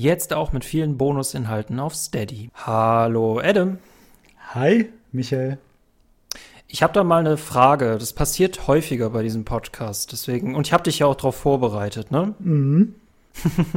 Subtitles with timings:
[0.00, 2.48] Jetzt auch mit vielen Bonusinhalten auf Steady.
[2.54, 3.76] Hallo Adam.
[4.54, 5.58] Hi, Michael.
[6.68, 7.98] Ich habe da mal eine Frage.
[7.98, 10.10] Das passiert häufiger bei diesem Podcast.
[10.12, 12.34] Deswegen, und ich habe dich ja auch darauf vorbereitet, ne?
[12.38, 12.94] Mhm.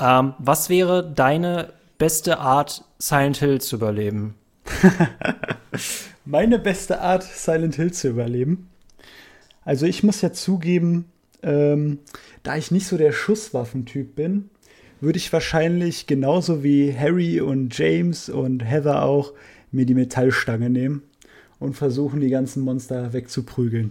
[0.00, 4.34] ähm, was wäre deine beste Art, Silent Hill zu überleben?
[6.24, 8.70] Meine beste Art, Silent Hill zu überleben.
[9.62, 11.04] Also ich muss ja zugeben,
[11.42, 11.98] ähm,
[12.44, 14.48] da ich nicht so der Schusswaffentyp bin,
[15.00, 19.32] würde ich wahrscheinlich genauso wie Harry und James und Heather auch
[19.70, 21.02] mir die Metallstange nehmen
[21.58, 23.90] und versuchen, die ganzen Monster wegzuprügeln.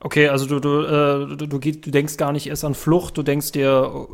[0.00, 3.22] Okay, also du, du, äh, du, du, du, denkst gar nicht erst an Flucht, du
[3.22, 4.06] denkst dir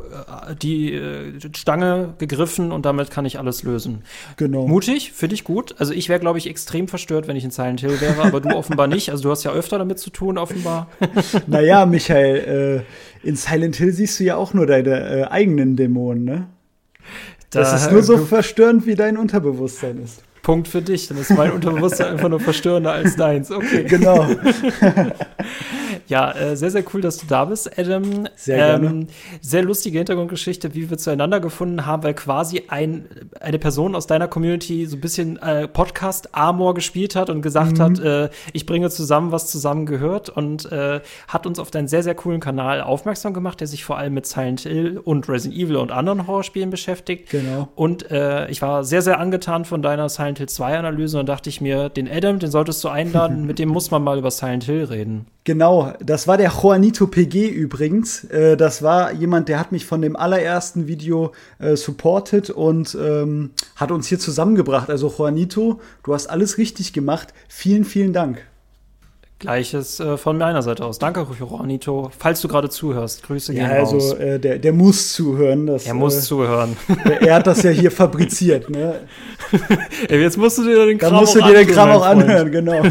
[0.49, 4.03] äh, die äh, Stange gegriffen und damit kann ich alles lösen.
[4.37, 4.65] Genau.
[4.65, 5.75] Mutig, finde ich gut.
[5.79, 8.49] Also ich wäre, glaube ich, extrem verstört, wenn ich in Silent Hill wäre, aber du
[8.55, 9.09] offenbar nicht.
[9.09, 10.87] Also du hast ja öfter damit zu tun, offenbar.
[11.47, 12.85] naja, Michael,
[13.23, 16.47] äh, in Silent Hill siehst du ja auch nur deine äh, eigenen Dämonen, ne?
[17.49, 20.23] Das da, ist nur so verstörend, wie dein Unterbewusstsein ist.
[20.43, 21.07] Punkt für dich.
[21.07, 23.49] Dann ist mein Unterbewusstsein einfach nur verstörender als deins.
[23.49, 23.85] Okay.
[23.85, 24.27] Genau.
[26.07, 28.27] ja, äh, sehr, sehr cool, dass du da bist, Adam.
[28.35, 28.87] Sehr gerne.
[28.87, 29.07] Ähm,
[29.41, 33.05] sehr lustige Hintergrundgeschichte, wie wir zueinander gefunden haben, weil quasi ein,
[33.39, 37.77] eine Person aus deiner Community so ein bisschen äh, Podcast Amor gespielt hat und gesagt
[37.77, 37.81] mhm.
[37.81, 42.03] hat, äh, ich bringe zusammen, was zusammen gehört und äh, hat uns auf deinen sehr,
[42.03, 45.77] sehr coolen Kanal aufmerksam gemacht, der sich vor allem mit Silent Hill und Resident Evil
[45.77, 47.29] und anderen Horrorspielen beschäftigt.
[47.29, 47.69] Genau.
[47.75, 51.49] Und äh, ich war sehr, sehr angetan von deiner Silent Hill 2 Analyse und dachte
[51.49, 54.65] ich mir, den Adam, den solltest du einladen, mit dem muss man mal über Silent
[54.65, 55.27] Hill reden.
[55.45, 58.23] Genau, das war der Juanito PG übrigens.
[58.25, 63.51] Äh, das war jemand, der hat mich von dem allerersten Video äh, supported und ähm,
[63.75, 64.89] hat uns hier zusammengebracht.
[64.89, 67.33] Also Juanito, du hast alles richtig gemacht.
[67.49, 68.45] Vielen, vielen Dank.
[69.43, 70.99] Gleiches äh, von meiner Seite aus.
[70.99, 72.09] Danke, Juanito.
[72.17, 74.13] Falls du gerade zuhörst, Grüße ja, also, raus.
[74.13, 75.67] Äh, der, der muss zuhören.
[75.67, 76.77] Das, er muss äh, zuhören.
[77.19, 78.69] er hat das ja hier fabriziert.
[78.69, 79.01] Ne?
[80.09, 82.83] Jetzt musst du dir den Kram, dann musst du dir den Kram auch anhören, genau.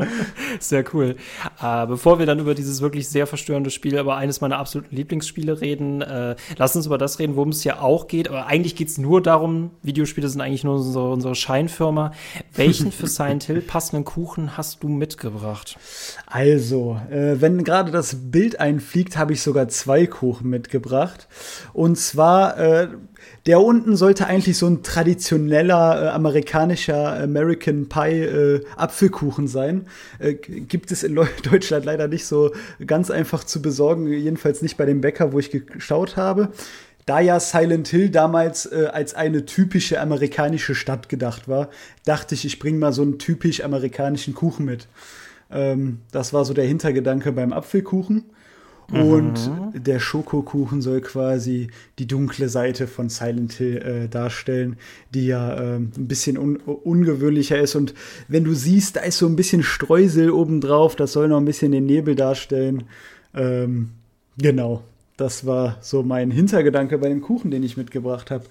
[0.58, 1.14] sehr cool.
[1.62, 5.60] Äh, bevor wir dann über dieses wirklich sehr verstörende Spiel, aber eines meiner absoluten Lieblingsspiele
[5.60, 8.28] reden, äh, lass uns über das reden, worum es ja auch geht.
[8.28, 12.10] Aber eigentlich geht es nur darum, Videospiele sind eigentlich nur unsere, unsere Scheinfirma.
[12.54, 15.78] Welchen für Silent Hill passenden Kuchen hast du mitgebracht?
[16.26, 21.28] Also, äh, wenn gerade das Bild einfliegt, habe ich sogar zwei Kuchen mitgebracht.
[21.72, 22.88] Und zwar, äh,
[23.46, 29.86] der unten sollte eigentlich so ein traditioneller äh, amerikanischer American Pie äh, Apfelkuchen sein.
[30.18, 31.14] Äh, gibt es in
[31.50, 32.52] Deutschland leider nicht so
[32.86, 36.50] ganz einfach zu besorgen, jedenfalls nicht bei dem Bäcker, wo ich geschaut habe
[37.06, 41.68] da ja Silent Hill damals äh, als eine typische amerikanische Stadt gedacht war,
[42.04, 44.86] dachte ich, ich bringe mal so einen typisch amerikanischen Kuchen mit.
[45.52, 48.24] Ähm, das war so der Hintergedanke beim Apfelkuchen.
[48.90, 49.82] Und mhm.
[49.84, 51.68] der Schokokuchen soll quasi
[51.98, 54.76] die dunkle Seite von Silent Hill äh, darstellen,
[55.14, 57.74] die ja äh, ein bisschen un ungewöhnlicher ist.
[57.74, 57.94] Und
[58.28, 61.72] wenn du siehst, da ist so ein bisschen Streusel obendrauf, das soll noch ein bisschen
[61.72, 62.84] den Nebel darstellen.
[63.34, 63.92] Ähm,
[64.36, 64.82] genau,
[65.16, 68.44] das war so mein Hintergedanke bei dem Kuchen, den ich mitgebracht habe.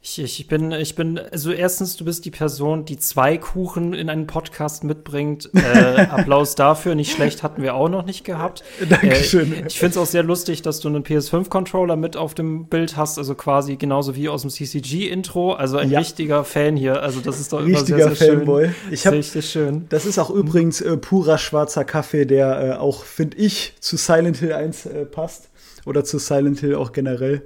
[0.00, 4.08] Ich, ich, bin, ich bin, also erstens, du bist die Person, die zwei Kuchen in
[4.08, 5.50] einen Podcast mitbringt.
[5.54, 5.58] Äh,
[6.10, 8.62] Applaus dafür, nicht schlecht, hatten wir auch noch nicht gehabt.
[8.88, 9.52] Dankeschön.
[9.52, 12.96] Äh, ich finde es auch sehr lustig, dass du einen PS5-Controller mit auf dem Bild
[12.96, 15.54] hast, also quasi genauso wie aus dem CCG-Intro.
[15.54, 15.98] Also ein ja.
[15.98, 17.02] richtiger Fan hier.
[17.02, 18.66] Also das ist doch Richtiger immer sehr, sehr Fanboy.
[18.66, 18.74] schön.
[18.92, 19.86] Ich hab, richtig schön.
[19.88, 24.36] Das ist auch übrigens äh, purer schwarzer Kaffee, der äh, auch, finde ich, zu Silent
[24.36, 25.50] Hill 1 äh, passt.
[25.86, 27.42] Oder zu Silent Hill auch generell.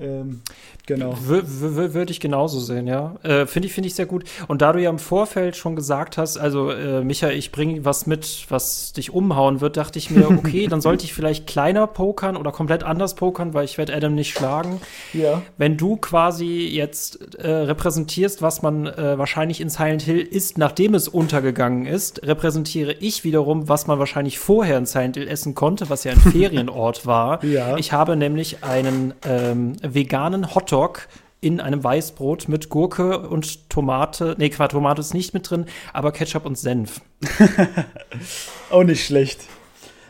[0.00, 0.42] Ähm,
[0.86, 1.16] Genau.
[1.20, 3.16] Würde ich genauso sehen, ja.
[3.24, 4.22] Äh, Finde ich, finde ich sehr gut.
[4.46, 8.06] Und da du ja im Vorfeld schon gesagt hast, also äh, Micha, ich bringe was
[8.06, 12.36] mit, was dich umhauen wird, dachte ich mir, okay, dann sollte ich vielleicht kleiner pokern
[12.36, 14.80] oder komplett anders pokern, weil ich werde Adam nicht schlagen.
[15.12, 15.42] Ja.
[15.58, 20.94] Wenn du quasi jetzt äh, repräsentierst, was man äh, wahrscheinlich in Silent Hill ist, nachdem
[20.94, 25.90] es untergegangen ist, repräsentiere ich wiederum, was man wahrscheinlich vorher in Silent Hill essen konnte,
[25.90, 27.42] was ja ein Ferienort war.
[27.44, 27.76] Ja.
[27.76, 31.08] Ich habe nämlich einen ähm, veganen Hotdog
[31.40, 34.34] in einem Weißbrot mit Gurke und Tomate.
[34.38, 37.00] Nee, Quatsch, Tomate ist nicht mit drin, aber Ketchup und Senf.
[38.70, 39.40] Auch nicht schlecht.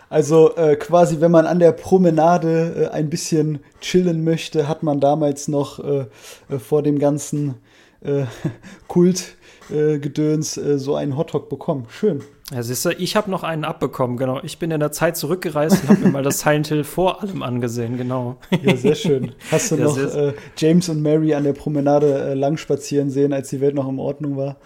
[0.09, 5.01] Also äh, quasi, wenn man an der Promenade äh, ein bisschen chillen möchte, hat man
[5.01, 6.07] damals noch äh,
[6.49, 7.55] äh vor dem ganzen
[9.71, 11.87] äh, Kultgedöns äh, so einen Hotdog bekommen.
[11.89, 12.23] Schön.
[12.53, 14.41] Ja, siehst du, ich habe noch einen abbekommen, genau.
[14.45, 17.43] Ich bin in der Zeit zurückgereist und habe mir mal das Silent Hill vor allem
[17.43, 18.37] angesehen, genau.
[18.63, 19.33] Ja, sehr schön.
[19.51, 23.33] Hast du ja, noch äh, James und Mary an der Promenade äh, lang spazieren sehen,
[23.33, 24.57] als die Welt noch in Ordnung war?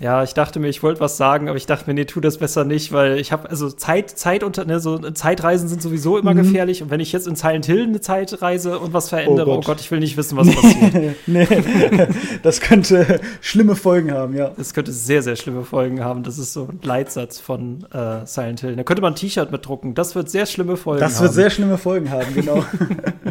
[0.00, 2.38] Ja, ich dachte mir, ich wollte was sagen, aber ich dachte mir, nee, tu das
[2.38, 6.34] besser nicht, weil ich habe also Zeit, Zeit unter, ne, so Zeitreisen sind sowieso immer
[6.34, 6.38] mhm.
[6.38, 6.82] gefährlich.
[6.82, 9.66] Und wenn ich jetzt in Silent Hill eine Zeitreise und was verändere, oh Gott, oh
[9.66, 11.16] Gott ich will nicht wissen, was passiert.
[11.26, 11.46] nee,
[12.42, 14.50] das könnte schlimme Folgen haben, ja.
[14.56, 16.24] Das könnte sehr, sehr schlimme Folgen haben.
[16.24, 18.76] Das ist so ein Leitsatz von äh, Silent Hill.
[18.76, 19.94] Da könnte man ein T-Shirt mitdrucken.
[19.94, 21.26] Das wird sehr schlimme Folgen das haben.
[21.26, 22.64] Das wird sehr schlimme Folgen haben, genau.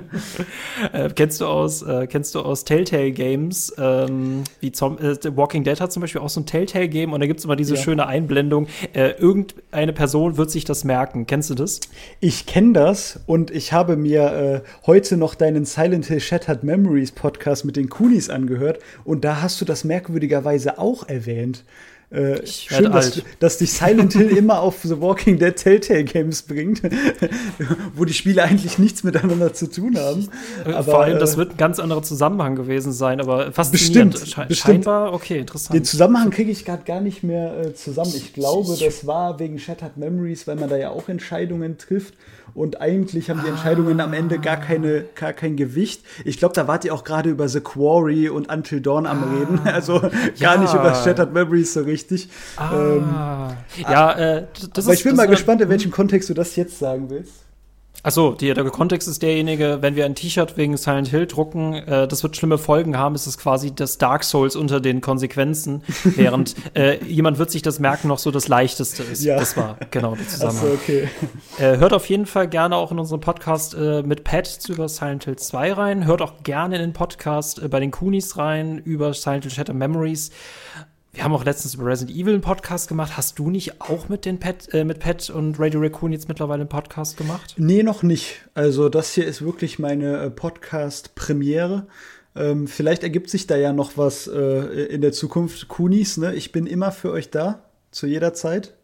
[0.94, 5.64] äh, kennst du aus, äh, kennst du aus Telltale Games, ähm, wie Zom äh, Walking
[5.64, 7.82] Dead hat zum Beispiel auch so ein Telltale-Game und da gibt es immer diese ja.
[7.82, 8.68] schöne Einblendung.
[8.94, 11.28] Äh, irgendeine Person wird sich das merken.
[11.28, 11.80] Kennst du das?
[12.20, 17.12] Ich kenne das und ich habe mir äh, heute noch deinen Silent Hill Shattered Memories
[17.12, 21.64] Podcast mit den Kunis angehört und da hast du das merkwürdigerweise auch erwähnt.
[22.12, 26.82] Äh, schön, dass, dass dich Silent Hill immer auf The Walking Dead Telltale Games bringt,
[27.96, 30.28] wo die Spiele eigentlich nichts miteinander zu tun haben.
[30.66, 34.14] Äh, aber, Vor allem, das äh, wird ein ganz anderer Zusammenhang gewesen sein, aber faszinierend.
[34.14, 34.74] Bestimmt, Sche bestimmt.
[34.76, 35.76] Scheinbar, okay, interessant.
[35.76, 38.14] Den Zusammenhang kriege ich gerade gar nicht mehr äh, zusammen.
[38.16, 42.16] Ich glaube, das war wegen Shattered Memories, weil man da ja auch Entscheidungen trifft
[42.60, 46.04] und eigentlich haben die Entscheidungen am Ende gar, keine, gar kein Gewicht.
[46.26, 49.34] Ich glaube, da wart ihr auch gerade über The Quarry und Until Dawn am ah,
[49.34, 50.58] Reden, also gar ja.
[50.58, 52.28] nicht über Shattered Memories so richtig.
[52.58, 52.72] Ah.
[52.74, 53.10] Ähm,
[53.78, 56.78] ja, äh, das aber ist, ich bin mal gespannt, in welchem Kontext du das jetzt
[56.78, 57.46] sagen willst.
[58.02, 62.24] Achso, der Kontext ist derjenige, wenn wir ein T-Shirt wegen Silent Hill drucken, äh, das
[62.24, 67.04] wird schlimme Folgen haben, ist es quasi das Dark Souls unter den Konsequenzen, während äh,
[67.04, 69.24] jemand wird sich das merken, noch so das Leichteste ist.
[69.24, 69.38] Ja.
[69.38, 70.66] Das war genau der Zusammenhang.
[70.66, 71.10] Achso, okay.
[71.58, 74.88] Äh, hört auf jeden Fall gerne auch in unserem Podcast äh, mit Pat zu über
[74.88, 76.06] Silent Hill 2 rein.
[76.06, 79.74] Hört auch gerne in den Podcast äh, bei den Coonies rein über Silent Hill Shatter
[79.74, 80.32] Memories.
[81.12, 83.18] Wir haben auch letztens über Resident Evil einen Podcast gemacht.
[83.18, 86.62] Hast du nicht auch mit den Pet, äh, mit Pet und Radio Raccoon jetzt mittlerweile
[86.62, 87.56] einen Podcast gemacht?
[87.58, 88.48] Nee, noch nicht.
[88.54, 91.88] Also das hier ist wirklich meine äh, Podcast-Premiere.
[92.36, 95.68] Ähm, vielleicht ergibt sich da ja noch was äh, in der Zukunft.
[95.68, 96.36] Kunis, ne?
[96.36, 98.76] Ich bin immer für euch da, zu jeder Zeit.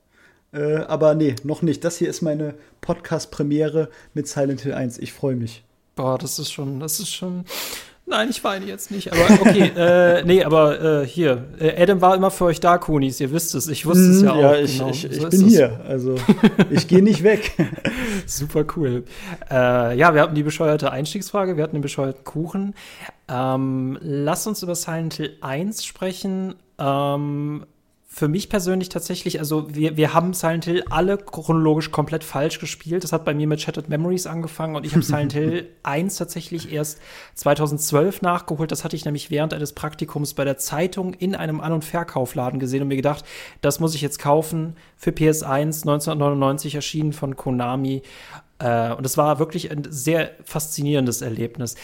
[0.51, 1.83] Äh, aber nee, noch nicht.
[1.83, 4.97] Das hier ist meine Podcast-Premiere mit Silent Hill 1.
[4.97, 5.63] Ich freue mich.
[5.95, 7.45] Boah, das ist schon, das ist schon.
[8.07, 9.11] Nein, ich weine jetzt nicht.
[9.11, 13.19] Aber okay, äh, nee, aber äh, hier, äh, Adam war immer für euch da, Kunis.
[13.19, 13.67] Ihr wisst es.
[13.67, 14.55] Ich wusste es ja, ja auch.
[14.55, 14.89] Ich, genau.
[14.91, 15.81] ich, ich so bin hier.
[15.87, 16.15] Also
[16.69, 17.53] ich gehe nicht weg.
[18.27, 19.05] Super cool.
[19.49, 22.75] Äh, ja, wir hatten die bescheuerte Einstiegsfrage, wir hatten den bescheuerten Kuchen.
[23.27, 26.53] Ähm, lass uns über Silent Hill 1 sprechen.
[26.77, 27.65] Ähm,
[28.17, 33.03] für mich persönlich tatsächlich, also wir, wir haben Silent Hill alle chronologisch komplett falsch gespielt.
[33.03, 36.71] Das hat bei mir mit Shattered Memories angefangen und ich habe Silent Hill 1 tatsächlich
[36.71, 37.01] erst
[37.33, 38.71] 2012 nachgeholt.
[38.71, 42.57] Das hatte ich nämlich während eines Praktikums bei der Zeitung in einem An- und Verkaufladen
[42.57, 43.25] gesehen und mir gedacht,
[43.59, 48.01] das muss ich jetzt kaufen für PS1 1999 erschienen von Konami.
[48.65, 51.75] Äh, und es war wirklich ein sehr faszinierendes Erlebnis.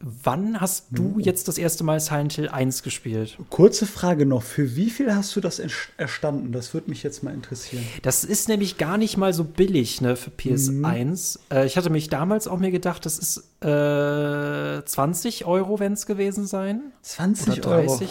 [0.00, 1.20] Wann hast du hm.
[1.20, 3.38] jetzt das erste Mal Silent Hill 1 gespielt?
[3.48, 4.42] Kurze Frage noch.
[4.42, 5.62] Für wie viel hast du das
[5.96, 6.52] erstanden?
[6.52, 7.82] Das würde mich jetzt mal interessieren.
[8.02, 11.38] Das ist nämlich gar nicht mal so billig ne, für PS1.
[11.38, 11.56] Mhm.
[11.56, 16.04] Äh, ich hatte mich damals auch mir gedacht, das ist äh, 20 Euro, wenn es
[16.04, 16.92] gewesen sein.
[17.00, 18.00] 20 Oder 30.
[18.00, 18.10] Euro.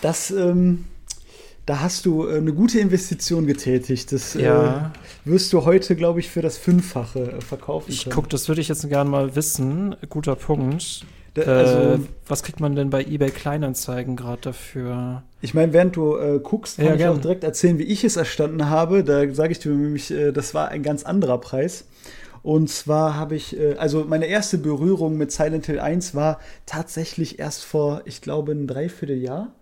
[0.00, 0.84] Das, ähm,
[1.68, 4.10] da hast du äh, eine gute Investition getätigt.
[4.12, 4.92] Das äh, ja.
[5.26, 8.14] äh, wirst du heute, glaube ich, für das Fünffache äh, verkaufen ich können.
[8.14, 9.94] Guck, das würde ich jetzt gerne mal wissen.
[10.08, 11.04] Guter Punkt.
[11.34, 15.24] Da, also, äh, was kriegt man denn bei eBay Kleinanzeigen gerade dafür?
[15.42, 17.16] Ich meine, während du äh, guckst, kann ja, ich gern.
[17.16, 19.04] auch direkt erzählen, wie ich es erstanden habe.
[19.04, 21.84] Da sage ich dir nämlich, das war ein ganz anderer Preis.
[22.42, 27.64] Und zwar habe ich, also meine erste Berührung mit Silent Hill 1 war tatsächlich erst
[27.64, 29.52] vor, ich glaube, ein Dreivierteljahr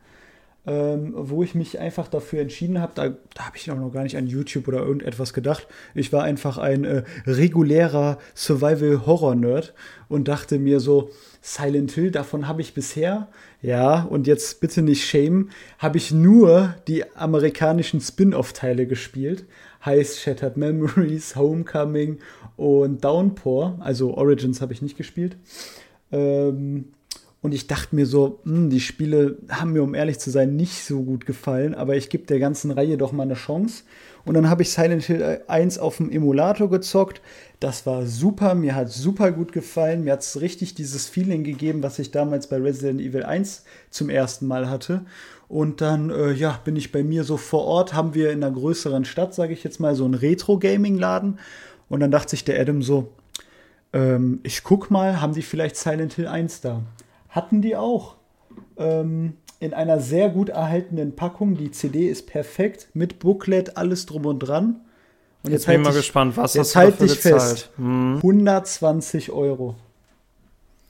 [0.67, 4.03] ähm, wo ich mich einfach dafür entschieden habe, da, da habe ich auch noch gar
[4.03, 5.67] nicht an YouTube oder irgendetwas gedacht.
[5.95, 9.75] Ich war einfach ein äh, regulärer Survival-Horror-Nerd
[10.09, 13.29] und dachte mir so, Silent Hill, davon habe ich bisher,
[13.63, 19.45] ja, und jetzt bitte nicht shame, habe ich nur die amerikanischen Spin-off-Teile gespielt.
[19.85, 22.19] Heißt Shattered Memories, Homecoming
[22.57, 23.77] und Downpour.
[23.79, 25.37] Also Origins habe ich nicht gespielt.
[26.11, 26.87] Ähm,
[27.47, 30.85] und ich dachte mir so, hm, die Spiele haben mir, um ehrlich zu sein, nicht
[30.85, 33.85] so gut gefallen, aber ich gebe der ganzen Reihe doch mal eine Chance.
[34.25, 37.21] Und dann habe ich Silent Hill 1 auf dem Emulator gezockt.
[37.61, 40.03] Das war super, mir hat super gut gefallen.
[40.03, 44.11] Mir hat es richtig dieses Feeling gegeben, was ich damals bei Resident Evil 1 zum
[44.11, 45.03] ersten Mal hatte.
[45.47, 48.53] Und dann, äh, ja, bin ich bei mir so vor Ort, haben wir in einer
[48.53, 51.39] größeren Stadt, sage ich jetzt mal, so einen Retro-Gaming-Laden.
[51.89, 53.13] Und dann dachte sich der Adam so,
[53.93, 56.83] ähm, ich guck mal, haben die vielleicht Silent Hill 1 da?
[57.37, 58.17] Hatten die auch.
[58.79, 61.57] Ähm, in einer sehr gut erhaltenen Packung.
[61.57, 64.81] Die CD ist perfekt mit Booklet, alles drum und dran.
[65.43, 67.43] Und jetzt, jetzt bin ich mal gespannt, was jetzt hast du halt dafür dich gezahlt?
[67.43, 67.71] fest.
[67.77, 68.17] Hm.
[68.17, 69.77] 120 Euro.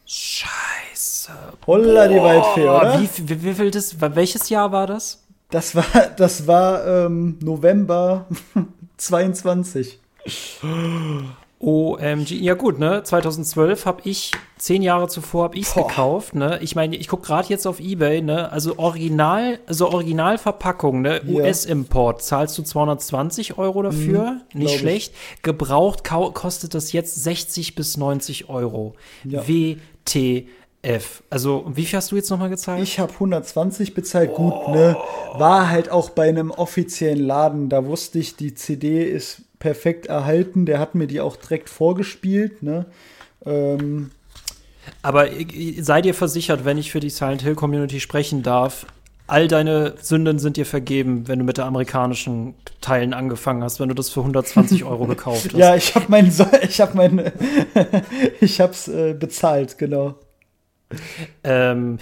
[0.06, 1.32] Scheiße.
[1.66, 3.00] Holla die Waldfee, oder?
[3.00, 5.24] Wie, wie, wie viel das, welches Jahr war das?
[5.50, 5.84] Das war,
[6.16, 8.26] das war ähm, November
[8.96, 10.00] 22.
[11.58, 13.02] OMG, ja gut, ne?
[13.02, 16.58] 2012 habe ich, zehn Jahre zuvor habe ich es gekauft, ne?
[16.60, 18.52] Ich meine, ich gucke gerade jetzt auf Ebay, ne?
[18.52, 21.22] Also Original, also Originalverpackung, ne?
[21.24, 21.32] Ja.
[21.32, 25.14] US-Import, zahlst du 220 Euro dafür, mhm, nicht schlecht.
[25.14, 25.42] Ich.
[25.42, 28.94] Gebraucht kostet das jetzt 60 bis 90 Euro.
[29.24, 29.42] Ja.
[29.48, 31.22] WTF.
[31.30, 32.82] Also, wie viel hast du jetzt nochmal gezahlt?
[32.82, 34.36] Ich habe 120 bezahlt, oh.
[34.36, 34.94] gut, ne?
[35.38, 40.66] War halt auch bei einem offiziellen Laden, da wusste ich, die CD ist perfekt erhalten.
[40.66, 42.62] Der hat mir die auch direkt vorgespielt.
[42.62, 42.86] Ne?
[43.44, 44.10] Ähm,
[45.02, 45.28] Aber
[45.80, 48.86] sei dir versichert, wenn ich für die Silent Hill Community sprechen darf,
[49.26, 53.88] all deine Sünden sind dir vergeben, wenn du mit der amerikanischen Teilen angefangen hast, wenn
[53.88, 55.58] du das für 120 Euro gekauft hast.
[55.58, 56.32] Ja, ich habe mein,
[56.62, 57.32] ich habe mein,
[58.40, 60.14] ich habe es äh, bezahlt, genau.
[61.42, 61.98] Ähm,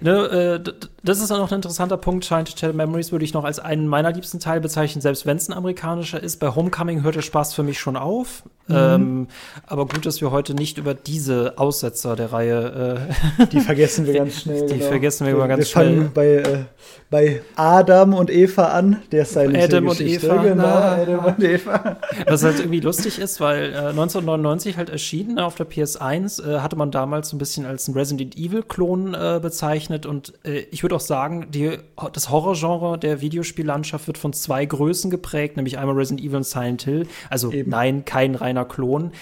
[0.00, 2.24] ne, äh, das ist auch noch ein interessanter Punkt.
[2.24, 5.36] Shine to Tell Memories würde ich noch als einen meiner liebsten Teile bezeichnen, selbst wenn
[5.36, 6.38] es ein amerikanischer ist.
[6.38, 8.44] Bei Homecoming hört der Spaß für mich schon auf.
[8.68, 8.76] Mhm.
[8.76, 9.28] Ähm,
[9.66, 13.08] aber gut, dass wir heute nicht über diese Aussetzer der Reihe.
[13.38, 14.66] Äh, die vergessen wir ganz schnell.
[14.66, 14.86] Die genau.
[14.86, 15.90] vergessen wir, wir immer ganz wir schnell.
[15.90, 16.64] Wir fangen bei, äh,
[17.10, 20.36] bei Adam und Eva an, der Silent Adam und Eva.
[20.42, 21.96] Genau, na, Adam und Eva.
[22.26, 26.76] Was halt irgendwie lustig ist, weil äh, 1999 halt erschienen auf der PS1, äh, hatte
[26.76, 30.06] man damals so ein bisschen als ein Resident Evil-Klon äh, bezeichnet.
[30.06, 31.78] Und äh, ich würde auch sagen, die,
[32.12, 36.82] das Horrorgenre der Videospiellandschaft wird von zwei Größen geprägt, nämlich einmal Resident Evil und Silent
[36.82, 37.06] Hill.
[37.30, 37.70] Also Eben.
[37.70, 39.12] nein, kein reiner Klon.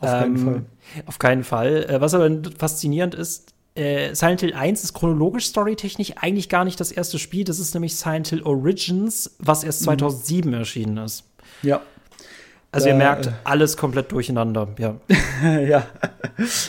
[0.00, 0.62] Auf ähm, keinen Fall.
[1.06, 1.84] Auf keinen Fall.
[1.88, 6.80] Äh, was aber faszinierend ist, äh, Silent Hill 1 ist chronologisch storytechnisch eigentlich gar nicht
[6.80, 7.44] das erste Spiel.
[7.44, 10.56] Das ist nämlich Silent Hill Origins, was erst 2007 mhm.
[10.56, 11.24] erschienen ist.
[11.62, 11.80] Ja.
[12.70, 14.96] Also ihr merkt, äh, alles komplett durcheinander, ja.
[15.58, 15.86] ja.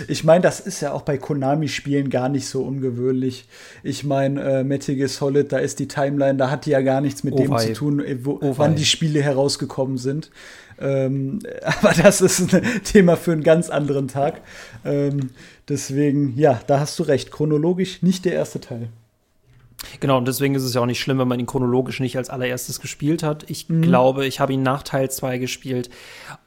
[0.07, 3.49] Ich meine, das ist ja auch bei Konami-Spielen gar nicht so ungewöhnlich.
[3.83, 7.01] Ich meine, äh, Metal Gear Solid, da ist die Timeline, da hat die ja gar
[7.01, 7.65] nichts mit oh dem wei.
[7.65, 10.31] zu tun, äh, wo, oh wann die Spiele herausgekommen sind.
[10.79, 14.41] Ähm, aber das ist ein Thema für einen ganz anderen Tag.
[14.85, 15.31] Ähm,
[15.67, 17.29] deswegen, ja, da hast du recht.
[17.29, 18.87] Chronologisch nicht der erste Teil.
[19.99, 22.29] Genau, und deswegen ist es ja auch nicht schlimm, wenn man ihn chronologisch nicht als
[22.29, 23.49] allererstes gespielt hat.
[23.49, 23.81] Ich mhm.
[23.81, 25.89] glaube, ich habe ihn nach Teil 2 gespielt.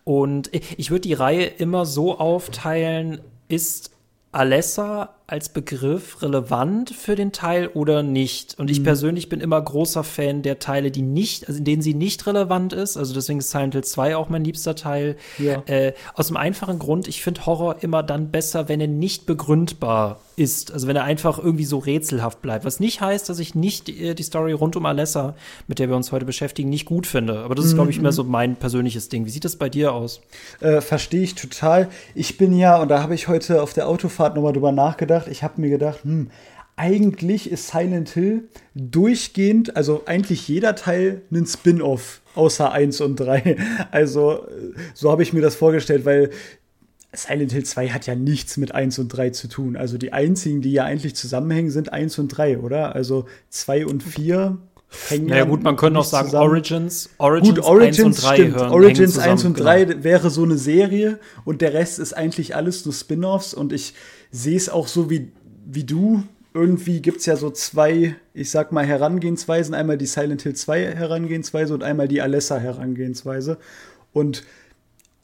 [0.04, 3.92] Und ich würde die Reihe immer so aufteilen, ist
[4.32, 8.58] Alessa als Begriff relevant für den Teil oder nicht?
[8.58, 8.84] Und ich mhm.
[8.84, 12.72] persönlich bin immer großer Fan der Teile, die nicht, also in denen sie nicht relevant
[12.72, 12.96] ist.
[12.96, 15.16] Also deswegen ist Silent Hill 2 auch mein liebster Teil.
[15.38, 15.62] Ja.
[15.66, 20.20] Äh, aus dem einfachen Grund, ich finde Horror immer dann besser, wenn er nicht begründbar
[20.42, 20.72] ist.
[20.72, 22.64] Also wenn er einfach irgendwie so rätselhaft bleibt.
[22.64, 25.34] Was nicht heißt, dass ich nicht die, äh, die Story rund um Alessa,
[25.68, 27.38] mit der wir uns heute beschäftigen, nicht gut finde.
[27.38, 28.16] Aber das ist, glaube ich, mehr mhm.
[28.16, 29.24] so mein persönliches Ding.
[29.24, 30.20] Wie sieht das bei dir aus?
[30.60, 31.88] Äh, Verstehe ich total.
[32.14, 35.28] Ich bin ja, und da habe ich heute auf der Autofahrt nochmal drüber nachgedacht, gedacht,
[35.28, 36.30] ich habe mir gedacht, hm,
[36.76, 43.56] eigentlich ist Silent Hill durchgehend, also eigentlich jeder Teil ein Spin-off, außer 1 und 3.
[43.90, 44.46] Also
[44.94, 46.30] so habe ich mir das vorgestellt, weil
[47.14, 49.76] Silent Hill 2 hat ja nichts mit 1 und 3 zu tun.
[49.76, 52.94] Also die einzigen, die ja eigentlich zusammenhängen, sind 1 und 3, oder?
[52.94, 54.56] Also 2 und 4
[55.08, 56.50] hängen naja, gut, man könnte auch sagen zusammen.
[56.50, 57.10] Origins.
[57.18, 58.56] Origins, gut, Origins 1 und 3 stimmt.
[58.56, 60.04] hören, Origins 1 und 3 genau.
[60.04, 63.94] wäre so eine Serie und der Rest ist eigentlich alles nur Spin-offs und ich
[64.30, 65.32] sehe es auch so wie,
[65.66, 66.22] wie du.
[66.54, 69.74] Irgendwie gibt es ja so zwei, ich sag mal, Herangehensweisen.
[69.74, 73.56] Einmal die Silent Hill 2 Herangehensweise und einmal die Alessa Herangehensweise.
[74.12, 74.44] Und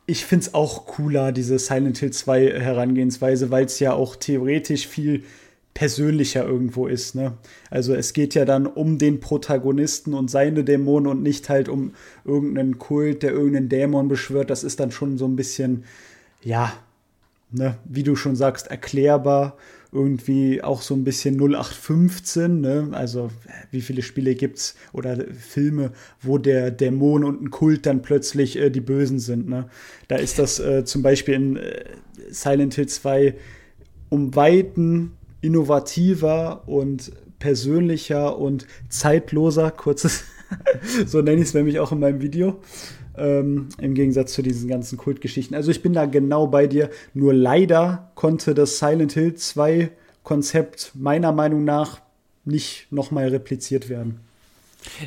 [0.08, 4.88] ich finde es auch cooler, diese Silent Hill 2 Herangehensweise, weil es ja auch theoretisch
[4.88, 5.22] viel
[5.74, 7.14] persönlicher irgendwo ist.
[7.14, 7.34] Ne?
[7.70, 11.92] Also es geht ja dann um den Protagonisten und seine Dämonen und nicht halt um
[12.24, 14.48] irgendeinen Kult, der irgendeinen Dämon beschwört.
[14.48, 15.84] Das ist dann schon so ein bisschen,
[16.42, 16.72] ja,
[17.50, 19.58] ne, wie du schon sagst, erklärbar.
[19.90, 22.88] Irgendwie auch so ein bisschen 0815, ne?
[22.92, 23.30] Also,
[23.70, 28.70] wie viele Spiele gibt's oder Filme, wo der Dämon und ein Kult dann plötzlich äh,
[28.70, 29.68] die Bösen sind, ne?
[30.08, 31.84] Da ist das äh, zum Beispiel in äh,
[32.30, 33.34] Silent Hill 2
[34.10, 40.24] um Weiten innovativer und persönlicher und zeitloser, kurzes,
[41.06, 42.60] so nenne ich es nämlich auch in meinem Video.
[43.18, 45.56] Ähm, Im Gegensatz zu diesen ganzen Kultgeschichten.
[45.56, 46.90] Also ich bin da genau bei dir.
[47.14, 49.90] Nur leider konnte das Silent Hill 2
[50.22, 52.00] Konzept meiner Meinung nach
[52.44, 54.20] nicht nochmal repliziert werden.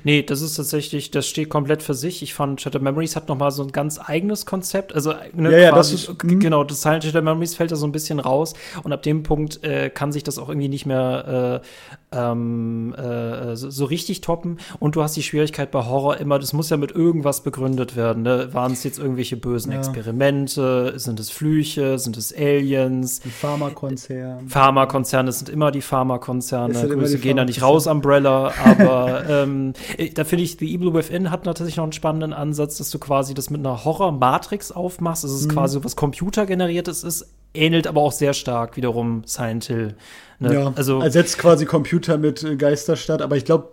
[0.04, 2.22] Nee, das ist tatsächlich, das steht komplett für sich.
[2.22, 4.94] Ich fand Shattered Memories hat noch mal so ein ganz eigenes Konzept.
[4.94, 7.88] Also ne, ja, ja, quasi, das ist genau, das Silent Shattered Memories fällt da so
[7.88, 8.54] ein bisschen raus
[8.84, 11.68] und ab dem Punkt äh, kann sich das auch irgendwie nicht mehr äh,
[12.14, 14.58] ähm, äh, so, so, richtig toppen.
[14.80, 18.24] Und du hast die Schwierigkeit bei Horror immer, das muss ja mit irgendwas begründet werden.
[18.24, 18.54] Ne?
[18.54, 19.78] Waren es jetzt irgendwelche bösen ja.
[19.78, 21.00] Experimente?
[21.00, 22.00] Sind es Flüche?
[22.00, 23.22] Sind es Aliens?
[23.22, 24.48] Die Pharmakonzerne.
[24.48, 26.74] Pharmakonzerne, das sind immer die Pharmakonzerne.
[26.74, 31.32] Grüße gehen da nicht raus, Umbrella, aber ähm, äh, da finde ich, The Evil Within
[31.32, 35.24] hat natürlich noch einen spannenden Ansatz, dass du quasi das mit einer Horror-Matrix aufmachst.
[35.24, 35.54] Das ist mhm.
[35.54, 39.96] quasi was computergeneriertes ist, ähnelt aber auch sehr stark wiederum Silent Hill.
[40.40, 40.54] Ne?
[40.54, 43.70] Ja, also ersetzt quasi Computer mit äh, Geisterstadt, aber ich glaube,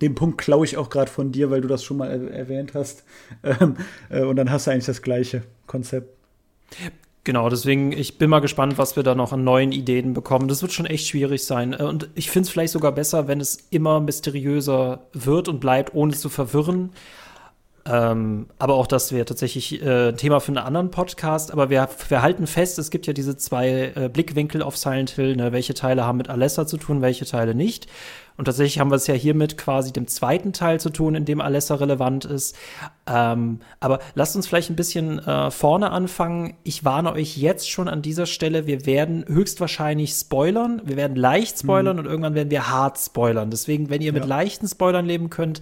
[0.00, 2.74] den Punkt klaue ich auch gerade von dir, weil du das schon mal er erwähnt
[2.74, 3.04] hast.
[3.44, 3.76] Ähm,
[4.08, 6.16] äh, und dann hast du eigentlich das gleiche Konzept.
[7.24, 10.48] Genau, deswegen, ich bin mal gespannt, was wir da noch an neuen Ideen bekommen.
[10.48, 11.72] Das wird schon echt schwierig sein.
[11.72, 15.94] Äh, und ich finde es vielleicht sogar besser, wenn es immer mysteriöser wird und bleibt,
[15.94, 16.90] ohne zu verwirren.
[17.90, 21.52] Ähm, aber auch das wäre tatsächlich äh, Thema für einen anderen Podcast.
[21.52, 25.36] Aber wir, wir halten fest, es gibt ja diese zwei äh, Blickwinkel auf Silent Hill.
[25.36, 25.52] Ne?
[25.52, 27.88] Welche Teile haben mit Alessa zu tun, welche Teile nicht.
[28.36, 31.24] Und tatsächlich haben wir es ja hier mit quasi dem zweiten Teil zu tun, in
[31.24, 32.54] dem Alessa relevant ist.
[33.06, 36.54] Ähm, aber lasst uns vielleicht ein bisschen äh, vorne anfangen.
[36.62, 40.82] Ich warne euch jetzt schon an dieser Stelle, wir werden höchstwahrscheinlich spoilern.
[40.84, 42.00] Wir werden leicht spoilern mhm.
[42.00, 43.50] und irgendwann werden wir hart spoilern.
[43.50, 44.28] Deswegen, wenn ihr mit ja.
[44.28, 45.60] leichten Spoilern leben könnt,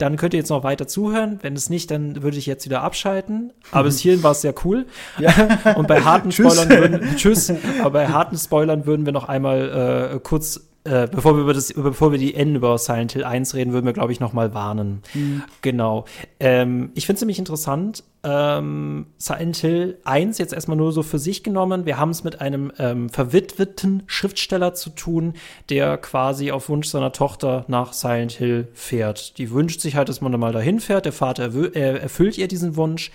[0.00, 1.38] dann könnt ihr jetzt noch weiter zuhören.
[1.42, 3.52] Wenn es nicht, dann würde ich jetzt wieder abschalten.
[3.70, 4.86] Aber bis hierhin war es sehr cool.
[5.18, 5.74] Ja.
[5.76, 10.20] Und bei harten Spoilern würden, tschüss, aber bei harten Spoilern würden wir noch einmal äh,
[10.20, 13.72] kurz äh, bevor wir über das, bevor wir die Enden über Silent Hill 1 reden,
[13.74, 15.02] würden wir, glaube ich, noch mal warnen.
[15.12, 15.42] Mhm.
[15.60, 16.06] Genau.
[16.38, 18.02] Ähm, ich finde es nämlich interessant.
[18.22, 21.84] Ähm, Silent Hill 1 jetzt erstmal nur so für sich genommen.
[21.84, 25.34] Wir haben es mit einem ähm, verwitweten Schriftsteller zu tun,
[25.68, 29.36] der quasi auf Wunsch seiner Tochter nach Silent Hill fährt.
[29.36, 31.04] Die wünscht sich halt, dass man da mal dahin fährt.
[31.04, 33.10] Der Vater erfüllt ihr diesen Wunsch.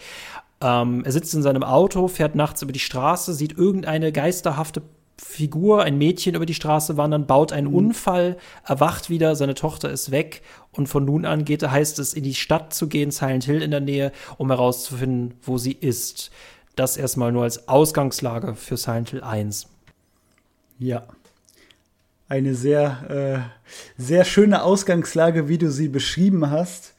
[0.61, 4.83] Ähm, er sitzt in seinem Auto, fährt nachts über die Straße, sieht irgendeine geisterhafte
[5.17, 7.75] Figur, ein Mädchen über die Straße wandern, baut einen mhm.
[7.75, 10.41] Unfall, erwacht wieder, seine Tochter ist weg
[10.71, 13.71] und von nun an geht, heißt es, in die Stadt zu gehen, Silent Hill in
[13.71, 16.31] der Nähe, um herauszufinden, wo sie ist.
[16.75, 19.67] Das erstmal nur als Ausgangslage für Silent Hill 1.
[20.79, 21.03] Ja.
[22.27, 23.47] Eine sehr,
[23.97, 26.94] äh, sehr schöne Ausgangslage, wie du sie beschrieben hast.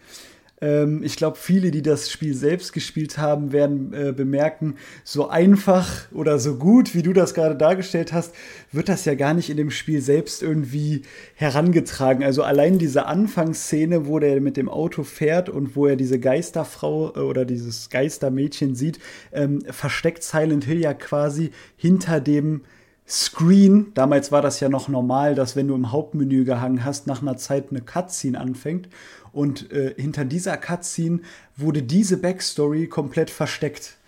[0.60, 6.10] Ähm, ich glaube, viele, die das Spiel selbst gespielt haben, werden äh, bemerken, so einfach
[6.12, 8.34] oder so gut, wie du das gerade dargestellt hast,
[8.72, 11.02] wird das ja gar nicht in dem Spiel selbst irgendwie
[11.34, 12.24] herangetragen.
[12.24, 17.14] Also allein diese Anfangsszene, wo der mit dem Auto fährt und wo er diese Geisterfrau
[17.14, 18.98] äh, oder dieses Geistermädchen sieht,
[19.32, 22.62] ähm, versteckt Silent Hill ja quasi hinter dem
[23.08, 23.92] Screen.
[23.94, 27.36] Damals war das ja noch normal, dass wenn du im Hauptmenü gehangen hast, nach einer
[27.36, 28.88] Zeit eine Cutscene anfängt.
[29.36, 31.20] Und äh, hinter dieser Cutscene
[31.58, 33.98] wurde diese Backstory komplett versteckt.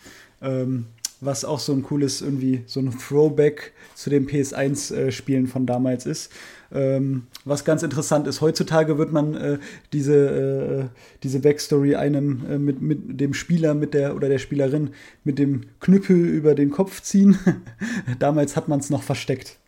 [0.40, 0.86] Ähm,
[1.20, 6.06] was auch so ein cooles, irgendwie so ein Throwback zu den PS1-Spielen äh, von damals
[6.06, 6.32] ist.
[6.72, 9.58] Ähm, was ganz interessant ist, heutzutage wird man äh,
[9.92, 14.94] diese, äh, diese Backstory einem äh, mit, mit dem Spieler mit der oder der Spielerin
[15.24, 17.38] mit dem Knüppel über den Kopf ziehen.
[18.18, 19.58] damals hat man es noch versteckt.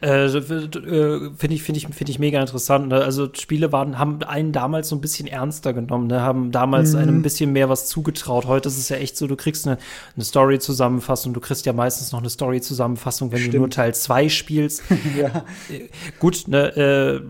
[0.00, 2.88] Äh, Finde ich, finde ich, finde ich mega interessant.
[2.88, 2.96] Ne?
[2.96, 6.20] Also Spiele waren, haben einen damals so ein bisschen ernster genommen, ne?
[6.20, 6.98] haben damals mhm.
[6.98, 8.46] einem ein bisschen mehr was zugetraut.
[8.46, 9.78] Heute ist es ja echt so, du kriegst eine,
[10.14, 13.54] eine Story-Zusammenfassung, du kriegst ja meistens noch eine Story-Zusammenfassung, wenn Stimmt.
[13.54, 14.82] du nur Teil 2 spielst.
[15.18, 15.44] ja.
[15.70, 15.88] Äh,
[16.18, 17.20] gut, ne, äh,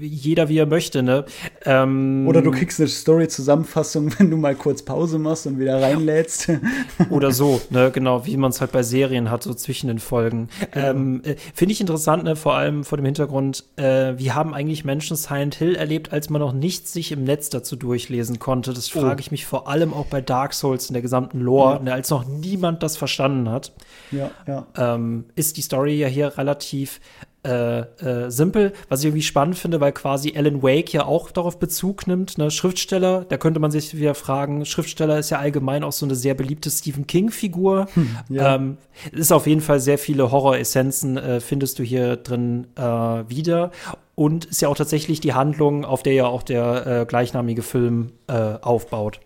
[0.00, 1.24] jeder wie er möchte, ne?
[1.64, 6.50] Ähm, Oder du kriegst eine Story-Zusammenfassung, wenn du mal kurz Pause machst und wieder reinlädst.
[7.10, 10.48] Oder so, ne, genau, wie man es halt bei Serien hat, so zwischen den Folgen.
[10.72, 10.90] Genau.
[10.90, 14.84] Ähm, äh, Finde ich interessant, ne, vor allem vor dem Hintergrund, äh, wie haben eigentlich
[14.84, 18.72] Menschen Silent Hill erlebt, als man noch nichts sich im Netz dazu durchlesen konnte?
[18.72, 19.00] Das oh.
[19.00, 21.82] frage ich mich vor allem auch bei Dark Souls in der gesamten Lore, ja.
[21.82, 23.72] ne, als noch niemand das verstanden hat.
[24.10, 24.66] Ja, ja.
[24.76, 27.00] Ähm, ist die Story ja hier relativ
[27.44, 31.58] äh, äh, simpel, was ich irgendwie spannend finde, weil quasi Alan Wake ja auch darauf
[31.58, 35.92] Bezug nimmt, ne, Schriftsteller, da könnte man sich wieder fragen, Schriftsteller ist ja allgemein auch
[35.92, 37.86] so eine sehr beliebte Stephen King-Figur.
[37.94, 38.54] Hm, ja.
[38.54, 38.78] ähm,
[39.12, 43.70] ist auf jeden Fall sehr viele Horror-Essenzen äh, findest du hier drin äh, wieder.
[44.14, 48.12] Und ist ja auch tatsächlich die Handlung, auf der ja auch der äh, gleichnamige Film
[48.26, 49.20] aufbaut.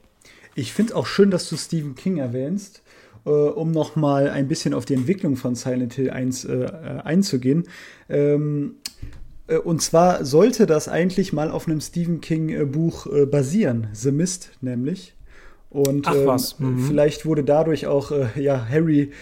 [0.56, 2.82] Ich finde auch schön, dass du Stephen King erwähnst
[3.24, 6.68] äh, um noch mal ein bisschen auf die Entwicklung von Silent Hill 1 äh, äh,
[7.04, 7.64] einzugehen.
[8.08, 8.76] Ähm,
[9.46, 14.50] äh, und zwar sollte das eigentlich mal auf einem Stephen King-Buch äh, basieren, The Mist
[14.60, 15.14] nämlich.
[15.70, 16.14] Und Ach,
[16.60, 16.78] ähm, mhm.
[16.86, 19.12] vielleicht wurde dadurch auch ja, Harry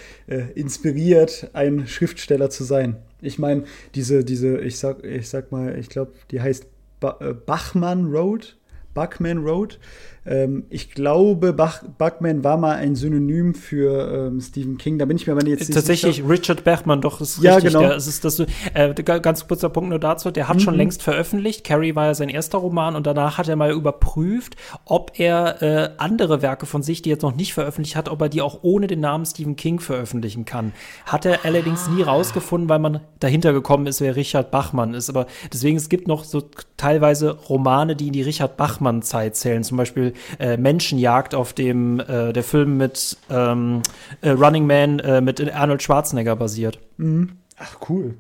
[0.55, 2.99] inspiriert, ein Schriftsteller zu sein.
[3.21, 3.65] Ich meine,
[3.97, 6.69] diese, diese, ich sag, ich sag mal, ich glaube, die heißt
[7.01, 8.57] ba Bachmann Road,
[8.97, 9.79] Buckman Road
[10.27, 14.99] Ähm, ich glaube, Bach, Bachman war mal ein Synonym für ähm, Stephen King.
[14.99, 16.29] Da bin ich mir aber jetzt nicht Tatsächlich, sicher.
[16.29, 17.73] Richard Bachman, doch, ist ja, richtig.
[17.73, 17.87] Genau.
[17.87, 20.31] Der, ist das, äh, ganz kurzer Punkt nur dazu.
[20.31, 20.61] Der hat mhm.
[20.61, 21.65] schon längst veröffentlicht.
[21.65, 25.91] Carrie war ja sein erster Roman und danach hat er mal überprüft, ob er äh,
[25.99, 28.89] andere Werke von sich, die jetzt noch nicht veröffentlicht hat, ob er die auch ohne
[28.89, 30.73] den Namen Stephen King veröffentlichen kann.
[31.05, 35.09] Hat er allerdings nie rausgefunden, weil man dahinter gekommen ist, wer Richard Bachmann ist.
[35.09, 36.43] Aber deswegen, es gibt noch so
[36.77, 39.63] teilweise Romane, die in die Richard Bachmann-Zeit zählen.
[39.63, 43.83] Zum Beispiel äh, Menschenjagd auf dem äh, der Film mit ähm,
[44.21, 46.79] äh, Running Man äh, mit Arnold Schwarzenegger basiert.
[46.97, 47.33] Mhm.
[47.59, 48.15] Ach cool.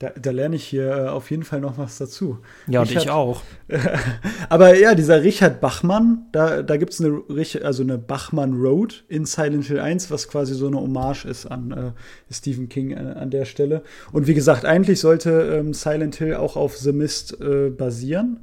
[0.00, 2.38] Da, da, lerne ich hier äh, auf jeden Fall noch was dazu.
[2.66, 3.42] Ja, Richard, und ich auch.
[4.48, 7.22] aber ja, dieser Richard Bachmann, da, da gibt es eine,
[7.62, 11.70] also eine Bachmann Road in Silent Hill 1, was quasi so eine Hommage ist an
[11.70, 13.82] äh, Stephen King äh, an der Stelle.
[14.10, 18.40] Und wie gesagt, eigentlich sollte ähm, Silent Hill auch auf The Mist äh, basieren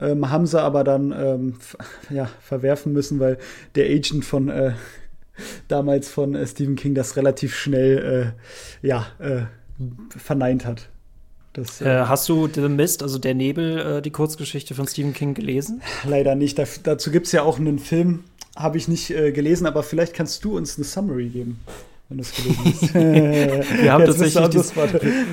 [0.00, 1.54] ähm, haben sie aber dann ähm,
[2.10, 3.38] ja, verwerfen müssen, weil
[3.74, 4.72] der Agent von äh,
[5.68, 8.34] damals von äh, Stephen King das relativ schnell
[8.82, 9.42] äh, ja, äh,
[10.16, 10.88] verneint hat.
[11.52, 15.34] Das, äh, hast du The Mist, also der Nebel, äh, die Kurzgeschichte von Stephen King
[15.34, 15.82] gelesen?
[16.04, 16.58] Leider nicht.
[16.58, 18.24] Da, dazu gibt es ja auch einen Film,
[18.56, 21.60] habe ich nicht gelesen, aber vielleicht kannst du uns eine Summary geben
[22.10, 22.94] wenn hast.
[22.94, 24.72] wir, haben tatsächlich dies,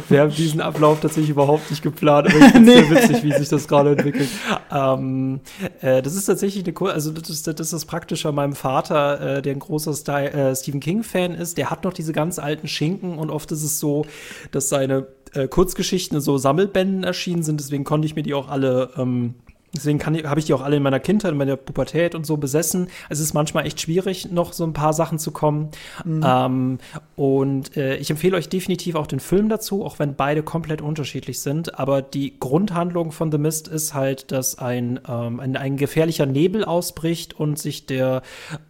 [0.09, 2.87] wir haben diesen Ablauf tatsächlich überhaupt nicht geplant, aber ich finde es nee.
[2.87, 4.29] sehr witzig, wie sich das gerade entwickelt.
[4.71, 5.39] Ähm,
[5.81, 9.37] äh, das ist tatsächlich eine, also das ist, das ist das Praktische an meinem Vater,
[9.37, 11.57] äh, der ein großer Style, äh, Stephen King-Fan ist.
[11.57, 14.05] Der hat noch diese ganz alten Schinken und oft ist es so,
[14.51, 17.59] dass seine äh, Kurzgeschichten in so Sammelbänden erschienen sind.
[17.59, 19.33] Deswegen konnte ich mir die auch alle ähm,
[19.75, 22.87] Deswegen habe ich die auch alle in meiner Kindheit, in meiner Pubertät und so besessen.
[23.09, 25.69] Es ist manchmal echt schwierig, noch so ein paar Sachen zu kommen.
[26.05, 26.23] Mhm.
[26.25, 26.77] Ähm,
[27.15, 31.41] und äh, ich empfehle euch definitiv auch den Film dazu, auch wenn beide komplett unterschiedlich
[31.41, 31.77] sind.
[31.77, 36.63] Aber die Grundhandlung von The Mist ist halt, dass ein, ähm, ein, ein, gefährlicher Nebel
[36.63, 38.21] ausbricht und sich der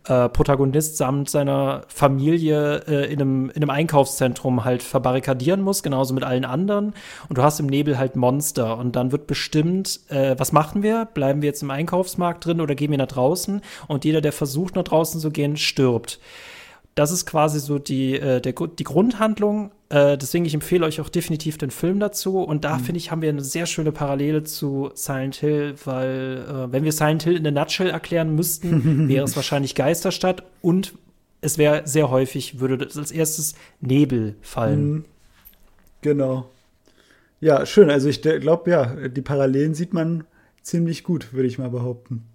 [0.07, 6.13] äh, Protagonist samt seiner Familie äh, in, einem, in einem Einkaufszentrum halt verbarrikadieren muss, genauso
[6.13, 6.93] mit allen anderen.
[7.29, 8.77] Und du hast im Nebel halt Monster.
[8.77, 10.96] Und dann wird bestimmt, äh, was machen wir?
[10.97, 11.05] Wir?
[11.05, 13.61] Bleiben wir jetzt im Einkaufsmarkt drin oder gehen wir nach draußen?
[13.87, 16.19] Und jeder, der versucht, nach draußen zu gehen, stirbt.
[16.95, 19.71] Das ist quasi so die, äh, der, die Grundhandlung.
[19.89, 22.39] Äh, deswegen, ich empfehle euch auch definitiv den Film dazu.
[22.39, 22.83] Und da, mhm.
[22.83, 26.91] finde ich, haben wir eine sehr schöne Parallele zu Silent Hill, weil, äh, wenn wir
[26.91, 30.93] Silent Hill in der Nutshell erklären müssten, wäre es wahrscheinlich Geisterstadt und
[31.41, 34.91] es wäre sehr häufig, würde als erstes Nebel fallen.
[34.91, 35.05] Mhm.
[36.01, 36.49] Genau.
[37.39, 37.91] Ja, schön.
[37.91, 40.23] Also ich glaube, ja, die Parallelen sieht man
[40.67, 42.27] ziemlich gut, würde ich mal behaupten.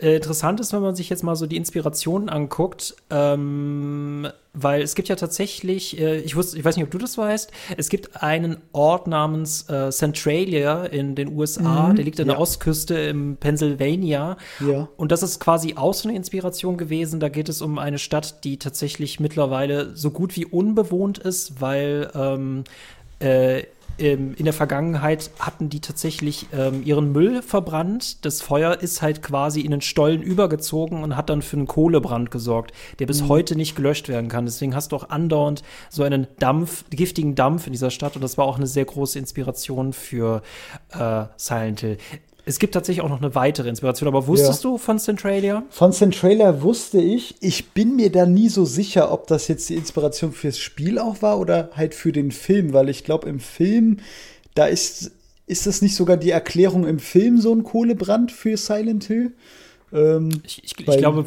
[0.00, 4.94] Äh, interessant ist, wenn man sich jetzt mal so die Inspirationen anguckt, ähm, weil es
[4.94, 8.22] gibt ja tatsächlich, äh, ich, wusste, ich weiß nicht, ob du das weißt, es gibt
[8.22, 12.32] einen Ort namens äh, Centralia in den USA, mhm, der liegt an ja.
[12.32, 14.38] der Ostküste im Pennsylvania.
[14.66, 14.88] Ja.
[14.96, 17.20] Und das ist quasi auch so eine Inspiration gewesen.
[17.20, 22.10] Da geht es um eine Stadt, die tatsächlich mittlerweile so gut wie unbewohnt ist, weil
[22.14, 22.64] ähm,
[23.20, 23.64] äh,
[24.02, 28.24] ähm, in der Vergangenheit hatten die tatsächlich ähm, ihren Müll verbrannt.
[28.24, 32.30] Das Feuer ist halt quasi in den Stollen übergezogen und hat dann für einen Kohlebrand
[32.30, 33.28] gesorgt, der bis mhm.
[33.28, 34.44] heute nicht gelöscht werden kann.
[34.44, 38.36] Deswegen hast du auch andauernd so einen Dampf, giftigen Dampf in dieser Stadt und das
[38.36, 40.42] war auch eine sehr große Inspiration für
[40.90, 41.98] äh, Silent Hill.
[42.44, 44.70] Es gibt tatsächlich auch noch eine weitere Inspiration, aber wusstest ja.
[44.70, 45.62] du von Centralia?
[45.70, 47.36] Von Centralia wusste ich.
[47.40, 51.22] Ich bin mir da nie so sicher, ob das jetzt die Inspiration fürs Spiel auch
[51.22, 53.98] war oder halt für den Film, weil ich glaube, im Film,
[54.54, 55.12] da ist,
[55.46, 59.32] ist das nicht sogar die Erklärung im Film so ein Kohlebrand für Silent Hill?
[59.92, 61.24] Ähm, ich, ich, ich glaube,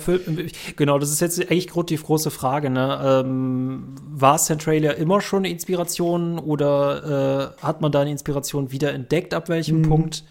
[0.76, 2.70] genau, das ist jetzt eigentlich die große Frage.
[2.70, 3.24] Ne?
[3.24, 8.92] Ähm, war Centralia immer schon eine Inspiration oder äh, hat man da eine Inspiration wieder
[8.92, 9.34] entdeckt?
[9.34, 9.90] Ab welchem mhm.
[9.90, 10.24] Punkt?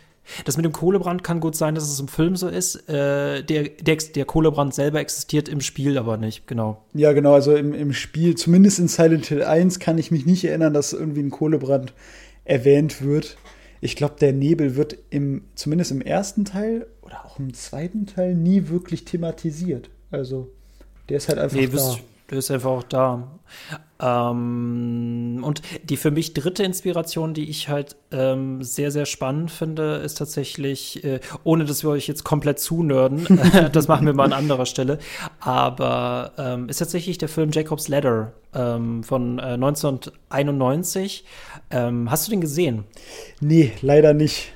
[0.44, 2.88] Das mit dem Kohlebrand kann gut sein, dass es im Film so ist.
[2.88, 6.82] Äh, der, der, der, Kohlebrand selber existiert im Spiel aber nicht, genau.
[6.94, 10.44] Ja, genau, also im, im Spiel, zumindest in Silent Hill 1, kann ich mich nicht
[10.44, 11.92] erinnern, dass irgendwie ein Kohlebrand
[12.44, 13.36] erwähnt wird.
[13.80, 18.34] Ich glaube, der Nebel wird im, zumindest im ersten Teil oder auch im zweiten Teil
[18.34, 19.90] nie wirklich thematisiert.
[20.10, 20.50] Also,
[21.08, 21.96] der ist halt einfach nee, da.
[22.30, 23.38] Der ist einfach auch da.
[24.00, 29.96] Ähm, und die für mich dritte Inspiration, die ich halt ähm, sehr, sehr spannend finde,
[29.96, 33.40] ist tatsächlich, äh, ohne dass wir euch jetzt komplett zunörden,
[33.72, 34.98] das machen wir mal an anderer Stelle,
[35.40, 41.24] aber ähm, ist tatsächlich der Film Jacob's Ladder ähm, von äh, 1991.
[41.70, 42.84] Ähm, hast du den gesehen?
[43.40, 44.53] Nee, leider nicht.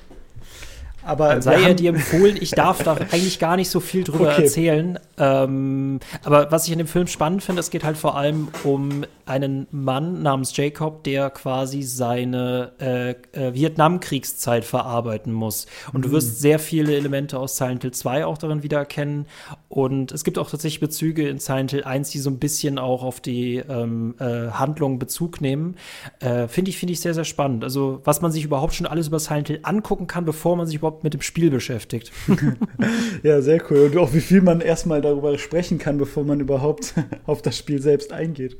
[1.08, 4.28] Aber Dann sei er dir empfohlen, ich darf da eigentlich gar nicht so viel drüber
[4.32, 4.42] okay.
[4.42, 4.98] erzählen.
[5.16, 9.04] Ähm, aber was ich in dem Film spannend finde, es geht halt vor allem um
[9.24, 15.66] einen Mann namens Jacob, der quasi seine äh, äh, Vietnamkriegszeit verarbeiten muss.
[15.92, 16.02] Und mhm.
[16.02, 19.26] du wirst sehr viele Elemente aus Silent Hill 2 auch darin wiedererkennen.
[19.68, 23.02] Und es gibt auch tatsächlich Bezüge in Silent Hill 1, die so ein bisschen auch
[23.02, 25.76] auf die ähm, äh, Handlung Bezug nehmen.
[26.20, 27.64] Äh, finde ich, finde ich sehr, sehr spannend.
[27.64, 30.76] Also, was man sich überhaupt schon alles über Silent Hill angucken kann, bevor man sich
[30.76, 32.12] überhaupt mit dem Spiel beschäftigt.
[33.22, 33.86] ja, sehr cool.
[33.86, 36.94] Und auch wie viel man erstmal darüber sprechen kann, bevor man überhaupt
[37.26, 38.56] auf das Spiel selbst eingeht.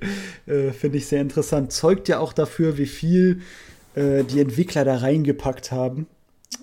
[0.46, 1.72] Äh, finde ich sehr interessant.
[1.72, 3.40] Zeugt ja auch dafür, wie viel
[3.94, 6.06] äh, die Entwickler da reingepackt haben.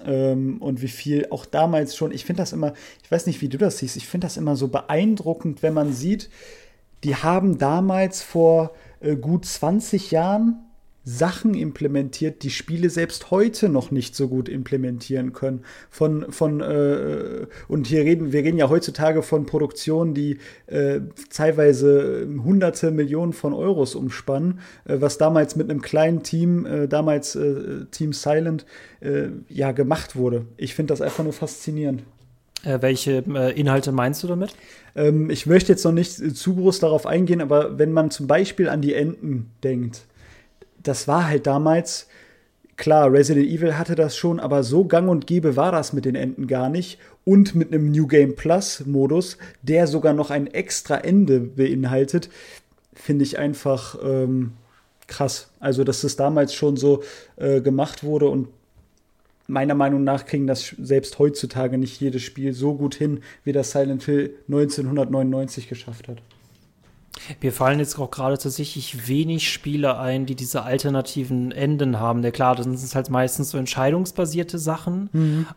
[0.04, 3.50] Ähm, und wie viel auch damals schon, ich finde das immer, ich weiß nicht, wie
[3.50, 6.30] du das siehst, ich finde das immer so beeindruckend, wenn man sieht,
[7.04, 10.65] die haben damals vor äh, gut 20 Jahren
[11.08, 15.64] Sachen implementiert, die Spiele selbst heute noch nicht so gut implementieren können.
[15.92, 22.28] Von, von äh, und hier reden, wir reden ja heutzutage von Produktionen, die äh, teilweise
[22.44, 27.86] hunderte Millionen von Euros umspannen, äh, was damals mit einem kleinen Team, äh, damals äh,
[27.92, 28.66] Team Silent,
[29.00, 30.46] äh, ja, gemacht wurde.
[30.58, 32.02] Ich finde das einfach nur faszinierend.
[32.64, 33.18] welche
[33.56, 34.56] Inhalte meinst du damit?
[34.96, 38.70] Ähm, ich möchte jetzt noch nicht zu groß darauf eingehen, aber wenn man zum Beispiel
[38.70, 40.08] an die Enten denkt,
[40.88, 42.08] das war halt damals,
[42.78, 46.16] klar, Resident Evil hatte das schon, aber so gang und gäbe war das mit den
[46.16, 47.00] Enden gar nicht.
[47.24, 52.30] Und mit einem New Game Plus Modus, der sogar noch ein extra Ende beinhaltet,
[52.94, 54.54] finde ich einfach ähm,
[55.08, 55.50] krass.
[55.60, 57.04] Also, dass es damals schon so
[57.38, 58.48] äh, gemacht wurde und
[59.48, 63.72] meiner Meinung nach kriegen das selbst heutzutage nicht jedes Spiel so gut hin, wie das
[63.72, 66.22] Silent Hill 1999 geschafft hat.
[67.42, 72.22] Mir fallen jetzt auch gerade tatsächlich wenig Spiele ein, die diese alternativen Enden haben.
[72.22, 75.10] Der klar, das sind halt meistens so entscheidungsbasierte Sachen.
[75.12, 75.48] Mhm.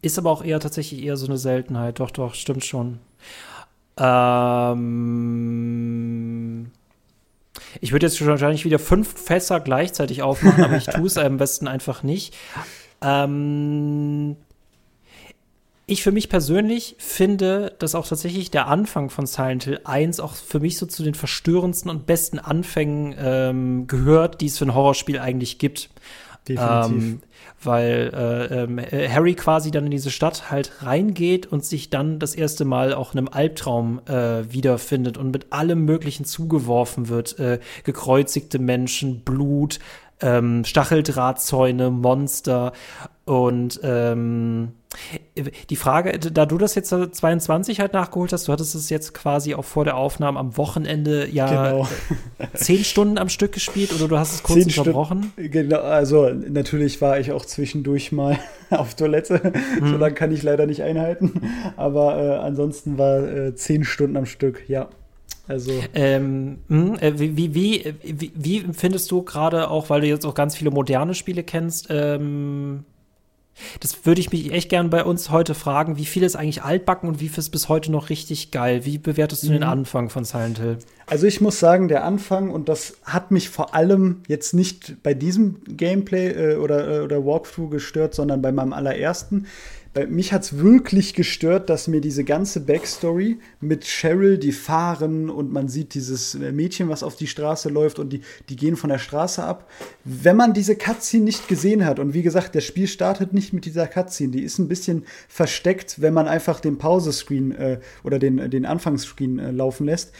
[0.00, 1.98] Ist aber auch eher tatsächlich eher so eine Seltenheit.
[2.00, 3.00] Doch, doch, stimmt schon.
[3.98, 4.70] Ähm
[7.80, 11.66] ich würde jetzt wahrscheinlich wieder fünf Fässer gleichzeitig aufmachen, aber ich tue es am besten
[11.66, 12.36] einfach nicht.
[13.02, 14.36] Ähm
[15.88, 20.34] ich für mich persönlich finde, dass auch tatsächlich der Anfang von Silent Hill 1 auch
[20.34, 24.74] für mich so zu den verstörendsten und besten Anfängen ähm, gehört, die es für ein
[24.74, 25.88] Horrorspiel eigentlich gibt.
[26.46, 26.92] Definitiv.
[26.92, 27.20] Ähm,
[27.62, 32.18] weil äh, ähm, äh, Harry quasi dann in diese Stadt halt reingeht und sich dann
[32.18, 37.38] das erste Mal auch in einem Albtraum äh, wiederfindet und mit allem Möglichen zugeworfen wird.
[37.38, 39.78] Äh, gekreuzigte Menschen, Blut,
[40.20, 42.72] ähm, Stacheldrahtzäune, Monster
[43.24, 44.72] und ähm,
[45.68, 49.54] die Frage, da du das jetzt 22 halt nachgeholt hast, du hattest es jetzt quasi
[49.54, 51.88] auch vor der Aufnahme am Wochenende ja genau.
[52.54, 55.32] zehn Stunden am Stück gespielt oder du hast es kurz zehn unterbrochen?
[55.34, 58.38] Stunden, genau, also natürlich war ich auch zwischendurch mal
[58.70, 59.88] auf Toilette, hm.
[59.88, 61.42] so lange kann ich leider nicht einhalten,
[61.76, 64.88] aber äh, ansonsten war äh, zehn Stunden am Stück, ja.
[65.46, 65.72] Also.
[65.94, 70.34] Ähm, mh, äh, wie, wie, wie, wie, empfindest du gerade auch, weil du jetzt auch
[70.34, 72.84] ganz viele moderne Spiele kennst, ähm,
[73.80, 77.08] das würde ich mich echt gern bei uns heute fragen, wie viel ist eigentlich altbacken
[77.08, 78.84] und wie viel ist bis heute noch richtig geil?
[78.84, 79.52] Wie bewertest du mhm.
[79.52, 80.78] den Anfang von Silent Hill?
[81.06, 85.14] Also ich muss sagen, der Anfang, und das hat mich vor allem jetzt nicht bei
[85.14, 89.46] diesem Gameplay äh, oder, äh, oder Walkthrough gestört, sondern bei meinem allerersten,
[90.06, 95.52] mich hat es wirklich gestört, dass mir diese ganze Backstory mit Cheryl, die fahren und
[95.52, 98.90] man sieht dieses äh, Mädchen, was auf die Straße läuft und die, die gehen von
[98.90, 99.70] der Straße ab.
[100.04, 103.64] Wenn man diese Cutscene nicht gesehen hat, und wie gesagt, das Spiel startet nicht mit
[103.64, 108.50] dieser Cutscene, die ist ein bisschen versteckt, wenn man einfach den Pause-Screen äh, oder den,
[108.50, 110.12] den Anfangsscreen äh, laufen lässt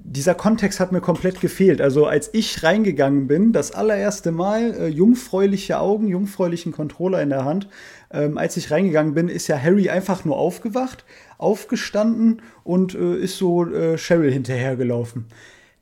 [0.00, 1.80] dieser Kontext hat mir komplett gefehlt.
[1.80, 7.44] Also als ich reingegangen bin, das allererste Mal, äh, jungfräuliche Augen, jungfräulichen Controller in der
[7.44, 7.68] Hand,
[8.10, 11.04] ähm, als ich reingegangen bin, ist ja Harry einfach nur aufgewacht,
[11.38, 15.26] aufgestanden und äh, ist so äh, Cheryl hinterhergelaufen.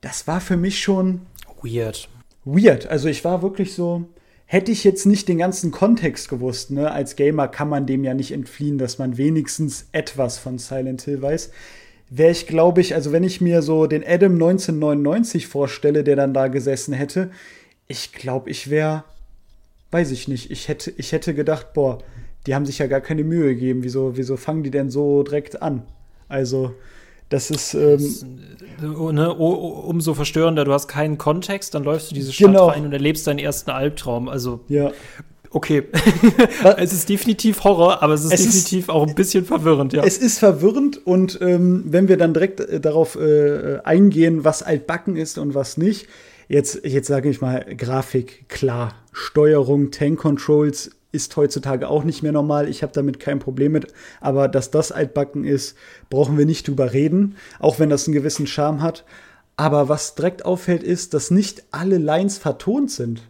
[0.01, 1.23] Das war für mich schon
[1.63, 2.09] weird.
[2.45, 2.87] Weird.
[2.87, 4.05] Also ich war wirklich so,
[4.45, 6.93] hätte ich jetzt nicht den ganzen Kontext gewusst, ne?
[6.93, 11.23] Als Gamer kann man dem ja nicht entfliehen, dass man wenigstens etwas von Silent Hill
[11.23, 11.51] weiß
[12.09, 16.35] wäre ich, glaube ich, also wenn ich mir so den Adam 1999 vorstelle, der dann
[16.35, 17.31] da gesessen hätte,
[17.89, 19.05] ich glaube, ich wäre,
[19.91, 21.99] weiß ich nicht, ich hätte, ich hätte gedacht, boah,
[22.47, 23.83] die haben sich ja gar keine Mühe gegeben.
[23.83, 25.83] Wieso, wieso fangen die denn so direkt an?
[26.29, 26.75] Also,
[27.29, 27.75] das ist.
[27.75, 28.41] Ähm,
[28.81, 32.69] äh, ne, umso verstörender, du hast keinen Kontext, dann läufst du diese Stadt genau.
[32.69, 34.29] rein und erlebst deinen ersten Albtraum.
[34.29, 34.93] Also, ja.
[35.51, 35.85] Okay.
[36.77, 40.05] es ist definitiv Horror, aber es ist es definitiv ist, auch ein bisschen verwirrend, ja.
[40.05, 45.17] Es ist verwirrend und ähm, wenn wir dann direkt äh, darauf äh, eingehen, was altbacken
[45.17, 46.09] ist und was nicht,
[46.49, 48.95] jetzt, jetzt sage ich mal, Grafik, klar.
[49.13, 52.69] Steuerung, Tank Controls ist heutzutage auch nicht mehr normal.
[52.69, 53.93] Ich habe damit kein Problem mit.
[54.21, 55.77] Aber dass das altbacken ist,
[56.11, 59.05] brauchen wir nicht drüber reden, auch wenn das einen gewissen Charme hat.
[59.57, 63.23] Aber was direkt auffällt, ist, dass nicht alle Lines vertont sind.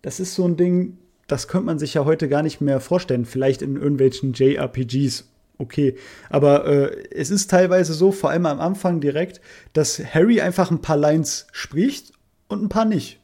[0.00, 3.26] Das ist so ein Ding, das könnte man sich ja heute gar nicht mehr vorstellen.
[3.26, 5.26] Vielleicht in irgendwelchen JRPGs.
[5.58, 5.96] Okay,
[6.30, 9.42] aber äh, es ist teilweise so, vor allem am Anfang direkt,
[9.74, 12.14] dass Harry einfach ein paar Lines spricht
[12.50, 13.18] und ein paar nicht.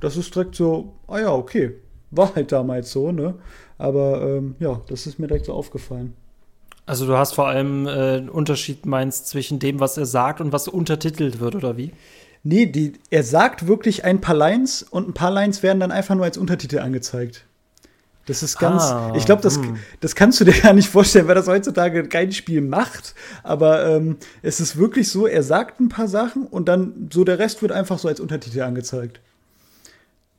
[0.00, 1.74] Das ist direkt so, ah ja, okay,
[2.10, 3.34] war halt damals so, ne?
[3.78, 6.14] Aber ähm, ja, das ist mir direkt so aufgefallen.
[6.86, 10.52] Also du hast vor allem äh, einen Unterschied meinst zwischen dem, was er sagt und
[10.52, 11.92] was untertitelt wird, oder wie?
[12.42, 16.16] Nee, die, er sagt wirklich ein paar Lines und ein paar Lines werden dann einfach
[16.16, 17.44] nur als Untertitel angezeigt.
[18.26, 19.78] Das ist ganz, ah, ich glaube, das, hm.
[20.00, 23.14] das kannst du dir gar nicht vorstellen, weil das heutzutage kein Spiel macht.
[23.42, 27.38] Aber ähm, es ist wirklich so, er sagt ein paar Sachen und dann so der
[27.38, 29.20] Rest wird einfach so als Untertitel angezeigt.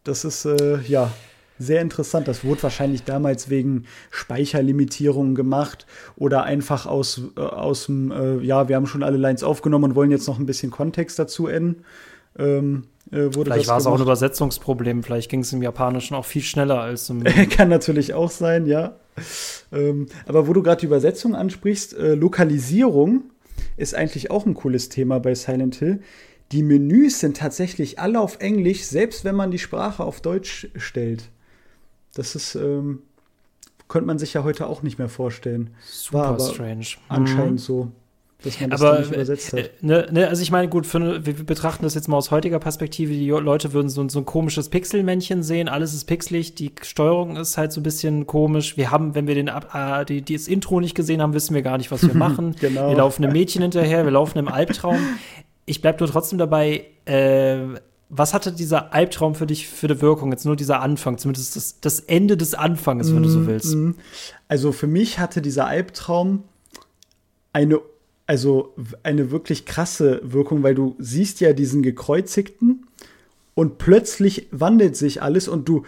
[0.06, 1.12] Das ist, äh, ja,
[1.60, 2.28] sehr interessant.
[2.28, 8.70] Das wurde wahrscheinlich damals wegen Speicherlimitierungen gemacht oder einfach aus, äh, aus dem, äh, ja,
[8.70, 11.84] wir haben schon alle Lines aufgenommen und wollen jetzt noch ein bisschen Kontext dazu enden.
[12.38, 16.42] Ähm, äh, vielleicht war es auch ein Übersetzungsproblem, vielleicht ging es im Japanischen auch viel
[16.42, 17.24] schneller als im.
[17.50, 18.96] Kann natürlich auch sein, ja.
[19.72, 23.24] Ähm, aber wo du gerade die Übersetzung ansprichst, äh, Lokalisierung
[23.78, 26.02] ist eigentlich auch ein cooles Thema bei Silent Hill.
[26.52, 31.30] Die Menüs sind tatsächlich alle auf Englisch, selbst wenn man die Sprache auf Deutsch stellt.
[32.14, 33.02] Das ist, ähm,
[33.88, 35.72] könnte man sich ja heute auch nicht mehr vorstellen.
[35.82, 36.86] Super War aber strange.
[37.10, 37.58] Anscheinend mhm.
[37.58, 37.92] so.
[38.44, 39.60] Dass man das aber, nicht übersetzt hat.
[39.60, 42.60] Äh, ne, ne, also ich meine, gut, für, wir betrachten das jetzt mal aus heutiger
[42.60, 43.14] Perspektive.
[43.14, 45.70] Die Leute würden so, so ein komisches Pixelmännchen sehen.
[45.70, 46.56] Alles ist pixelig.
[46.56, 48.76] Die Steuerung ist halt so ein bisschen komisch.
[48.76, 51.62] Wir haben, wenn wir den, äh, die, die das Intro nicht gesehen haben, wissen wir
[51.62, 52.56] gar nicht, was wir machen.
[52.60, 52.90] genau.
[52.90, 54.98] Wir laufen einem Mädchen hinterher, wir laufen im Albtraum.
[55.66, 57.60] Ich bleib nur trotzdem dabei, äh,
[58.16, 60.32] was hatte dieser Albtraum für dich für eine Wirkung?
[60.32, 63.48] Jetzt nur dieser Anfang, zumindest das, das Ende des Anfangs, wenn mm, du so mhm,
[63.48, 63.76] willst.
[63.76, 63.92] Mm.
[64.48, 66.44] Also für mich hatte dieser Albtraum
[67.54, 67.80] eine,
[68.26, 72.88] also eine wirklich krasse Wirkung, weil du siehst ja diesen gekreuzigten
[73.54, 75.84] und plötzlich wandelt sich alles und du,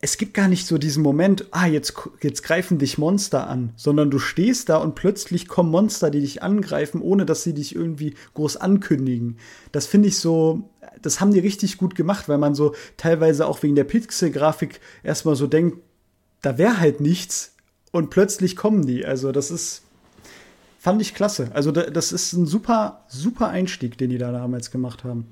[0.00, 4.10] es gibt gar nicht so diesen Moment, ah, jetzt, jetzt greifen dich Monster an, sondern
[4.10, 8.14] du stehst da und plötzlich kommen Monster, die dich angreifen, ohne dass sie dich irgendwie
[8.34, 9.38] groß ankündigen.
[9.72, 10.68] Das finde ich so,
[11.00, 15.36] das haben die richtig gut gemacht, weil man so teilweise auch wegen der Pixel-Grafik erstmal
[15.36, 15.78] so denkt,
[16.42, 17.54] da wäre halt nichts
[17.92, 19.06] und plötzlich kommen die.
[19.06, 19.82] Also das ist,
[20.86, 21.50] fand ich klasse.
[21.52, 25.26] Also das ist ein super, super Einstieg, den die da damals gemacht haben.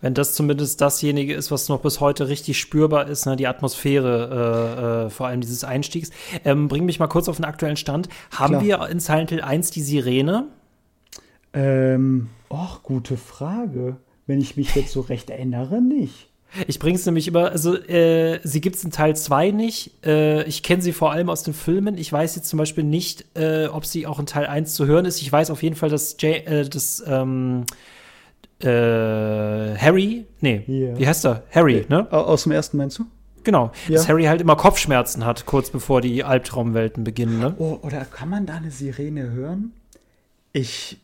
[0.00, 5.06] Wenn das zumindest dasjenige ist, was noch bis heute richtig spürbar ist, ne, die Atmosphäre,
[5.06, 6.10] äh, äh, vor allem dieses Einstiegs.
[6.44, 8.08] Ähm, bring mich mal kurz auf den aktuellen Stand.
[8.32, 8.64] Haben Klar.
[8.64, 10.48] wir in Silent Hill 1 die Sirene?
[11.52, 13.98] Ähm, och, gute Frage
[14.30, 16.29] wenn ich mich jetzt so recht erinnere, nicht.
[16.66, 20.04] Ich bringe es nämlich immer, also äh, sie gibt es in Teil 2 nicht.
[20.04, 21.96] Äh, ich kenne sie vor allem aus den Filmen.
[21.96, 25.04] Ich weiß jetzt zum Beispiel nicht, äh, ob sie auch in Teil 1 zu hören
[25.04, 25.22] ist.
[25.22, 27.64] Ich weiß auf jeden Fall, dass, Jay, äh, dass ähm,
[28.60, 30.98] äh, Harry, nee, yeah.
[30.98, 31.44] wie heißt er?
[31.50, 32.10] Harry, ne?
[32.12, 33.06] Aus dem ersten meinst du?
[33.42, 33.94] Genau, ja.
[33.94, 37.38] dass Harry halt immer Kopfschmerzen hat, kurz bevor die Albtraumwelten beginnen.
[37.38, 37.54] Ne?
[37.58, 39.72] Oh, oder kann man da eine Sirene hören?
[40.52, 40.98] Ich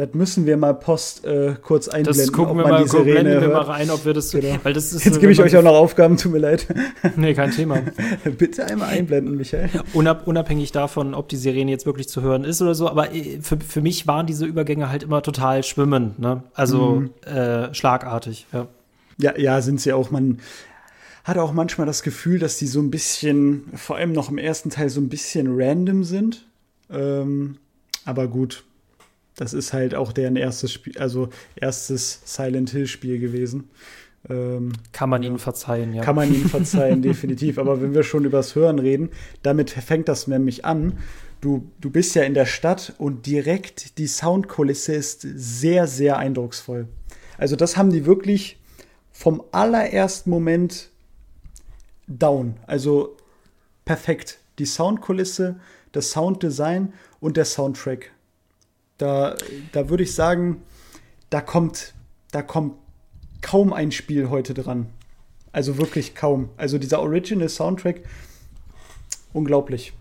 [0.00, 2.26] das müssen wir mal post äh, kurz einblenden.
[2.26, 4.30] Das gucken wir mal, gucken, blenden wir mal rein, ob wir das.
[4.30, 4.56] Genau.
[4.62, 6.66] Weil das ist, Jetzt gebe ich euch auch noch Aufgaben, tut mir leid.
[7.16, 7.82] Nee, kein Thema.
[8.38, 9.68] Bitte einmal einblenden, Michael.
[9.92, 13.40] Unab, unabhängig davon, ob die Sirene jetzt wirklich zu hören ist oder so, aber äh,
[13.42, 16.42] für, für mich waren diese Übergänge halt immer total schwimmend, ne?
[16.54, 17.10] Also mhm.
[17.26, 18.66] äh, schlagartig, ja.
[19.18, 20.10] Ja, ja, sind sie auch.
[20.10, 20.38] Man
[21.24, 24.70] hat auch manchmal das Gefühl, dass die so ein bisschen, vor allem noch im ersten
[24.70, 26.46] Teil, so ein bisschen random sind.
[26.90, 27.58] Ähm,
[28.04, 28.64] aber gut,
[29.36, 33.70] das ist halt auch deren erstes Spiel, also erstes Silent Hill Spiel gewesen.
[34.28, 36.02] Ähm, kann man ihnen verzeihen, ja.
[36.02, 37.58] Kann man ihnen verzeihen, definitiv.
[37.58, 39.10] Aber wenn wir schon übers Hören reden,
[39.42, 40.98] damit fängt das nämlich an.
[41.40, 46.86] Du, du bist ja in der Stadt und direkt die Soundkulisse ist sehr, sehr eindrucksvoll.
[47.38, 48.58] Also, das haben die wirklich
[49.10, 50.90] vom allerersten Moment
[52.10, 52.56] down.
[52.66, 53.16] Also
[53.84, 54.38] perfekt.
[54.58, 55.56] Die Soundkulisse,
[55.92, 58.12] das Sounddesign und der Soundtrack.
[59.00, 59.34] Da,
[59.72, 60.62] da würde ich sagen,
[61.30, 61.94] da kommt,
[62.32, 62.74] da kommt
[63.40, 64.90] kaum ein Spiel heute dran.
[65.52, 66.50] Also wirklich kaum.
[66.58, 68.02] Also dieser Original Soundtrack,
[69.32, 69.94] unglaublich.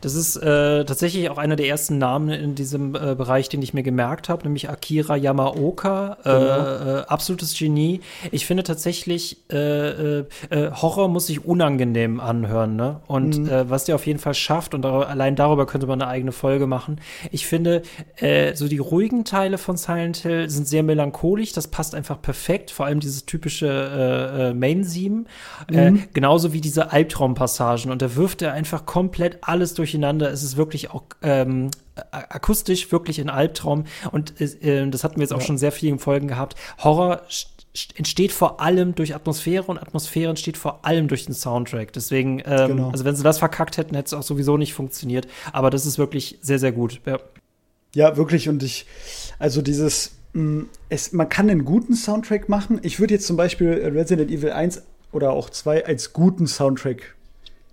[0.00, 3.74] Das ist äh, tatsächlich auch einer der ersten Namen in diesem äh, Bereich, den ich
[3.74, 6.16] mir gemerkt habe, nämlich Akira Yamaoka.
[6.24, 6.98] Äh, genau.
[7.00, 8.00] Äh, absolutes Genie.
[8.30, 12.76] Ich finde tatsächlich, äh, äh, Horror muss sich unangenehm anhören.
[12.76, 13.00] Ne?
[13.06, 13.50] Und mhm.
[13.68, 17.00] was der auf jeden Fall schafft, und allein darüber könnte man eine eigene Folge machen.
[17.30, 17.82] Ich finde,
[18.54, 21.52] so die ruhigen Teile von Silent Hill sind sehr melancholisch.
[21.52, 22.70] Das passt einfach perfekt.
[22.70, 25.24] Vor allem dieses typische Main-Theme.
[25.70, 26.04] Mhm.
[26.12, 27.90] genauso wie diese Albtraumpassagen.
[27.90, 30.30] Und da wirft er einfach komplett alles durch durcheinander.
[30.30, 31.70] Es ist wirklich auch ähm,
[32.10, 33.84] akustisch wirklich ein Albtraum.
[34.10, 35.46] Und äh, das hatten wir jetzt auch ja.
[35.46, 36.54] schon sehr vielen Folgen gehabt.
[36.78, 37.22] Horror
[37.94, 41.92] entsteht vor allem durch Atmosphäre und Atmosphäre entsteht vor allem durch den Soundtrack.
[41.92, 42.90] Deswegen, ähm, genau.
[42.90, 45.28] also wenn sie das verkackt hätten, hätte es auch sowieso nicht funktioniert.
[45.52, 47.00] Aber das ist wirklich sehr, sehr gut.
[47.04, 47.18] Ja,
[47.94, 48.48] ja wirklich.
[48.48, 48.86] Und ich,
[49.38, 52.80] also dieses, mh, mm, es, man kann einen guten Soundtrack machen.
[52.82, 54.82] Ich würde jetzt zum Beispiel Resident Evil 1
[55.12, 57.14] oder auch 2 als guten Soundtrack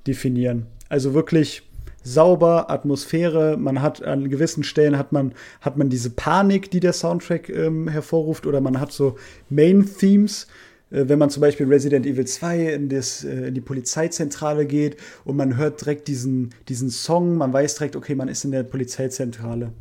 [0.06, 0.68] definieren.
[0.90, 1.64] Also wirklich
[2.08, 6.94] sauber, Atmosphäre, man hat an gewissen Stellen hat man, hat man diese Panik, die der
[6.94, 9.18] Soundtrack ähm, hervorruft, oder man hat so
[9.50, 10.48] Main-Themes,
[10.90, 14.98] äh, wenn man zum Beispiel Resident Evil 2 in, das, äh, in die Polizeizentrale geht
[15.26, 18.64] und man hört direkt diesen, diesen Song, man weiß direkt, okay, man ist in der
[18.64, 19.74] Polizeizentrale.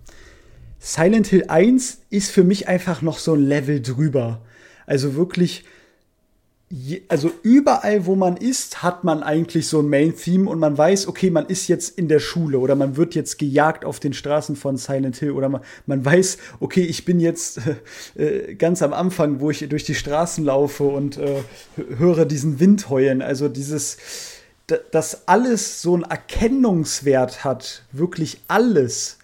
[0.79, 4.43] Silent Hill 1 ist für mich einfach noch so ein Level drüber.
[4.87, 5.65] Also wirklich
[7.09, 11.31] also überall, wo man ist, hat man eigentlich so ein Main-Theme und man weiß, okay,
[11.31, 14.77] man ist jetzt in der Schule oder man wird jetzt gejagt auf den Straßen von
[14.77, 17.61] Silent Hill oder man, man weiß, okay, ich bin jetzt
[18.17, 21.43] äh, ganz am Anfang, wo ich durch die Straßen laufe und äh,
[21.99, 23.23] höre diesen Wind heulen.
[23.23, 23.99] Also dieses,
[24.91, 29.19] dass alles so einen Erkennungswert hat, wirklich alles,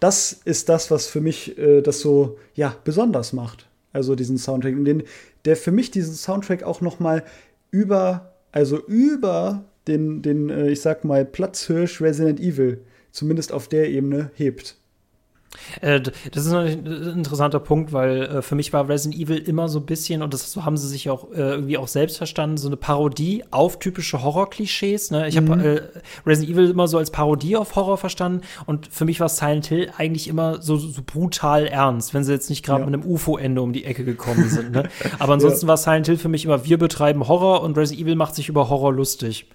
[0.00, 3.66] das ist das, was für mich äh, das so, ja, besonders macht.
[3.92, 4.74] Also diesen Soundtrack.
[4.74, 5.02] Und den,
[5.48, 7.24] der für mich diesen Soundtrack auch noch mal
[7.70, 13.88] über, also über den, den äh, ich sag mal, Platzhirsch Resident Evil, zumindest auf der
[13.88, 14.76] Ebene, hebt.
[15.80, 19.78] Äh, das ist ein interessanter Punkt, weil äh, für mich war Resident Evil immer so
[19.80, 22.76] ein bisschen, und das haben sie sich auch äh, irgendwie auch selbst verstanden, so eine
[22.76, 25.10] Parodie auf typische Horror-Klischees.
[25.10, 25.28] Ne?
[25.28, 25.50] Ich mhm.
[25.50, 25.82] habe äh,
[26.26, 29.90] Resident Evil immer so als Parodie auf Horror verstanden und für mich war Silent Hill
[29.96, 32.86] eigentlich immer so, so brutal ernst, wenn sie jetzt nicht gerade ja.
[32.86, 34.72] mit einem UFO-Ende um die Ecke gekommen sind.
[34.72, 34.88] Ne?
[35.18, 35.68] Aber ansonsten ja.
[35.68, 38.68] war Silent Hill für mich immer, wir betreiben Horror und Resident Evil macht sich über
[38.68, 39.46] Horror lustig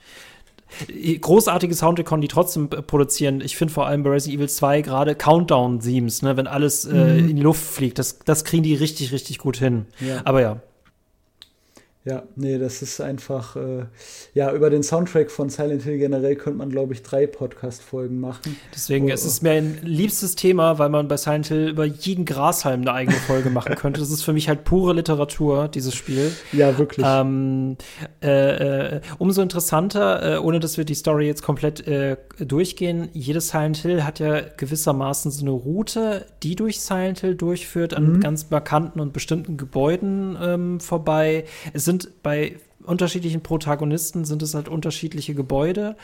[1.21, 3.41] großartige Soundtrack konnten die trotzdem produzieren.
[3.41, 7.30] Ich finde vor allem bei Resident Evil 2 gerade Countdown-Themes, ne, wenn alles äh, mhm.
[7.30, 9.86] in die Luft fliegt, das, das kriegen die richtig, richtig gut hin.
[9.99, 10.21] Ja.
[10.26, 10.61] Aber ja.
[12.06, 13.86] Ja, nee, das ist einfach, äh,
[14.34, 18.58] ja, über den Soundtrack von Silent Hill generell könnte man, glaube ich, drei Podcast-Folgen machen.
[18.76, 22.26] Deswegen, oh, es ist mir ein liebstes Thema, weil man bei Silent Hill über jeden
[22.26, 24.01] Grashalm eine eigene Folge machen könnte.
[24.01, 26.34] Das ist für mich halt pure Literatur, dieses Spiel.
[26.51, 27.06] Ja, wirklich.
[27.10, 27.78] Ähm,
[28.22, 33.47] äh, äh, umso interessanter, äh, ohne dass wir die Story jetzt komplett äh, durchgehen, jedes
[33.47, 38.20] Silent Hill hat ja gewissermaßen so eine Route, die durch Silent Hill durchführt, an mhm.
[38.20, 41.45] ganz markanten und bestimmten Gebäuden ähm, vorbei.
[41.72, 45.96] Es sind sind bei unterschiedlichen Protagonisten sind es halt unterschiedliche Gebäude.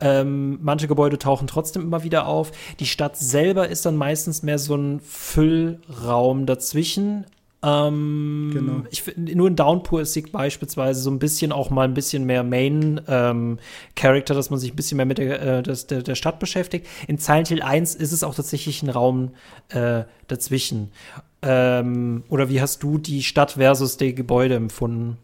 [0.00, 2.52] Ähm, manche Gebäude tauchen trotzdem immer wieder auf.
[2.78, 7.24] Die Stadt selber ist dann meistens mehr so ein Füllraum dazwischen.
[7.62, 8.82] Ähm, genau.
[8.90, 12.44] Ich nur in Downpour ist sie beispielsweise so ein bisschen auch mal ein bisschen mehr
[12.44, 13.58] Main ähm,
[13.94, 16.86] Character, dass man sich ein bisschen mehr mit der, äh, der, der Stadt beschäftigt.
[17.08, 19.30] In Silent Hill 1 ist es auch tatsächlich ein Raum
[19.70, 20.92] äh, dazwischen.
[21.40, 25.16] Ähm, oder wie hast du die Stadt versus die Gebäude empfunden?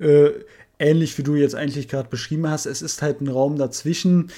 [0.00, 0.30] Äh,
[0.78, 2.66] ähnlich wie du jetzt eigentlich gerade beschrieben hast.
[2.66, 4.30] Es ist halt ein Raum dazwischen.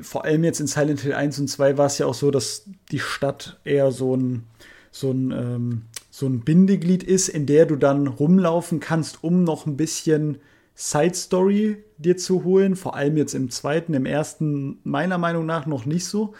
[0.00, 2.64] Vor allem jetzt in Silent Hill 1 und 2 war es ja auch so, dass
[2.90, 4.42] die Stadt eher so ein,
[4.90, 9.66] so ein, ähm, so ein Bindeglied ist, in der du dann rumlaufen kannst, um noch
[9.66, 10.38] ein bisschen
[10.74, 12.76] Side Story dir zu holen.
[12.76, 16.34] Vor allem jetzt im zweiten, im ersten meiner Meinung nach noch nicht so.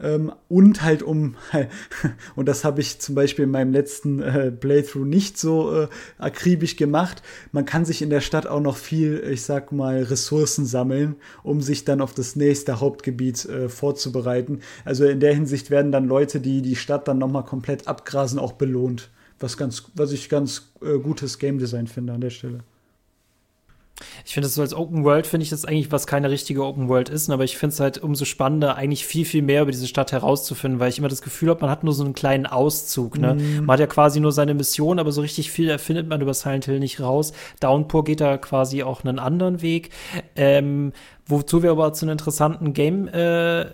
[0.00, 1.36] Ähm, und halt um,
[2.36, 5.88] und das habe ich zum Beispiel in meinem letzten äh, Playthrough nicht so äh,
[6.18, 7.22] akribisch gemacht,
[7.52, 11.60] man kann sich in der Stadt auch noch viel, ich sag mal, Ressourcen sammeln, um
[11.60, 14.60] sich dann auf das nächste Hauptgebiet äh, vorzubereiten.
[14.84, 18.52] Also in der Hinsicht werden dann Leute, die die Stadt dann nochmal komplett abgrasen, auch
[18.52, 19.10] belohnt.
[19.38, 22.60] Was, ganz, was ich ganz äh, gutes Game Design finde an der Stelle.
[24.24, 26.88] Ich finde es so als Open World, finde ich das eigentlich, was keine richtige Open
[26.88, 29.86] World ist, aber ich finde es halt umso spannender, eigentlich viel, viel mehr über diese
[29.86, 33.18] Stadt herauszufinden, weil ich immer das Gefühl habe, man hat nur so einen kleinen Auszug.
[33.18, 33.34] Ne?
[33.34, 33.64] Mm.
[33.66, 36.64] Man hat ja quasi nur seine Mission, aber so richtig viel erfindet man über Silent
[36.64, 37.32] Hill nicht raus.
[37.60, 39.90] Downpour geht da quasi auch einen anderen Weg.
[40.34, 40.92] Ähm,
[41.26, 43.66] wozu wir aber zu einem interessanten Game äh,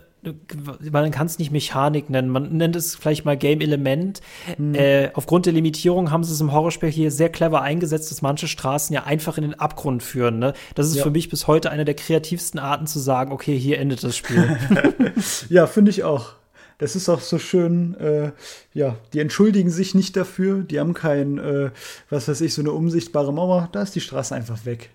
[0.90, 4.20] man kann es nicht Mechanik nennen, man nennt es vielleicht mal Game-Element.
[4.58, 4.74] Mhm.
[4.74, 8.48] Äh, aufgrund der Limitierung haben sie es im Horrorspiel hier sehr clever eingesetzt, dass manche
[8.48, 10.38] Straßen ja einfach in den Abgrund führen.
[10.38, 10.52] Ne?
[10.74, 11.02] Das ist ja.
[11.02, 14.58] für mich bis heute eine der kreativsten Arten zu sagen, okay, hier endet das Spiel.
[15.48, 16.34] ja, finde ich auch.
[16.78, 18.32] Das ist auch so schön, äh,
[18.74, 21.70] ja, die entschuldigen sich nicht dafür, die haben kein, äh,
[22.10, 24.90] was weiß ich, so eine unsichtbare Mauer, da ist die Straße einfach weg.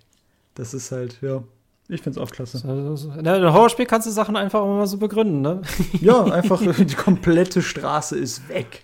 [0.53, 1.43] Das ist halt, ja,
[1.91, 2.61] ich finde es auch klasse.
[3.19, 5.61] In einem Horrorspiel kannst du Sachen einfach mal so begründen, ne?
[6.01, 8.83] Ja, einfach die komplette Straße ist weg.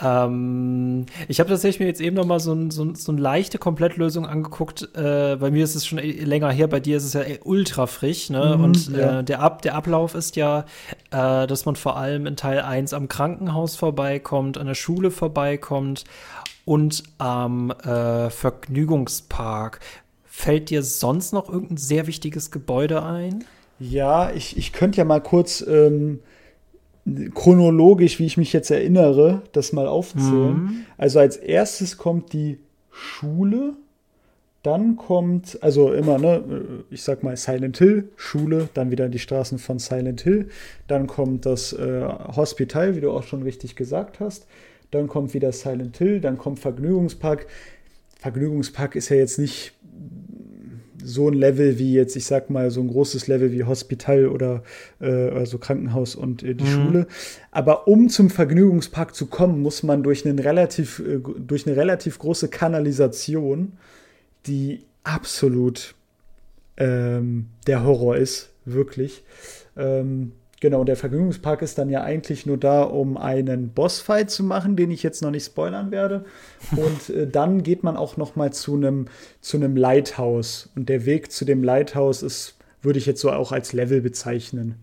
[0.00, 3.58] Ähm, ich habe tatsächlich mir jetzt eben noch mal so, ein, so, so eine leichte
[3.58, 4.88] Komplettlösung angeguckt.
[4.94, 8.30] Äh, bei mir ist es schon länger her, bei dir ist es ja ultra frisch.
[8.30, 8.54] Ne?
[8.56, 9.20] Mhm, und ja.
[9.20, 10.66] äh, der, Ab der Ablauf ist ja,
[11.10, 16.04] äh, dass man vor allem in Teil 1 am Krankenhaus vorbeikommt, an der Schule vorbeikommt
[16.64, 19.80] und am äh, Vergnügungspark.
[20.40, 23.42] Fällt dir sonst noch irgendein sehr wichtiges Gebäude ein?
[23.80, 26.20] Ja, ich, ich könnte ja mal kurz ähm,
[27.34, 30.54] chronologisch, wie ich mich jetzt erinnere, das mal aufzählen.
[30.54, 30.84] Mhm.
[30.96, 32.60] Also als erstes kommt die
[32.92, 33.72] Schule,
[34.62, 39.58] dann kommt, also immer, ne, ich sag mal Silent Hill, Schule, dann wieder die Straßen
[39.58, 40.50] von Silent Hill,
[40.86, 44.46] dann kommt das äh, Hospital, wie du auch schon richtig gesagt hast,
[44.92, 47.48] dann kommt wieder Silent Hill, dann kommt Vergnügungspark.
[48.20, 49.74] Vergnügungspark ist ja jetzt nicht
[51.02, 54.62] so ein Level wie jetzt, ich sag mal, so ein großes Level wie Hospital oder
[55.00, 56.68] äh, also Krankenhaus und äh, die mhm.
[56.68, 57.06] Schule.
[57.50, 62.18] Aber um zum Vergnügungspark zu kommen, muss man durch, einen relativ, äh, durch eine relativ
[62.18, 63.72] große Kanalisation,
[64.46, 65.94] die absolut
[66.76, 69.22] ähm, der Horror ist, wirklich.
[69.76, 74.74] Ähm, Genau, der Vergnügungspark ist dann ja eigentlich nur da, um einen Bossfight zu machen,
[74.74, 76.24] den ich jetzt noch nicht spoilern werde.
[76.76, 79.06] Und äh, dann geht man auch noch mal zu einem
[79.40, 80.68] zu Lighthouse.
[80.74, 84.74] Und der Weg zu dem Lighthouse ist, würde ich jetzt so auch als Level bezeichnen.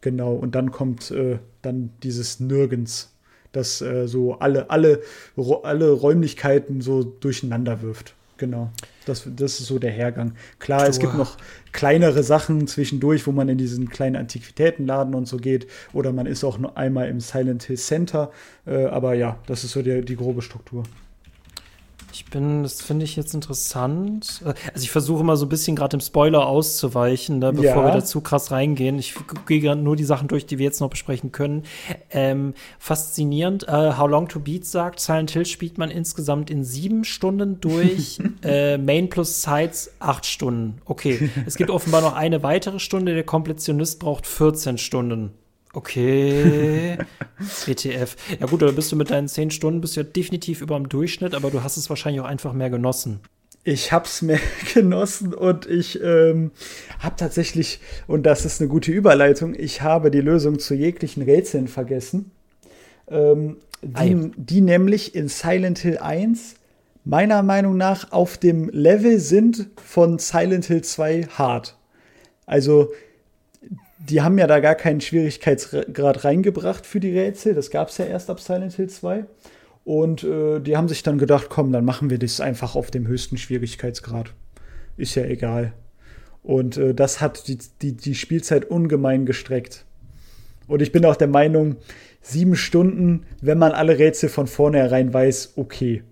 [0.00, 0.34] Genau.
[0.34, 3.14] Und dann kommt äh, dann dieses Nirgends,
[3.52, 5.00] das äh, so alle alle
[5.36, 8.14] alle Räumlichkeiten so durcheinander wirft.
[8.44, 8.70] Genau.
[9.06, 10.34] Das, das ist so der Hergang.
[10.58, 10.90] Klar, Stur.
[10.90, 11.38] es gibt noch
[11.72, 15.66] kleinere Sachen zwischendurch, wo man in diesen kleinen Antiquitätenladen und so geht.
[15.94, 18.30] Oder man ist auch nur einmal im Silent Hill Center.
[18.66, 20.82] Äh, aber ja, das ist so die, die grobe Struktur.
[22.14, 24.40] Ich bin, das finde ich jetzt interessant.
[24.44, 27.84] Also ich versuche mal so ein bisschen gerade im Spoiler auszuweichen, ne, bevor ja.
[27.86, 29.00] wir da zu krass reingehen.
[29.00, 29.16] Ich
[29.48, 31.64] gehe gerade nur die Sachen durch, die wir jetzt noch besprechen können.
[32.12, 33.66] Ähm, faszinierend.
[33.66, 38.20] Äh, How Long to Beat sagt, Silent Hill spielt man insgesamt in sieben Stunden durch.
[38.44, 40.80] äh, Main plus Sides acht Stunden.
[40.84, 41.30] Okay.
[41.46, 43.14] Es gibt offenbar noch eine weitere Stunde.
[43.14, 45.32] Der Kompletionist braucht 14 Stunden.
[45.74, 46.96] Okay.
[47.66, 48.16] WTF.
[48.40, 51.34] Ja gut, da bist du mit deinen zehn Stunden bist ja definitiv über dem Durchschnitt,
[51.34, 53.20] aber du hast es wahrscheinlich auch einfach mehr genossen.
[53.64, 54.38] Ich hab's mehr
[54.74, 56.52] genossen und ich ähm,
[57.00, 61.66] habe tatsächlich, und das ist eine gute Überleitung, ich habe die Lösung zu jeglichen Rätseln
[61.66, 62.30] vergessen.
[63.08, 66.54] Ähm, die, die nämlich in Silent Hill 1
[67.04, 71.76] meiner Meinung nach auf dem Level sind von Silent Hill 2 hart.
[72.46, 72.92] Also
[74.08, 77.54] die haben ja da gar keinen Schwierigkeitsgrad reingebracht für die Rätsel.
[77.54, 79.24] Das gab es ja erst ab Silent Hill 2.
[79.84, 83.06] Und äh, die haben sich dann gedacht, komm, dann machen wir das einfach auf dem
[83.06, 84.32] höchsten Schwierigkeitsgrad.
[84.96, 85.72] Ist ja egal.
[86.42, 89.84] Und äh, das hat die, die, die Spielzeit ungemein gestreckt.
[90.66, 91.76] Und ich bin auch der Meinung,
[92.20, 96.02] sieben Stunden, wenn man alle Rätsel von vornherein weiß, okay.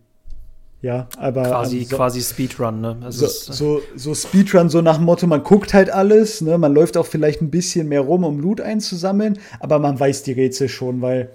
[0.83, 1.45] Ja, aber.
[1.45, 2.97] Quasi, also, quasi Speedrun, ne?
[3.03, 6.59] Also so, so, so, Speedrun, so nach dem Motto, man guckt halt alles, ne?
[6.59, 10.33] Man läuft auch vielleicht ein bisschen mehr rum, um Loot einzusammeln, aber man weiß die
[10.33, 11.31] Rätsel schon, weil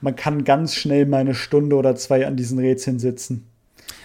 [0.00, 3.46] man kann ganz schnell mal eine Stunde oder zwei an diesen Rätseln sitzen.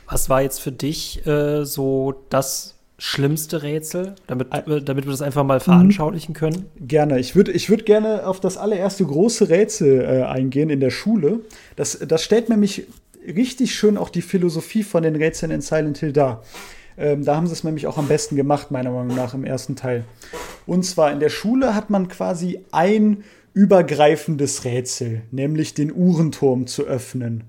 [0.09, 5.21] Was war jetzt für dich äh, so das schlimmste Rätsel, damit, äh, damit wir das
[5.21, 6.65] einfach mal veranschaulichen können?
[6.79, 7.19] Gerne.
[7.19, 11.41] Ich würde ich würd gerne auf das allererste große Rätsel äh, eingehen in der Schule.
[11.75, 12.87] Das, das stellt nämlich
[13.27, 16.43] richtig schön auch die Philosophie von den Rätseln in Silent Hill dar.
[16.97, 19.75] Ähm, da haben sie es nämlich auch am besten gemacht, meiner Meinung nach, im ersten
[19.75, 20.03] Teil.
[20.65, 23.23] Und zwar in der Schule hat man quasi ein
[23.53, 27.43] übergreifendes Rätsel, nämlich den Uhrenturm zu öffnen.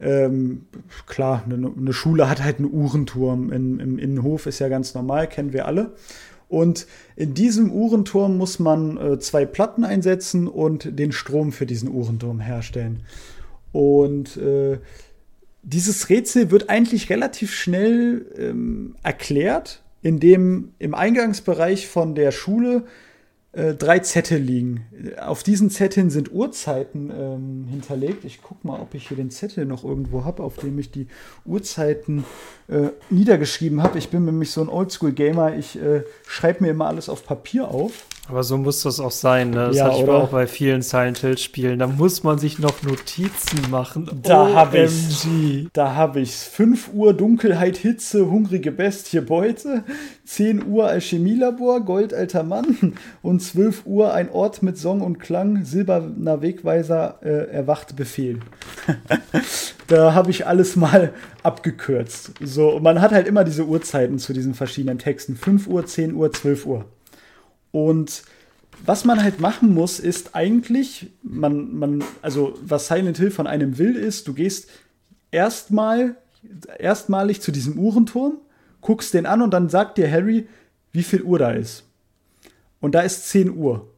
[0.00, 0.66] Ähm,
[1.06, 3.52] klar, eine, eine, Schule hat halt einen Uhrenturm.
[3.52, 5.92] In, Im Innenhof ist ja ganz normal, kennen wir alle.
[6.48, 11.90] Und in diesem Uhrenturm muss man äh, zwei Platten einsetzen und den Strom für diesen
[11.90, 13.00] Uhrenturm herstellen.
[13.72, 14.78] Und äh,
[15.66, 22.84] dieses Rätsel wird eigentlich relativ schnell ähm, erklärt, indem im Eingangsbereich von der Schule
[23.50, 24.86] äh, drei Zettel liegen.
[25.20, 28.24] Auf diesen Zetteln sind Uhrzeiten ähm, hinterlegt.
[28.24, 31.08] Ich gucke mal, ob ich hier den Zettel noch irgendwo habe, auf dem ich die
[31.44, 32.24] Uhrzeiten
[32.68, 33.98] äh, niedergeschrieben habe.
[33.98, 35.56] Ich bin nämlich so ein Oldschool-Gamer.
[35.56, 38.06] Ich äh, schreibe mir immer alles auf Papier auf.
[38.28, 39.68] Aber so muss das auch sein, ne?
[39.68, 41.78] Das Ja, hatte ich auch bei vielen Silent Hill Spielen.
[41.78, 44.10] Da muss man sich noch Notizen machen.
[44.22, 45.26] Da hab ich's.
[45.72, 46.44] Da habe ich's.
[46.44, 49.84] 5 Uhr Dunkelheit, Hitze, hungrige Bestie, Beute.
[50.24, 52.94] 10 Uhr Alchemielabor, Gold, alter Mann.
[53.22, 58.40] Und 12 Uhr ein Ort mit Song und Klang, silberner Wegweiser, äh, erwacht Befehl.
[59.86, 61.12] da habe ich alles mal
[61.42, 62.32] abgekürzt.
[62.40, 65.36] So, und man hat halt immer diese Uhrzeiten zu diesen verschiedenen Texten.
[65.36, 66.84] 5 Uhr, 10 Uhr, 12 Uhr.
[67.72, 68.22] Und
[68.84, 73.78] was man halt machen muss, ist eigentlich, man, man, also was Silent Hill von einem
[73.78, 74.68] will, ist, du gehst
[75.30, 76.16] erstmal,
[76.78, 78.38] erstmalig zu diesem Uhrenturm,
[78.80, 80.48] guckst den an und dann sagt dir Harry,
[80.92, 81.84] wie viel Uhr da ist.
[82.80, 83.88] Und da ist 10 Uhr.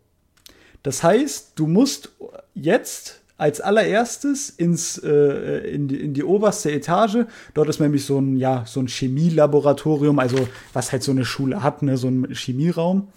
[0.82, 2.12] Das heißt, du musst
[2.54, 7.18] jetzt als allererstes ins, äh, in, die, in die oberste Etage.
[7.54, 11.62] Dort ist nämlich so ein, ja, so ein Chemielaboratorium, also was halt so eine Schule
[11.62, 13.08] hat, ne, so ein Chemieraum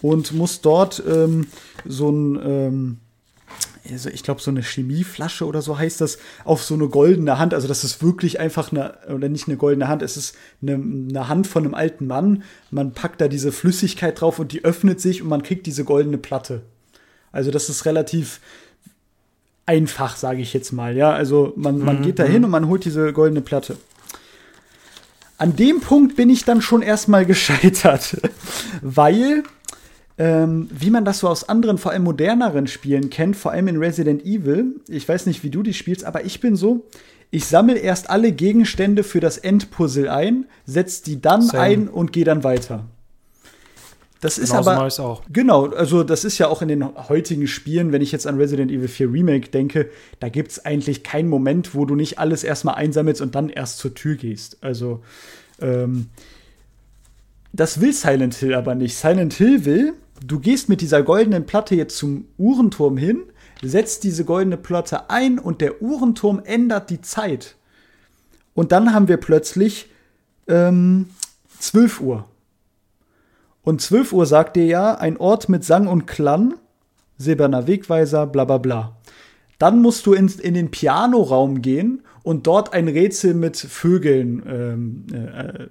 [0.00, 1.48] und muss dort ähm,
[1.84, 2.96] so ein, ähm,
[3.90, 7.54] also ich glaube, so eine Chemieflasche oder so heißt das, auf so eine goldene Hand.
[7.54, 11.28] Also, das ist wirklich einfach eine, oder nicht eine goldene Hand, es ist eine, eine
[11.28, 12.42] Hand von einem alten Mann.
[12.70, 16.18] Man packt da diese Flüssigkeit drauf und die öffnet sich und man kriegt diese goldene
[16.18, 16.62] Platte.
[17.32, 18.40] Also, das ist relativ
[19.68, 20.96] einfach, sage ich jetzt mal.
[20.96, 23.76] Ja, also man, man geht da hin und man holt diese goldene Platte.
[25.36, 28.16] An dem Punkt bin ich dann schon erstmal gescheitert,
[28.82, 29.44] weil
[30.16, 33.76] ähm, wie man das so aus anderen, vor allem moderneren Spielen kennt, vor allem in
[33.76, 34.80] Resident Evil.
[34.88, 36.86] Ich weiß nicht, wie du die spielst, aber ich bin so,
[37.30, 41.62] ich sammle erst alle Gegenstände für das Endpuzzle ein, setze die dann Same.
[41.62, 42.86] ein und gehe dann weiter.
[44.20, 45.22] Das ist Genauso aber ich's auch.
[45.32, 48.70] Genau, also das ist ja auch in den heutigen Spielen, wenn ich jetzt an Resident
[48.70, 52.74] Evil 4 Remake denke, da gibt es eigentlich keinen Moment, wo du nicht alles erstmal
[52.74, 54.58] einsammelst und dann erst zur Tür gehst.
[54.60, 55.02] Also,
[55.60, 56.08] ähm,
[57.52, 58.96] das will Silent Hill aber nicht.
[58.96, 59.94] Silent Hill will,
[60.26, 63.22] du gehst mit dieser goldenen Platte jetzt zum Uhrenturm hin,
[63.62, 67.56] setzt diese goldene Platte ein und der Uhrenturm ändert die Zeit.
[68.54, 69.90] Und dann haben wir plötzlich
[70.48, 71.10] ähm,
[71.60, 72.24] 12 Uhr.
[73.68, 76.54] Und 12 Uhr sagt dir ja, ein Ort mit Sang und Klang,
[77.18, 78.96] silberner Wegweiser, bla bla bla.
[79.58, 85.04] Dann musst du ins, in den Pianoraum gehen und dort ein Rätsel mit Vögeln ähm,
[85.12, 85.66] äh,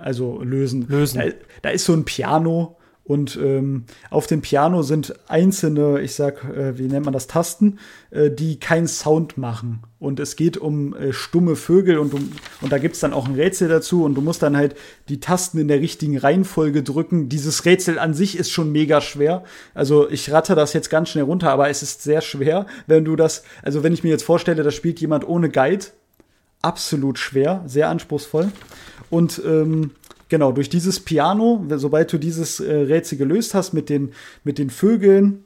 [0.00, 0.88] also lösen.
[0.88, 1.20] Lösen.
[1.20, 1.26] Da,
[1.62, 2.76] da ist so ein Piano
[3.08, 7.78] und ähm, auf dem Piano sind einzelne, ich sag, äh, wie nennt man das, Tasten,
[8.10, 9.82] äh, die keinen Sound machen.
[9.98, 12.30] Und es geht um äh, stumme Vögel und, um,
[12.60, 14.76] und da gibt's dann auch ein Rätsel dazu und du musst dann halt
[15.08, 17.30] die Tasten in der richtigen Reihenfolge drücken.
[17.30, 19.42] Dieses Rätsel an sich ist schon mega schwer.
[19.72, 23.16] Also ich ratte das jetzt ganz schnell runter, aber es ist sehr schwer, wenn du
[23.16, 25.86] das, also wenn ich mir jetzt vorstelle, da spielt jemand ohne Guide,
[26.60, 28.52] absolut schwer, sehr anspruchsvoll.
[29.08, 29.92] Und ähm,
[30.28, 34.12] genau, durch dieses Piano, sobald du dieses äh, Rätsel gelöst hast mit den,
[34.44, 35.44] mit den Vögeln,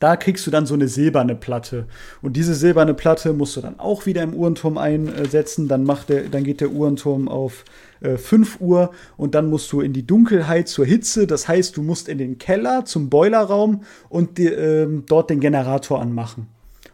[0.00, 1.86] da kriegst du dann so eine silberne Platte.
[2.22, 5.68] Und diese silberne Platte musst du dann auch wieder im Uhrenturm einsetzen.
[5.68, 7.64] Dann, macht der, dann geht der Uhrenturm auf
[8.00, 11.26] äh, 5 Uhr und dann musst du in die Dunkelheit zur Hitze.
[11.26, 16.00] Das heißt, du musst in den Keller zum Boilerraum und die, ähm, dort den Generator
[16.00, 16.48] anmachen.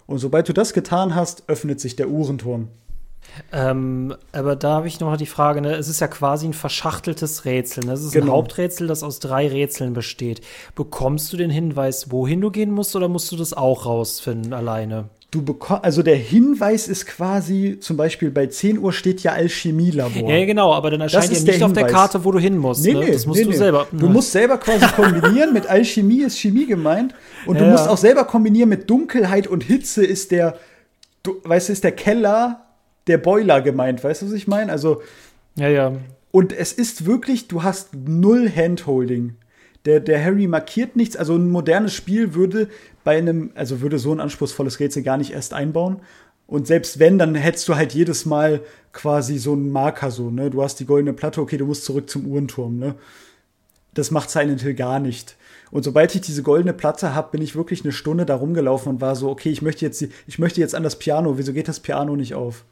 [0.07, 2.69] Und sobald du das getan hast, öffnet sich der Uhrenturm.
[3.53, 5.75] Ähm, aber da habe ich noch die Frage, ne?
[5.75, 7.85] es ist ja quasi ein verschachteltes Rätsel.
[7.85, 7.93] Ne?
[7.93, 8.33] Es ist ein Genau.
[8.33, 10.41] Haupträtsel, das aus drei Rätseln besteht.
[10.75, 15.11] Bekommst du den Hinweis, wohin du gehen musst, oder musst du das auch rausfinden alleine?
[15.33, 20.31] Du bekommst, also der Hinweis ist quasi, zum Beispiel bei 10 Uhr steht ja Alchemielabor.
[20.31, 21.87] Ja, genau, aber dann erscheint ja nicht der auf der.
[21.89, 22.85] Karte, wo du hin musst.
[22.85, 23.01] Nee, ne?
[23.01, 23.57] nee, das musst nee, du nee.
[23.57, 23.87] selber.
[23.93, 25.53] Du musst selber quasi kombinieren.
[25.53, 27.13] Mit Alchemie ist Chemie gemeint.
[27.45, 27.91] Und du Ja, musst ja.
[27.91, 30.59] auch selber kombinieren mit Dunkelheit und Hitze ist der,
[31.25, 32.66] du, weißt du, ist der Keller,
[33.07, 34.03] der Boiler gemeint.
[34.03, 34.73] Weißt du, was ich meine?
[34.73, 35.03] Also,
[35.57, 35.93] Ja, ja.
[36.31, 39.37] und es ist wirklich, du hast null Handholding.
[39.85, 41.17] Der, der Harry markiert nichts.
[41.17, 42.69] Also ein modernes Spiel würde
[43.05, 46.01] bei einem, also würde so ein anspruchsvolles Rätsel gar nicht erst einbauen.
[46.49, 48.61] Und selbst wenn, dann hättest du halt jedes Mal
[48.93, 50.51] quasi so einen Marker so, ne?
[50.51, 52.95] Du hast die goldene Platte, okay, du musst zurück zum Uhrenturm, ne?
[53.95, 55.37] Das macht Silent Hill gar nicht.
[55.71, 59.01] Und sobald ich diese goldene Platte habe, bin ich wirklich eine Stunde da rumgelaufen und
[59.01, 61.39] war so, okay, ich möchte jetzt, ich möchte jetzt an das Piano.
[61.39, 62.65] Wieso geht das Piano nicht auf?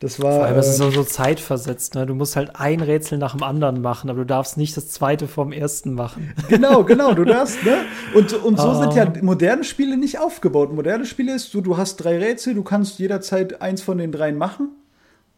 [0.00, 0.32] Das war.
[0.32, 1.94] Vor allem, es ist äh, so, zeitversetzt.
[1.94, 2.06] Ne?
[2.06, 5.28] Du musst halt ein Rätsel nach dem anderen machen, aber du darfst nicht das zweite
[5.28, 6.32] vom ersten machen.
[6.48, 7.76] Genau, genau, du darfst, ne?
[8.14, 8.80] Und, und so Ah.
[8.80, 10.72] sind ja moderne Spiele nicht aufgebaut.
[10.72, 14.36] Moderne Spiele ist, du, du hast drei Rätsel, du kannst jederzeit eins von den dreien
[14.36, 14.70] machen.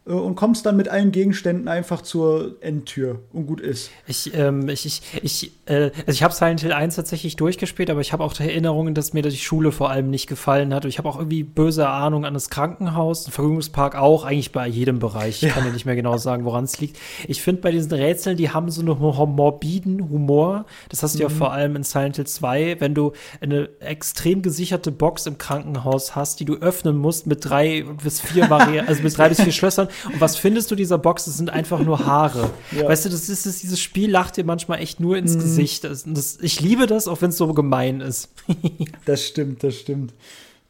[0.05, 3.91] Äh, und kommst dann mit allen Gegenständen einfach zur Endtür und gut ist.
[4.07, 8.01] Ich, ähm, ich, ich, ich, äh, also ich habe Silent Hill 1 tatsächlich durchgespielt, aber
[8.01, 10.85] ich habe auch Erinnerungen, dass mir die Schule vor allem nicht gefallen hat.
[10.85, 14.67] Und ich habe auch irgendwie böse Ahnung an das Krankenhaus, den Vergnügungspark auch, eigentlich bei
[14.67, 15.37] jedem Bereich.
[15.37, 15.49] Ich ja.
[15.49, 16.97] kann ja nicht mehr genau sagen, woran es liegt.
[17.27, 20.65] Ich finde bei diesen Rätseln, die haben so einen morbiden Humor.
[20.89, 21.23] Das hast du mhm.
[21.23, 26.15] ja vor allem in Silent Hill 2, wenn du eine extrem gesicherte Box im Krankenhaus
[26.15, 29.51] hast, die du öffnen musst mit drei bis vier Varianten, also mit drei bis vier
[29.53, 31.25] Schlössern und was findest du dieser Box?
[31.25, 32.49] Das sind einfach nur Haare.
[32.71, 32.87] Ja.
[32.87, 35.41] Weißt du, das ist, das, dieses Spiel lacht dir manchmal echt nur ins mhm.
[35.41, 35.83] Gesicht.
[35.83, 38.29] Das, das, ich liebe das, auch wenn es so gemein ist.
[39.05, 40.13] das stimmt, das stimmt.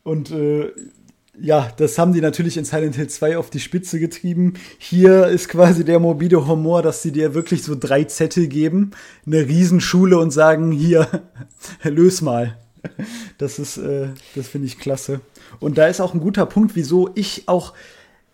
[0.03, 0.71] Und äh,
[1.39, 4.53] ja, das haben die natürlich in Silent Hill 2 auf die Spitze getrieben.
[4.77, 8.91] Hier ist quasi der morbide Humor, dass sie dir wirklich so drei Zettel geben,
[9.25, 11.07] eine Riesenschule und sagen, hier,
[11.83, 12.57] löse mal.
[13.37, 15.21] Das ist, äh, das finde ich klasse.
[15.59, 17.73] Und da ist auch ein guter Punkt, wieso ich auch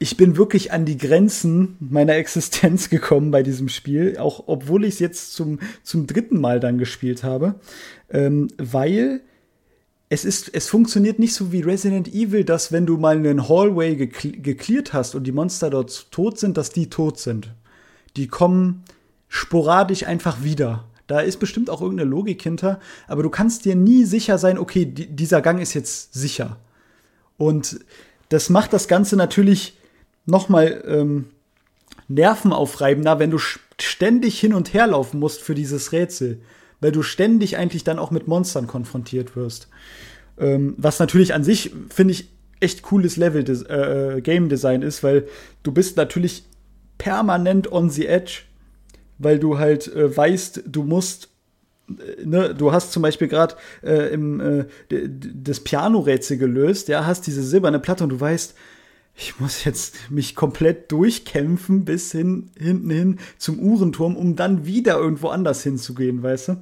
[0.02, 4.96] ich bin wirklich an die Grenzen meiner Existenz gekommen bei diesem Spiel, auch obwohl ich
[4.96, 7.56] es jetzt zum, zum dritten Mal dann gespielt habe,
[8.10, 9.22] ähm, weil
[10.08, 13.96] es ist, es funktioniert nicht so wie Resident Evil, dass wenn du mal einen Hallway
[13.96, 17.54] geklärt hast und die Monster dort tot sind, dass die tot sind.
[18.16, 18.84] Die kommen
[19.28, 20.86] sporadisch einfach wieder.
[21.06, 24.86] Da ist bestimmt auch irgendeine Logik hinter, aber du kannst dir nie sicher sein, okay,
[24.86, 26.58] dieser Gang ist jetzt sicher.
[27.38, 27.80] Und
[28.30, 29.78] das macht das Ganze natürlich
[30.30, 31.26] nochmal ähm,
[32.08, 36.42] nervenaufreibender, wenn du ständig hin und her laufen musst für dieses Rätsel.
[36.82, 39.68] Weil du ständig eigentlich dann auch mit Monstern konfrontiert wirst.
[40.38, 45.04] Ähm, was natürlich an sich, finde ich, echt cooles Level äh, äh, Game Design ist,
[45.04, 45.28] weil
[45.64, 46.44] du bist natürlich
[46.98, 48.42] permanent on the edge,
[49.18, 51.26] weil du halt äh, weißt, du musst
[51.90, 57.44] äh, Ne, du hast zum Beispiel gerade äh, äh, das Piano-Rätsel gelöst, ja, hast diese
[57.44, 58.54] silberne Platte und du weißt,
[59.20, 64.98] ich muss jetzt mich komplett durchkämpfen bis hin, hinten hin zum Uhrenturm, um dann wieder
[64.98, 66.58] irgendwo anders hinzugehen, weißt du?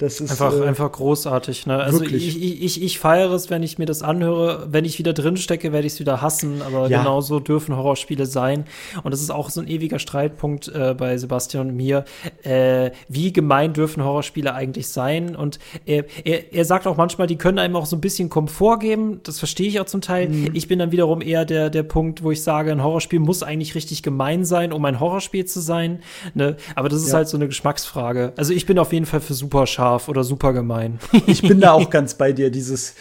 [0.00, 1.66] Das ist einfach, äh, einfach großartig.
[1.66, 1.76] Ne?
[1.76, 4.66] Also ich, ich, ich, ich feiere es, wenn ich mir das anhöre.
[4.70, 6.62] Wenn ich wieder drin stecke, werde ich es wieder hassen.
[6.62, 7.00] Aber ja.
[7.00, 8.64] genauso dürfen Horrorspiele sein.
[9.02, 12.06] Und das ist auch so ein ewiger Streitpunkt äh, bei Sebastian und mir.
[12.44, 15.36] Äh, wie gemein dürfen Horrorspiele eigentlich sein?
[15.36, 18.78] Und er, er, er sagt auch manchmal, die können einem auch so ein bisschen Komfort
[18.78, 19.20] geben.
[19.24, 20.30] Das verstehe ich auch zum Teil.
[20.30, 20.50] Mhm.
[20.54, 23.74] Ich bin dann wiederum eher der, der Punkt, wo ich sage, ein Horrorspiel muss eigentlich
[23.74, 26.00] richtig gemein sein, um ein Horrorspiel zu sein.
[26.32, 26.56] Ne?
[26.74, 27.16] Aber das ist ja.
[27.16, 28.32] halt so eine Geschmacksfrage.
[28.38, 30.98] Also ich bin auf jeden Fall für super scharf scharf oder super gemein.
[31.26, 32.50] ich bin da auch ganz bei dir.
[32.50, 32.94] Dieses,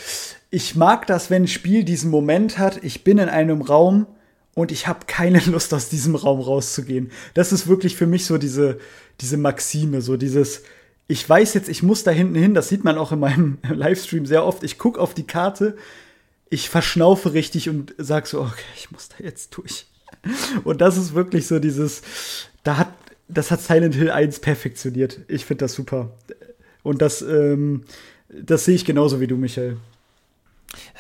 [0.50, 4.08] ich mag das, wenn ein Spiel diesen Moment hat, ich bin in einem Raum
[4.56, 7.12] und ich habe keine Lust, aus diesem Raum rauszugehen.
[7.34, 8.80] Das ist wirklich für mich so diese,
[9.22, 10.64] diese Maxime, so dieses,
[11.08, 14.26] ich weiß jetzt, ich muss da hinten hin, das sieht man auch in meinem Livestream
[14.26, 14.64] sehr oft.
[14.64, 15.78] Ich gucke auf die Karte,
[16.50, 19.86] ich verschnaufe richtig und sag so, okay, ich muss da jetzt durch.
[20.64, 22.02] Und das ist wirklich so dieses,
[22.64, 22.90] da hat,
[23.28, 25.20] das hat Silent Hill 1 perfektioniert.
[25.28, 26.12] Ich finde das super.
[26.84, 27.84] Und das, ähm,
[28.30, 29.78] das sehe ich genauso wie du, Michael.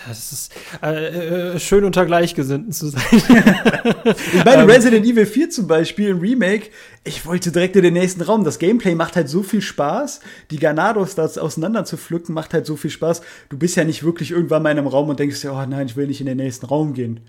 [0.07, 0.51] Das ist
[0.82, 3.03] äh, äh, schön unter Gleichgesinnten zu sein.
[3.11, 6.69] ich meine, ähm, Resident Evil 4 zum Beispiel, im Remake,
[7.03, 8.43] ich wollte direkt in den nächsten Raum.
[8.43, 10.21] Das Gameplay macht halt so viel Spaß.
[10.49, 13.21] Die Ganados da auseinander zu pflücken, macht halt so viel Spaß.
[13.49, 15.86] Du bist ja nicht wirklich irgendwann mal in einem Raum und denkst dir, oh nein,
[15.86, 17.19] ich will nicht in den nächsten Raum gehen.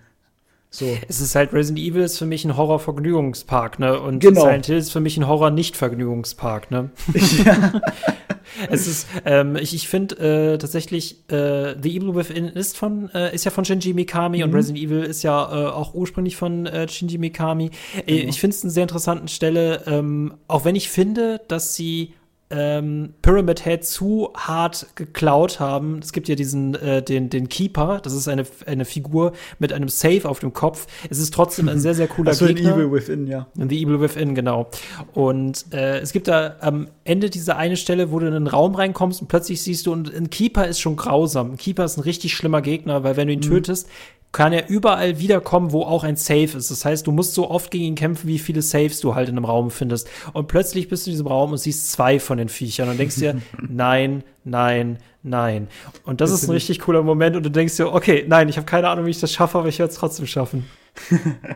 [0.71, 0.97] So.
[1.09, 4.01] Es ist halt Resident Evil ist für mich ein Horror-Vergnügungspark, ne?
[4.01, 4.43] Und genau.
[4.43, 6.91] Silent Hill ist für mich ein Horror-Nicht-Vergnügungspark, ne?
[7.45, 7.83] Ja.
[8.71, 13.35] es ist, ähm, ich, ich finde äh, tatsächlich, äh, The Evil Within ist von, äh,
[13.35, 14.45] ist ja von Shinji Mikami mhm.
[14.45, 17.71] und Resident Evil ist ja äh, auch ursprünglich von äh, Shinji Mikami.
[18.07, 18.29] Genau.
[18.29, 22.15] Ich finde es eine sehr interessante Stelle, ähm, auch wenn ich finde, dass sie
[22.51, 26.01] ähm, Pyramid Head zu hart geklaut haben.
[26.03, 29.89] Es gibt ja diesen, äh, den, den Keeper, das ist eine, eine Figur mit einem
[29.89, 30.87] Safe auf dem Kopf.
[31.09, 32.75] Es ist trotzdem ein sehr, sehr cooler also Gegner.
[32.75, 33.47] Evil Within, ja.
[33.55, 34.69] The Evil Within, genau.
[35.15, 38.75] Und äh, es gibt da am Ende diese eine Stelle, wo du in einen Raum
[38.75, 41.53] reinkommst und plötzlich siehst du, und ein Keeper ist schon grausam.
[41.53, 43.45] Ein Keeper ist ein richtig schlimmer Gegner, weil wenn du ihn mhm.
[43.45, 43.89] tötest,
[44.33, 46.71] kann er überall wiederkommen, wo auch ein Safe ist.
[46.71, 49.37] Das heißt, du musst so oft gegen ihn kämpfen, wie viele Saves du halt in
[49.37, 50.09] einem Raum findest.
[50.33, 53.17] Und plötzlich bist du in diesem Raum und siehst zwei von den Viechern und denkst
[53.17, 55.69] dir, nein, nein, nein.
[56.05, 58.57] Und das, das ist ein richtig cooler Moment und du denkst dir, okay, nein, ich
[58.57, 60.67] habe keine Ahnung, wie ich das schaffe, aber ich werde es trotzdem schaffen.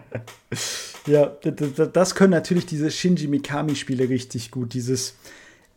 [1.07, 4.75] ja, das können natürlich diese Shinji Mikami-Spiele richtig gut.
[4.75, 5.14] Dieses,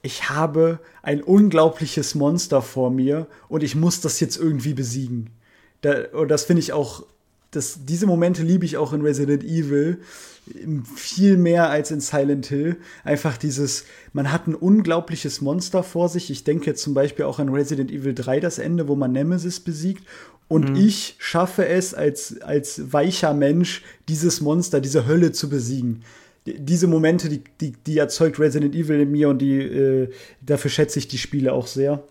[0.02, 5.30] ich habe ein unglaubliches Monster vor mir und ich muss das jetzt irgendwie besiegen.
[5.82, 7.06] Da, und das finde ich auch,
[7.52, 10.00] das, diese Momente liebe ich auch in Resident Evil
[10.96, 12.78] viel mehr als in Silent Hill.
[13.04, 16.30] Einfach dieses, man hat ein unglaubliches Monster vor sich.
[16.32, 19.60] Ich denke jetzt zum Beispiel auch an Resident Evil 3 das Ende, wo man Nemesis
[19.60, 20.04] besiegt.
[20.48, 20.76] Und mhm.
[20.78, 26.04] ich schaffe es als, als weicher Mensch, dieses Monster, diese Hölle zu besiegen.
[26.46, 30.10] Diese Momente, die, die, die erzeugt Resident Evil in mir und die, äh,
[30.42, 32.04] dafür schätze ich die Spiele auch sehr.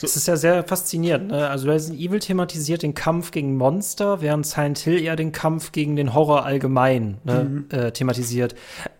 [0.00, 0.06] So.
[0.06, 1.28] Es ist ja sehr faszinierend.
[1.28, 1.48] Ne?
[1.48, 5.96] Also Resident Evil thematisiert den Kampf gegen Monster, während Silent Hill eher den Kampf gegen
[5.96, 7.44] den Horror allgemein ne?
[7.44, 7.66] mhm.
[7.70, 8.54] äh, thematisiert.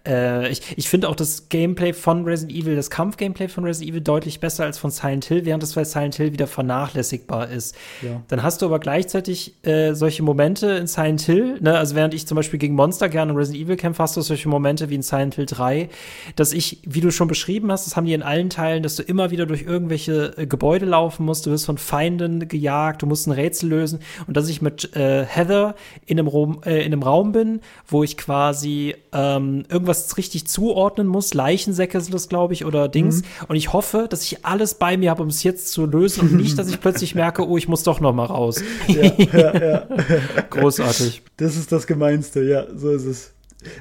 [0.07, 4.01] Äh, ich ich finde auch das Gameplay von Resident Evil, das Kampf-Gameplay von Resident Evil
[4.01, 7.77] deutlich besser als von Silent Hill, während es bei Silent Hill wieder vernachlässigbar ist.
[8.03, 8.23] Ja.
[8.29, 11.79] Dann hast du aber gleichzeitig äh, solche Momente in Silent Hill, ne?
[11.79, 14.49] also während ich zum Beispiel gegen Monster gerne in Resident Evil kämpfe, hast du solche
[14.49, 15.89] Momente wie in Silent Hill 3,
[16.37, 19.03] dass ich, wie du schon beschrieben hast, das haben die in allen Teilen, dass du
[19.03, 20.47] immer wieder durch irgendwelche äh,
[20.83, 24.49] Gebäude laufen musst, du wirst von Feinden gejagt, du musst ein Rätsel lösen und dass
[24.49, 25.75] ich mit äh, Heather
[26.07, 31.07] in einem, Raum, äh, in einem Raum bin, wo ich quasi ähm, irgendwas richtig zuordnen
[31.07, 33.23] muss, Leichensäcke sind das, glaube ich, oder Dings.
[33.23, 33.47] Mhm.
[33.49, 36.37] Und ich hoffe, dass ich alles bei mir habe, um es jetzt zu lösen und
[36.37, 38.63] nicht, dass ich plötzlich merke, oh, ich muss doch noch mal raus.
[38.89, 39.87] ja, ja, ja.
[40.51, 41.23] Großartig.
[41.37, 43.33] Das ist das Gemeinste, ja, so ist es.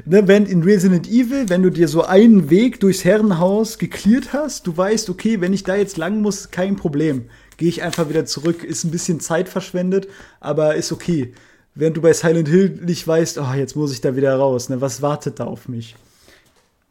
[0.06, 4.68] Ne, wenn in Resident Evil, wenn du dir so einen Weg durchs Herrenhaus geklärt hast,
[4.68, 7.26] du weißt, okay, wenn ich da jetzt lang muss, kein Problem.
[7.58, 8.64] Gehe ich einfach wieder zurück.
[8.64, 10.08] Ist ein bisschen Zeit verschwendet,
[10.40, 11.34] aber ist okay.
[11.74, 14.70] Während du bei Silent Hill nicht weißt, oh, jetzt muss ich da wieder raus.
[14.70, 14.82] Ne?
[14.82, 15.96] Was wartet da auf mich?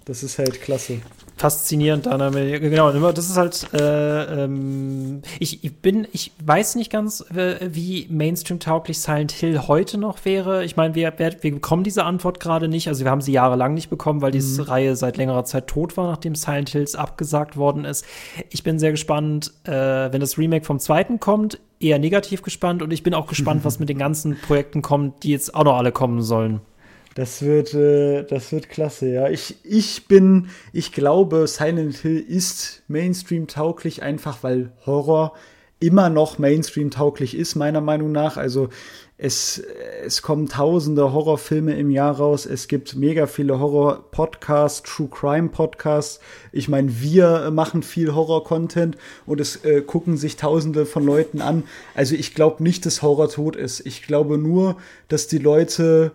[0.05, 1.01] Das ist halt klasse.
[1.41, 2.29] Faszinierend, Anna.
[2.29, 8.99] Genau, das ist halt, äh, ähm, ich, ich, bin, ich weiß nicht ganz, wie Mainstream-tauglich
[8.99, 10.65] Silent Hill heute noch wäre.
[10.65, 12.89] Ich meine, wir, wir, bekommen diese Antwort gerade nicht.
[12.89, 14.69] Also wir haben sie jahrelang nicht bekommen, weil diese mhm.
[14.69, 18.05] Reihe seit längerer Zeit tot war, nachdem Silent Hills abgesagt worden ist.
[18.51, 22.93] Ich bin sehr gespannt, äh, wenn das Remake vom zweiten kommt, eher negativ gespannt und
[22.93, 25.91] ich bin auch gespannt, was mit den ganzen Projekten kommt, die jetzt auch noch alle
[25.91, 26.61] kommen sollen.
[27.15, 29.29] Das wird, äh, das wird klasse, ja.
[29.29, 35.35] Ich, ich bin, ich glaube, Silent Hill ist Mainstream-tauglich, einfach weil Horror
[35.81, 38.37] immer noch Mainstream-tauglich ist, meiner Meinung nach.
[38.37, 38.69] Also
[39.17, 39.63] es,
[40.05, 42.47] es kommen tausende Horrorfilme im Jahr raus.
[42.47, 46.21] Es gibt mega viele Horror-Podcasts, True Crime-Podcasts.
[46.53, 48.97] Ich meine, wir machen viel Horror-Content
[49.27, 51.65] und es äh, gucken sich tausende von Leuten an.
[51.95, 53.85] Also ich glaube nicht, dass Horror tot ist.
[53.85, 54.77] Ich glaube nur,
[55.09, 56.13] dass die Leute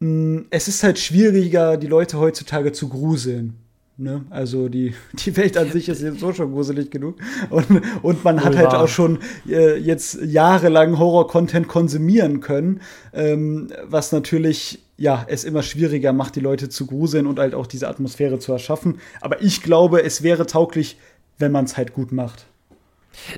[0.00, 3.54] es ist halt schwieriger, die Leute heutzutage zu gruseln.
[3.96, 4.24] Ne?
[4.30, 7.16] Also die, die Welt an sich ist jetzt so schon gruselig genug.
[7.50, 7.66] Und,
[8.02, 9.18] und man hat halt auch schon
[9.48, 12.80] äh, jetzt jahrelang Horror-Content konsumieren können,
[13.12, 17.66] ähm, was natürlich ja, es immer schwieriger macht, die Leute zu gruseln und halt auch
[17.66, 18.98] diese Atmosphäre zu erschaffen.
[19.20, 20.98] Aber ich glaube, es wäre tauglich,
[21.38, 22.46] wenn man es halt gut macht.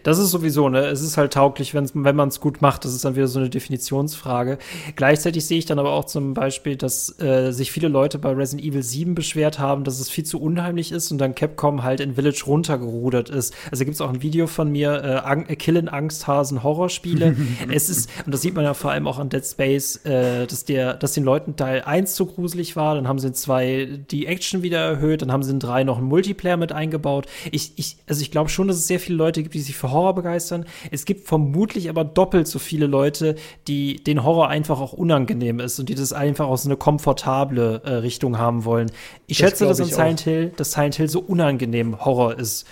[0.02, 0.86] Das ist sowieso, ne?
[0.86, 2.84] Es ist halt tauglich, wenn's, wenn man es gut macht.
[2.84, 4.58] Das ist dann wieder so eine Definitionsfrage.
[4.96, 8.66] Gleichzeitig sehe ich dann aber auch zum Beispiel, dass äh, sich viele Leute bei Resident
[8.66, 12.14] Evil 7 beschwert haben, dass es viel zu unheimlich ist und dann Capcom halt in
[12.14, 13.54] Village runtergerudert ist.
[13.70, 17.36] Also gibt es auch ein Video von mir, äh, Killen Angsthasen Horrorspiele.
[17.72, 20.64] es ist, und das sieht man ja vor allem auch an Dead Space, äh, dass,
[20.64, 24.26] der, dass den Leuten Teil 1 zu gruselig war, dann haben sie in 2 die
[24.26, 27.26] Action wieder erhöht, dann haben sie in 3 noch einen Multiplayer mit eingebaut.
[27.50, 29.78] Ich, ich, also ich glaube schon, dass es sehr viele Leute gibt, die sich sich
[29.78, 30.66] für Horror begeistern.
[30.90, 33.36] Es gibt vermutlich aber doppelt so viele Leute,
[33.68, 37.94] die den Horror einfach auch unangenehm ist und die das einfach aus eine komfortable äh,
[37.94, 38.90] Richtung haben wollen.
[39.26, 40.20] Ich das schätze das an Silent.
[40.20, 42.66] Hill, dass Silent Hill so unangenehm Horror ist.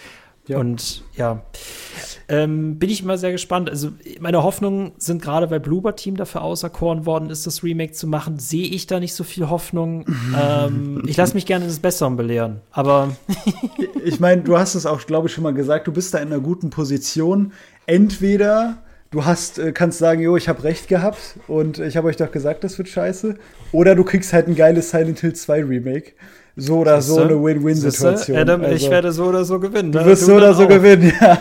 [0.48, 0.58] Ja.
[0.58, 1.42] Und ja,
[2.28, 3.68] ähm, bin ich immer sehr gespannt.
[3.68, 8.06] Also meine Hoffnungen sind gerade, weil Bluebird Team dafür auserkoren worden ist, das Remake zu
[8.06, 10.06] machen, sehe ich da nicht so viel Hoffnung.
[10.40, 13.14] ähm, ich lasse mich gerne des Besseren belehren, aber
[14.04, 15.86] ich meine, du hast es auch, glaube ich, schon mal gesagt.
[15.86, 17.52] Du bist da in einer guten Position.
[17.86, 18.78] Entweder
[19.10, 22.32] du hast, äh, kannst sagen, jo, ich habe recht gehabt und ich habe euch doch
[22.32, 23.36] gesagt, das wird scheiße.
[23.72, 26.12] Oder du kriegst halt ein geiles Silent Hill 2 Remake
[26.58, 28.36] so oder so eine Win-Win-Situation.
[28.36, 29.92] Adam, also, ich werde so oder so gewinnen.
[29.92, 30.68] Du wirst du so oder so auch.
[30.68, 31.38] gewinnen, ja.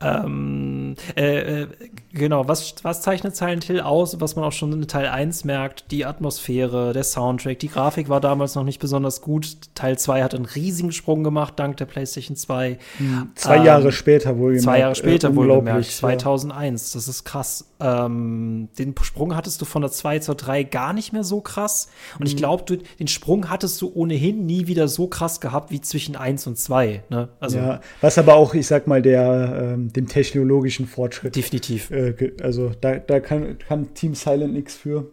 [0.24, 0.81] ähm,
[1.16, 1.66] äh, äh,
[2.14, 5.90] Genau, was, was zeichnet Silent Hill aus, was man auch schon in Teil 1 merkt?
[5.90, 9.56] Die Atmosphäre, der Soundtrack, die Grafik war damals noch nicht besonders gut.
[9.74, 12.78] Teil 2 hat einen riesigen Sprung gemacht, dank der PlayStation 2.
[12.98, 13.30] Hm.
[13.34, 16.98] Zwei ähm, Jahre später wohl Zwei Jahre später äh, wohl gemerkt, 2001, ja.
[16.98, 17.72] das ist krass.
[17.80, 21.88] Ähm, den Sprung hattest du von der 2 zur 3 gar nicht mehr so krass.
[22.18, 22.38] Und ich hm.
[22.38, 26.58] glaube, den Sprung hattest du ohnehin nie wieder so krass gehabt wie zwischen 1 und
[26.58, 27.04] 2.
[27.08, 27.30] Ne?
[27.40, 32.32] Also, ja, was aber auch, ich sag mal, der, ähm, dem technologischen Fortschritt definitiv äh,
[32.42, 35.10] also da, da kann, kann Team Silent nichts für.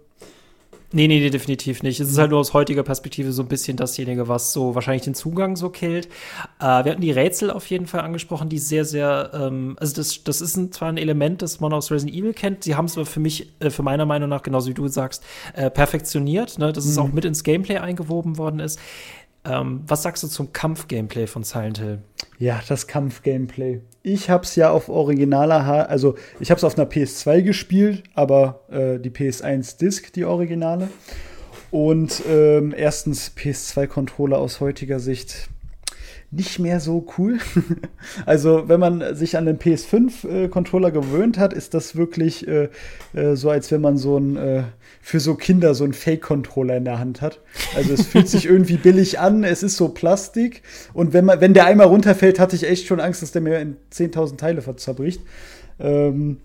[0.91, 1.99] Nee, nee, nee, definitiv nicht.
[1.99, 5.13] Es ist halt nur aus heutiger Perspektive so ein bisschen dasjenige, was so wahrscheinlich den
[5.13, 6.07] Zugang so killt.
[6.59, 10.23] Äh, wir hatten die Rätsel auf jeden Fall angesprochen, die sehr, sehr, ähm, also das,
[10.23, 12.97] das ist ein, zwar ein Element, das man aus Resident Evil kennt, sie haben es
[12.97, 16.73] aber für mich, äh, für meiner Meinung nach, genauso wie du sagst, äh, perfektioniert, ne,
[16.73, 16.91] dass mhm.
[16.91, 18.79] es auch mit ins Gameplay eingewoben worden ist.
[19.45, 21.99] Ähm, was sagst du zum Kampf-Gameplay von Silent Hill?
[22.39, 23.81] Ja, das Kampf-Gameplay.
[24.01, 28.97] Ich hab's ja auf originaler, ha also ich hab's auf einer PS2 gespielt, aber äh,
[28.97, 30.89] die PS1-Disc, die Originale.
[31.71, 35.49] Und ähm, erstens PS2-Controller aus heutiger Sicht
[36.31, 37.39] nicht mehr so cool.
[38.25, 42.69] also, wenn man sich an den PS5-Controller äh, gewöhnt hat, ist das wirklich äh,
[43.13, 44.63] äh, so, als wenn man so ein äh,
[45.01, 47.39] für so Kinder so ein Fake-Controller in der Hand hat.
[47.75, 50.61] Also es fühlt sich irgendwie billig an, es ist so Plastik
[50.93, 53.59] und wenn, man, wenn der einmal runterfällt, hatte ich echt schon Angst, dass der mir
[53.59, 55.21] in 10.000 Teile zerbricht.
[55.79, 56.37] Ähm,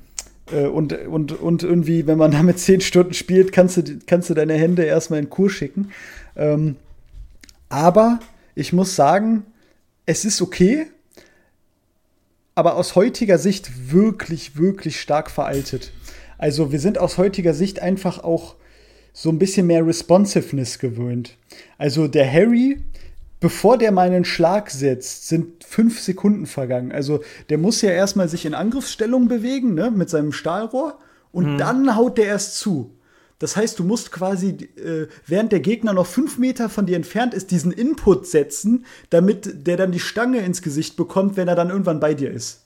[0.53, 4.35] äh, und, und, und irgendwie, wenn man damit 10 Stunden spielt, kannst du, kannst du
[4.35, 5.91] deine Hände erstmal in Kur schicken.
[6.37, 6.77] Ähm,
[7.69, 8.21] aber
[8.55, 9.45] ich muss sagen,
[10.07, 10.87] es ist okay,
[12.55, 15.93] aber aus heutiger Sicht wirklich, wirklich stark veraltet.
[16.39, 18.57] Also wir sind aus heutiger Sicht einfach auch
[19.12, 21.37] so ein bisschen mehr Responsiveness gewöhnt.
[21.78, 22.82] Also der Harry,
[23.41, 26.91] bevor der meinen Schlag setzt, sind fünf Sekunden vergangen.
[26.91, 30.99] Also der muss ja erstmal sich in Angriffsstellung bewegen, ne, mit seinem Stahlrohr,
[31.30, 31.59] und hm.
[31.59, 32.97] dann haut der erst zu.
[33.39, 37.35] Das heißt, du musst quasi, äh, während der Gegner noch fünf Meter von dir entfernt
[37.35, 41.70] ist, diesen Input setzen, damit der dann die Stange ins Gesicht bekommt, wenn er dann
[41.70, 42.64] irgendwann bei dir ist.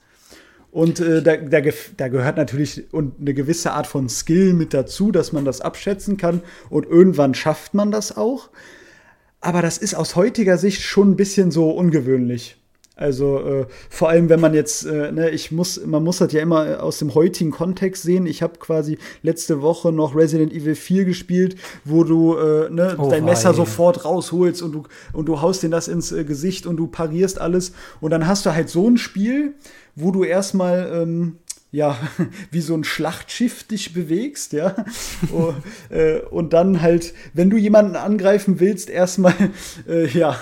[0.79, 1.61] Und äh, da, da,
[1.97, 6.17] da, gehört natürlich und eine gewisse Art von Skill mit dazu, dass man das abschätzen
[6.17, 6.41] kann.
[6.71, 8.49] Und irgendwann schafft man das auch.
[9.41, 12.63] Aber das ist aus heutiger Sicht schon ein bisschen so ungewöhnlich.
[12.99, 16.43] Also äh, vor allem, wenn man jetzt, äh, ne, ich muss, man muss das ja
[16.43, 18.27] immer aus dem heutigen Kontext sehen.
[18.27, 23.09] Ich habe quasi letzte Woche noch Resident Evil 4 gespielt, wo du äh, ne, oh,
[23.09, 24.83] dein Messer sofort rausholst und du
[25.13, 28.45] und du haust dir das ins äh, Gesicht und du parierst alles und dann hast
[28.47, 29.55] du halt so ein Spiel,
[29.95, 31.37] wo du erstmal ähm,
[31.71, 31.99] ja,
[32.51, 34.75] wie so ein Schlachtschiff dich bewegst, ja.
[35.33, 35.53] oh,
[35.91, 39.35] äh, und dann halt, wenn du jemanden angreifen willst, erstmal,
[39.89, 40.39] äh, ja,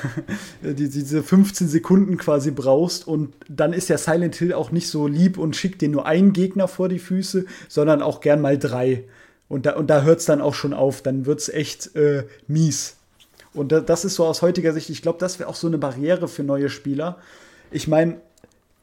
[0.63, 3.07] die, diese 15 Sekunden quasi brauchst.
[3.07, 6.33] Und dann ist ja Silent Hill auch nicht so lieb und schickt dir nur einen
[6.33, 9.05] Gegner vor die Füße, sondern auch gern mal drei.
[9.49, 11.03] Und da, und da hört es dann auch schon auf.
[11.03, 12.97] Dann wird es echt äh, mies.
[13.53, 16.29] Und das ist so aus heutiger Sicht, ich glaube, das wäre auch so eine Barriere
[16.29, 17.17] für neue Spieler.
[17.71, 18.21] Ich meine,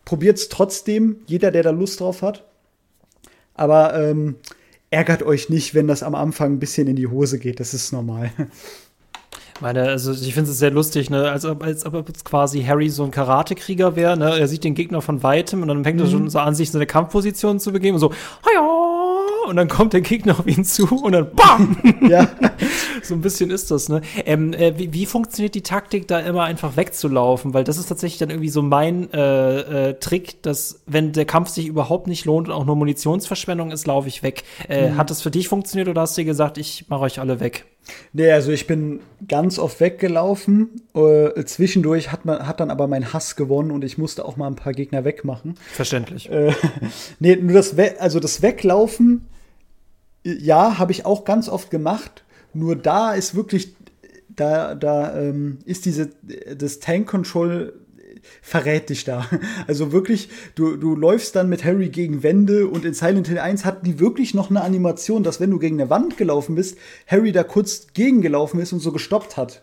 [0.06, 2.46] Probiert es trotzdem, jeder, der da Lust drauf hat.
[3.56, 4.36] Aber ähm,
[4.90, 7.60] ärgert euch nicht, wenn das am Anfang ein bisschen in die Hose geht.
[7.60, 8.32] Das ist normal.
[9.64, 11.32] meine, also ich finde es sehr lustig, ne?
[11.32, 14.18] als, ob, als ob quasi Harry so ein Karatekrieger wäre.
[14.18, 14.38] Ne?
[14.38, 16.06] Er sieht den Gegner von weitem und dann fängt mhm.
[16.06, 18.12] er schon so an, sich so eine Kampfposition zu begeben und so,
[18.48, 18.62] Hiya!
[19.48, 21.78] und dann kommt der Gegner auf ihn zu und dann BAM!
[22.08, 22.28] Ja.
[23.04, 24.02] so ein bisschen ist das, ne?
[24.26, 27.54] Ähm, äh, wie, wie, funktioniert die Taktik, da immer einfach wegzulaufen?
[27.54, 31.50] Weil das ist tatsächlich dann irgendwie so mein äh, äh, Trick, dass wenn der Kampf
[31.50, 34.44] sich überhaupt nicht lohnt und auch nur Munitionsverschwendung ist, laufe ich weg.
[34.68, 34.98] Äh, mhm.
[34.98, 37.66] Hat das für dich funktioniert oder hast du dir gesagt, ich mache euch alle weg?
[38.14, 40.82] Nee, also ich bin ganz oft weggelaufen.
[40.94, 44.48] Äh, zwischendurch hat, man, hat dann aber mein Hass gewonnen und ich musste auch mal
[44.48, 45.56] ein paar Gegner wegmachen.
[45.72, 46.30] Verständlich.
[46.32, 46.54] Äh,
[47.20, 49.28] nee, nur das, We also das Weglaufen,
[50.24, 52.24] ja, habe ich auch ganz oft gemacht.
[52.54, 53.76] Nur da ist wirklich,
[54.30, 56.10] da, da ähm, ist diese,
[56.58, 57.74] das Tank Control
[58.42, 59.30] verrät dich da.
[59.68, 63.66] Also wirklich, du, du läufst dann mit Harry gegen Wände und in Silent Hill 1
[63.66, 66.78] hatten die wirklich noch eine Animation, dass wenn du gegen eine Wand gelaufen bist,
[67.08, 69.62] Harry da kurz gegengelaufen ist und so gestoppt hat.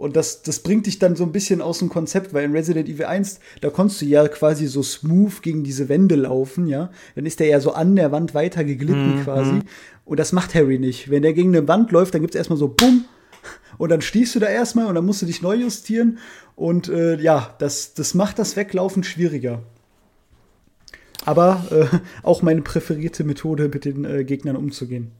[0.00, 2.88] Und das, das bringt dich dann so ein bisschen aus dem Konzept, weil in Resident
[2.88, 6.90] Evil 1, da konntest du ja quasi so smooth gegen diese Wände laufen, ja.
[7.16, 9.24] Dann ist der ja so an der Wand weiter geglitten mhm.
[9.24, 9.60] quasi.
[10.06, 11.10] Und das macht Harry nicht.
[11.10, 13.04] Wenn der gegen eine Wand läuft, dann gibt es erstmal so Bumm
[13.76, 16.16] und dann stehst du da erstmal und dann musst du dich neu justieren.
[16.56, 19.60] Und äh, ja, das, das macht das Weglaufen schwieriger.
[21.26, 25.12] Aber äh, auch meine präferierte Methode, mit den äh, Gegnern umzugehen.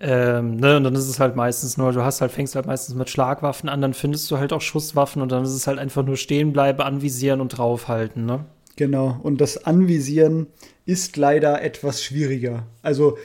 [0.00, 2.94] Ähm, ne, und dann ist es halt meistens nur, du hast halt, fängst halt meistens
[2.94, 6.04] mit Schlagwaffen an, dann findest du halt auch Schusswaffen und dann ist es halt einfach
[6.04, 8.44] nur stehen bleiben, anvisieren und draufhalten, ne?
[8.76, 10.48] Genau, und das Anvisieren
[10.84, 12.66] ist leider etwas schwieriger.
[12.82, 13.16] Also,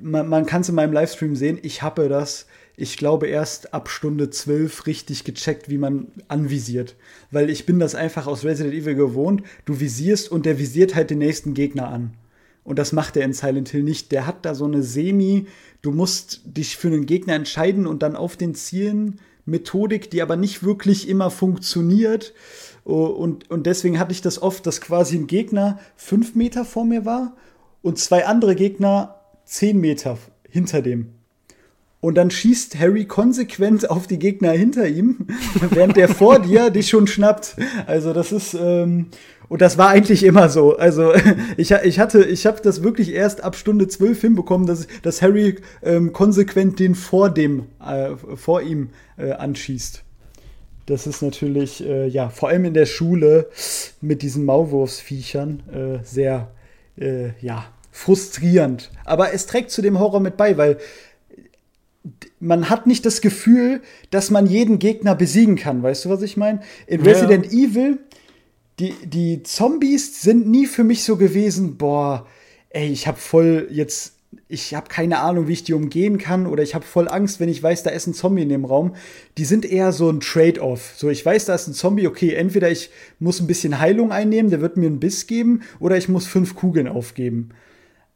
[0.00, 2.46] man, man kann es in meinem Livestream sehen, ich habe das
[2.76, 6.94] ich glaube, erst ab Stunde 12 richtig gecheckt, wie man anvisiert.
[7.30, 9.42] Weil ich bin das einfach aus Resident Evil gewohnt.
[9.64, 12.12] Du visierst und der visiert halt den nächsten Gegner an.
[12.66, 14.10] Und das macht er in Silent Hill nicht.
[14.10, 15.46] Der hat da so eine Semi,
[15.82, 20.34] du musst dich für einen Gegner entscheiden und dann auf den Zielen Methodik, die aber
[20.34, 22.34] nicht wirklich immer funktioniert.
[22.82, 27.04] Und, und deswegen hatte ich das oft, dass quasi ein Gegner fünf Meter vor mir
[27.04, 27.36] war
[27.82, 30.18] und zwei andere Gegner zehn Meter
[30.50, 31.12] hinter dem.
[32.00, 35.26] Und dann schießt Harry konsequent auf die Gegner hinter ihm,
[35.70, 37.56] während der vor dir dich schon schnappt.
[37.86, 39.06] Also das ist ähm,
[39.48, 40.76] und das war eigentlich immer so.
[40.76, 41.12] Also
[41.56, 45.56] ich, ich hatte, ich habe das wirklich erst ab Stunde zwölf hinbekommen, dass, dass Harry
[45.82, 50.02] ähm, konsequent den vor dem, äh, vor ihm äh, anschießt.
[50.86, 53.48] Das ist natürlich, äh, ja, vor allem in der Schule
[54.00, 56.52] mit diesen Maulwurfsviechern äh, sehr,
[56.96, 58.92] äh, ja, frustrierend.
[59.04, 60.78] Aber es trägt zu dem Horror mit bei, weil
[62.38, 63.80] man hat nicht das Gefühl,
[64.10, 65.82] dass man jeden Gegner besiegen kann.
[65.82, 66.60] Weißt du, was ich meine?
[66.86, 67.10] In ja.
[67.10, 67.98] Resident Evil,
[68.78, 72.26] die, die Zombies sind nie für mich so gewesen, boah,
[72.70, 74.16] ey, ich hab voll jetzt
[74.48, 77.48] ich habe keine Ahnung, wie ich die umgehen kann oder ich habe voll Angst, wenn
[77.48, 78.94] ich weiß, da ist ein Zombie in dem Raum.
[79.38, 80.94] Die sind eher so ein Trade-off.
[80.96, 84.50] So, ich weiß, da ist ein Zombie, okay, entweder ich muss ein bisschen Heilung einnehmen,
[84.50, 87.50] der wird mir einen Biss geben, oder ich muss fünf Kugeln aufgeben.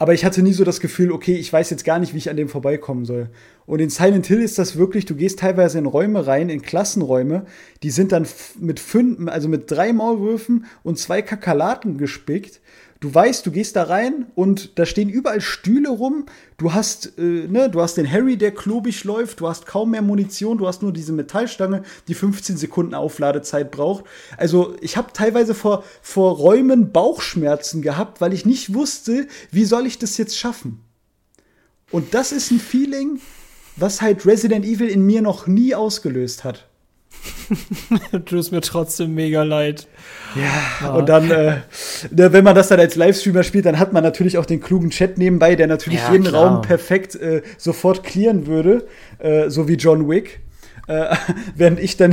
[0.01, 2.31] Aber ich hatte nie so das Gefühl, okay, ich weiß jetzt gar nicht, wie ich
[2.31, 3.29] an dem vorbeikommen soll.
[3.67, 7.45] Und in Silent Hill ist das wirklich, du gehst teilweise in Räume rein, in Klassenräume,
[7.83, 8.27] die sind dann
[8.59, 12.63] mit fünf, also mit drei Maulwürfen und zwei Kakerlaken gespickt
[13.01, 16.27] du weißt, du gehst da rein und da stehen überall Stühle rum.
[16.59, 19.41] Du hast, äh, ne, du hast den Harry, der klobig läuft.
[19.41, 20.59] Du hast kaum mehr Munition.
[20.59, 24.05] Du hast nur diese Metallstange, die 15 Sekunden Aufladezeit braucht.
[24.37, 29.87] Also ich habe teilweise vor, vor Räumen Bauchschmerzen gehabt, weil ich nicht wusste, wie soll
[29.87, 30.81] ich das jetzt schaffen.
[31.91, 33.21] Und das ist ein Feeling,
[33.77, 36.70] was halt Resident Evil in mir noch nie ausgelöst hat.
[38.27, 39.89] Tut mir trotzdem mega leid.
[40.37, 40.95] Ja, ja.
[40.95, 41.57] und dann, äh,
[42.11, 44.91] ne, wenn man das dann als Livestreamer spielt, dann hat man natürlich auch den klugen
[44.91, 46.47] Chat nebenbei, der natürlich ja, jeden klar.
[46.47, 48.87] Raum perfekt äh, sofort clearen würde,
[49.19, 50.41] äh, so wie John Wick.
[50.87, 51.15] Äh,
[51.57, 52.13] während ich dann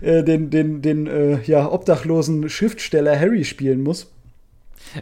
[0.00, 4.10] äh, den, den, den äh, ja, obdachlosen Schriftsteller Harry spielen muss.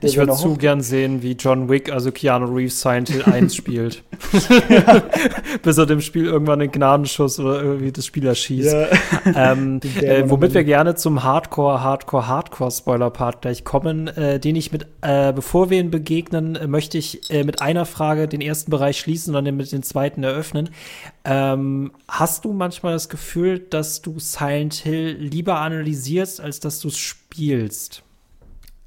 [0.02, 4.02] Ich würde zu gern sehen, wie John Wick, also Keanu Reeves, Silent Hill 1 spielt.
[5.62, 8.72] Bis er dem Spiel irgendwann einen Gnadenschuss oder irgendwie das Spiel erschießt.
[8.72, 8.86] Ja.
[9.34, 14.86] Ähm, äh, womit wir gerne zum Hardcore, Hardcore, Hardcore-Spoiler-Part gleich kommen, äh, den ich mit,
[15.02, 18.98] äh, bevor wir ihn begegnen, äh, möchte ich äh, mit einer Frage den ersten Bereich
[18.98, 20.70] schließen und dann mit den zweiten eröffnen.
[21.24, 26.88] Ähm, hast du manchmal das Gefühl, dass du Silent Hill lieber analysierst, als dass du
[26.88, 28.02] es spielst?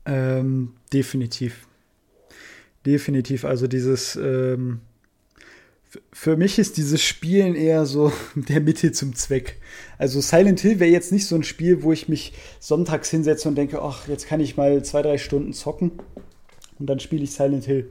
[0.06, 1.68] Ähm, definitiv.
[2.86, 3.46] Definitiv.
[3.46, 4.82] Also dieses, ähm,
[6.14, 9.58] für mich ist dieses Spielen eher so der Mittel zum Zweck.
[9.98, 13.56] Also Silent Hill wäre jetzt nicht so ein Spiel, wo ich mich sonntags hinsetze und
[13.56, 15.92] denke, ach, jetzt kann ich mal zwei, drei Stunden zocken
[16.80, 17.90] und dann spiele ich Silent Hill.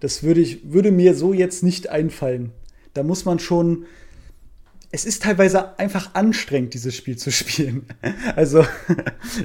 [0.00, 2.52] Das würde ich, würde mir so jetzt nicht einfallen.
[2.94, 3.86] Da muss man schon
[4.90, 7.86] es ist teilweise einfach anstrengend, dieses Spiel zu spielen.
[8.36, 8.64] Also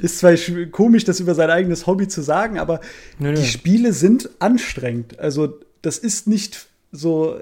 [0.02, 0.36] ist zwar
[0.72, 2.80] komisch, das über sein eigenes Hobby zu sagen, aber
[3.20, 5.20] nee, die Spiele sind anstrengend.
[5.20, 7.42] Also das ist nicht so äh,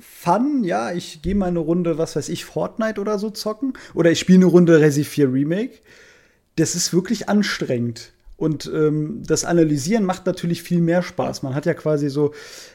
[0.00, 4.10] Fun, ja, ich gehe mal eine Runde, was weiß ich, Fortnite oder so zocken oder
[4.10, 5.78] ich spiele eine Runde Resi 4 Remake.
[6.56, 8.12] Das ist wirklich anstrengend.
[8.36, 11.42] Und ähm, das Analysieren macht natürlich viel mehr Spaß.
[11.42, 12.32] Man hat ja quasi so,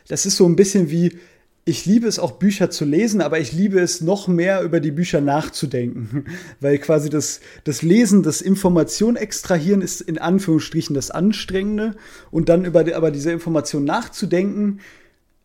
[0.09, 1.17] das ist so ein bisschen wie,
[1.65, 4.91] ich liebe es auch Bücher zu lesen, aber ich liebe es noch mehr über die
[4.91, 6.25] Bücher nachzudenken,
[6.59, 11.95] weil quasi das, das Lesen, das Information extrahieren ist in Anführungsstrichen das Anstrengende
[12.31, 14.79] und dann über die, aber diese Information nachzudenken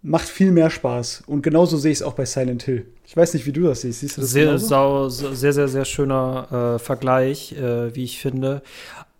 [0.03, 2.87] macht viel mehr Spaß und genauso sehe ich es auch bei Silent Hill.
[3.05, 4.01] Ich weiß nicht, wie du das siehst.
[4.01, 8.63] Siehst du das sehr, sau, sehr, sehr, sehr schöner äh, Vergleich, äh, wie ich finde.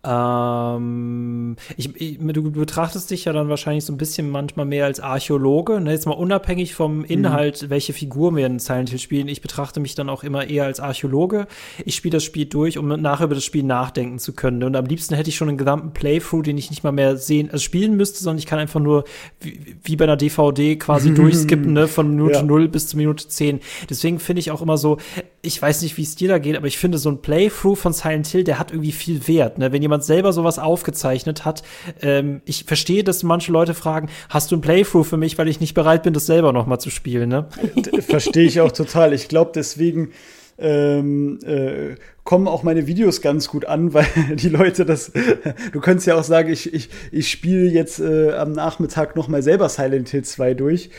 [0.05, 5.01] Ähm, ich, ich, du betrachtest dich ja dann wahrscheinlich so ein bisschen manchmal mehr als
[5.01, 5.81] Archäologe.
[5.81, 5.91] Ne?
[5.91, 7.71] Jetzt mal unabhängig vom Inhalt, mhm.
[7.71, 9.27] welche Figur wir in Silent Hill spielen.
[9.27, 11.49] Ich betrachte mich dann auch immer eher als Archäologe.
[11.85, 14.63] Ich spiele das Spiel durch, um nachher über das Spiel nachdenken zu können.
[14.63, 17.51] Und am liebsten hätte ich schon einen gesamten Playthrough, den ich nicht mal mehr sehen,
[17.51, 19.05] also spielen müsste, sondern ich kann einfach nur
[19.41, 21.89] wie, wie bei einer DVD quasi durchskippen, ne?
[21.89, 22.43] von Minute ja.
[22.43, 23.61] 0 bis zur Minute 10.
[23.91, 24.99] Deswegen finde ich auch immer so,
[25.41, 27.93] ich weiß nicht, wie es dir da geht, aber ich finde so ein Playthrough von
[27.93, 29.59] Silent Hill, der hat irgendwie viel Wert.
[29.59, 29.71] Ne?
[29.73, 31.63] Wenn jemand selber sowas aufgezeichnet hat.
[32.03, 35.61] Ähm, ich verstehe, dass manche Leute fragen, hast du ein Playthrough für mich, weil ich
[35.61, 37.29] nicht bereit bin, das selber noch mal zu spielen.
[37.29, 37.47] Ne?
[38.01, 39.13] Verstehe ich auch total.
[39.13, 40.11] Ich glaube, deswegen
[40.59, 41.95] ähm, äh,
[42.25, 45.13] kommen auch meine Videos ganz gut an, weil die Leute das,
[45.73, 49.43] du könntest ja auch sagen, ich, ich, ich spiele jetzt äh, am Nachmittag noch mal
[49.43, 50.91] selber Silent Hill 2 durch.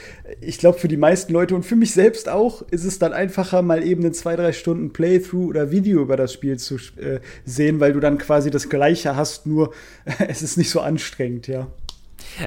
[0.41, 3.62] Ich glaube, für die meisten Leute und für mich selbst auch ist es dann einfacher,
[3.62, 7.80] mal eben einen zwei, drei Stunden Playthrough oder Video über das Spiel zu äh, sehen,
[7.80, 9.74] weil du dann quasi das Gleiche hast, nur
[10.28, 11.68] es ist nicht so anstrengend, ja.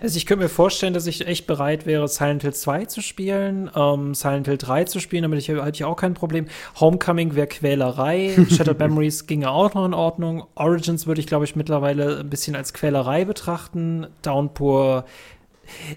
[0.00, 3.70] Also ich könnte mir vorstellen, dass ich echt bereit wäre, Silent Hill 2 zu spielen,
[3.74, 6.46] ähm, Silent Hill 3 zu spielen, damit ich hätte ich auch kein Problem.
[6.78, 10.44] Homecoming wäre Quälerei, Shattered Memories ginge auch noch in Ordnung.
[10.54, 14.06] Origins würde ich, glaube ich, mittlerweile ein bisschen als Quälerei betrachten.
[14.22, 15.04] Downpour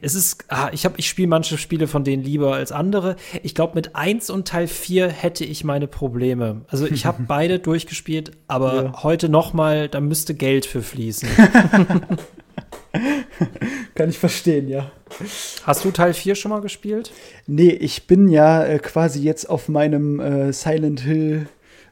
[0.01, 3.15] es ist, ah, ich habe, ich spiele manche Spiele von denen lieber als andere.
[3.43, 6.61] Ich glaube, mit 1 und Teil 4 hätte ich meine Probleme.
[6.67, 9.03] Also ich habe beide durchgespielt, aber ja.
[9.03, 11.27] heute noch mal, da müsste Geld für fließen.
[13.95, 14.91] Kann ich verstehen, ja.
[15.63, 17.11] Hast du Teil 4 schon mal gespielt?
[17.47, 21.47] Nee, ich bin ja äh, quasi jetzt auf meinem äh, Silent Hill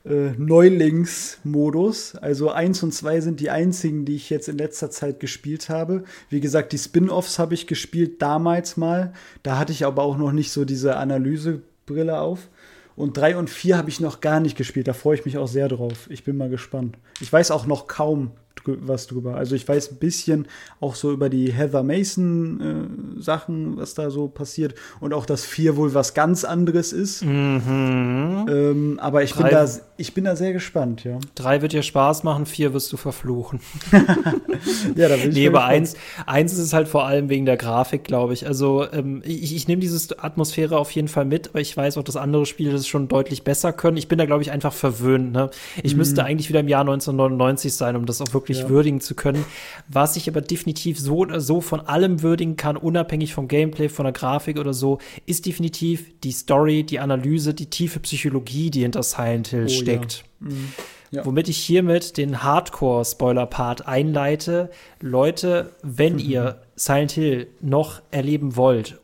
[0.05, 2.15] äh, Neulingsmodus.
[2.15, 6.03] Also eins und zwei sind die einzigen, die ich jetzt in letzter Zeit gespielt habe.
[6.29, 9.13] Wie gesagt, die Spin-offs habe ich gespielt damals mal.
[9.43, 12.49] Da hatte ich aber auch noch nicht so diese Analysebrille auf.
[12.95, 14.87] Und drei und vier habe ich noch gar nicht gespielt.
[14.87, 16.07] Da freue ich mich auch sehr drauf.
[16.09, 16.97] Ich bin mal gespannt.
[17.21, 18.31] Ich weiß auch noch kaum
[18.65, 19.35] was drüber.
[19.35, 20.47] Also ich weiß ein bisschen
[20.79, 25.43] auch so über die Heather Mason äh, Sachen, was da so passiert und auch, dass
[25.43, 27.23] vier wohl was ganz anderes ist.
[27.25, 28.45] Mhm.
[28.47, 29.67] Ähm, aber ich bin, da,
[29.97, 31.19] ich bin da sehr gespannt, ja.
[31.35, 33.59] Drei wird dir Spaß machen, vier wirst du verfluchen.
[34.95, 35.95] ja, da bin ich Nee, aber eins,
[36.25, 38.47] eins ist es halt vor allem wegen der Grafik, glaube ich.
[38.47, 42.03] Also ähm, ich, ich nehme diese Atmosphäre auf jeden Fall mit, aber ich weiß auch,
[42.03, 43.97] dass andere Spiele das schon deutlich besser können.
[43.97, 45.31] Ich bin da, glaube ich, einfach verwöhnt.
[45.31, 45.49] Ne?
[45.81, 45.99] Ich mhm.
[45.99, 48.69] müsste eigentlich wieder im Jahr 1999 sein, um das auch wirklich wirklich ja.
[48.69, 49.45] würdigen zu können.
[49.87, 53.02] Was ich aber definitiv so oder so von allem würdigen kann, unabhängig
[53.33, 57.99] vom Gameplay, von der Grafik oder so, ist definitiv die Story, die Analyse, die tiefe
[57.99, 60.23] Psychologie, die hinter Silent Hill oh, steckt.
[60.39, 60.47] Ja.
[60.49, 60.73] Mhm.
[61.11, 61.25] Ja.
[61.25, 64.71] Womit ich hiermit den Hardcore-Spoiler-Part einleite.
[64.99, 66.19] Leute, wenn mhm.
[66.29, 68.99] ihr Silent Hill noch erleben wollt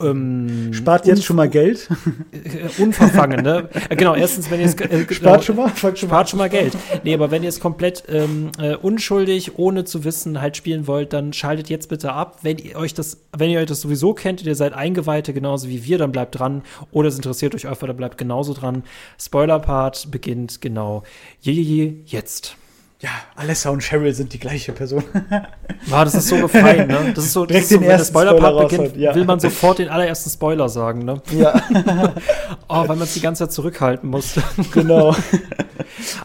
[0.00, 1.88] ähm, Spart jetzt schon mal Geld.
[2.32, 3.68] Äh, unverfangen, ne?
[3.88, 4.74] Äh, genau, erstens, wenn ihr es.
[4.74, 5.68] Äh, spart schon mal?
[5.76, 6.76] Spart schon mal, schon mal Geld.
[7.04, 11.12] Nee, aber wenn ihr es komplett ähm, äh, unschuldig, ohne zu wissen, halt spielen wollt,
[11.12, 12.38] dann schaltet jetzt bitte ab.
[12.42, 15.84] Wenn ihr euch das, wenn ihr euch das sowieso kennt, ihr seid Eingeweihte genauso wie
[15.84, 16.62] wir, dann bleibt dran.
[16.90, 18.82] Oder es interessiert euch einfach, dann bleibt genauso dran.
[19.20, 21.02] Spoiler-Part beginnt genau.
[21.40, 22.56] Je, je, je, jetzt
[23.02, 25.02] ja, Alessa und Cheryl sind die gleiche Person.
[25.86, 27.12] War, das ist so befreiend, ne?
[27.12, 29.12] Das ist so, das ist so wenn der Spoiler-Part beginnt, hat, ja.
[29.16, 31.20] will man sofort den allerersten Spoiler sagen, ne?
[31.36, 31.60] Ja.
[32.68, 34.44] oh, weil man es die ganze Zeit zurückhalten musste.
[34.72, 35.16] genau.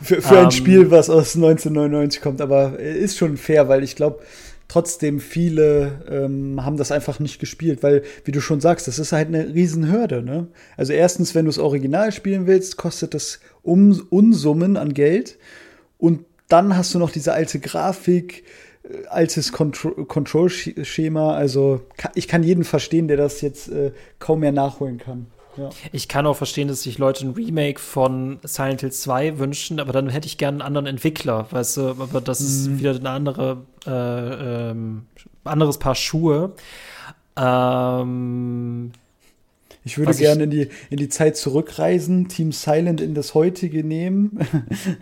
[0.03, 0.51] Für, für um, ein ähm.
[0.51, 4.19] Spiel, was aus 1999 kommt, aber ist schon fair, weil ich glaube,
[4.67, 9.13] trotzdem viele ähm, haben das einfach nicht gespielt, weil, wie du schon sagst, das ist
[9.13, 10.45] halt eine Riesenhürde, ne?
[10.75, 15.39] Also erstens, wenn du es original spielen willst, kostet das um Unsummen an Geld
[15.97, 18.43] und dann hast du noch diese alte Grafik,
[18.83, 21.35] äh, altes Control-Schema.
[21.35, 21.81] Also
[22.15, 25.27] ich kann jeden verstehen, der das jetzt äh, kaum mehr nachholen kann.
[25.57, 25.69] Ja.
[25.91, 29.91] Ich kann auch verstehen, dass sich Leute ein Remake von Silent Hill 2 wünschen, aber
[29.91, 32.79] dann hätte ich gerne einen anderen Entwickler, weißt du, aber das ist mhm.
[32.79, 35.07] wieder eine andere, äh, ähm,
[35.43, 36.53] anderes Paar Schuhe.
[37.35, 38.91] Ähm,
[39.87, 44.37] ich würde gerne in die, in die Zeit zurückreisen, Team Silent in das heutige nehmen,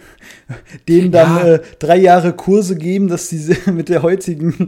[0.88, 1.54] denen dann ja.
[1.56, 4.68] äh, drei Jahre Kurse geben, dass sie mit der heutigen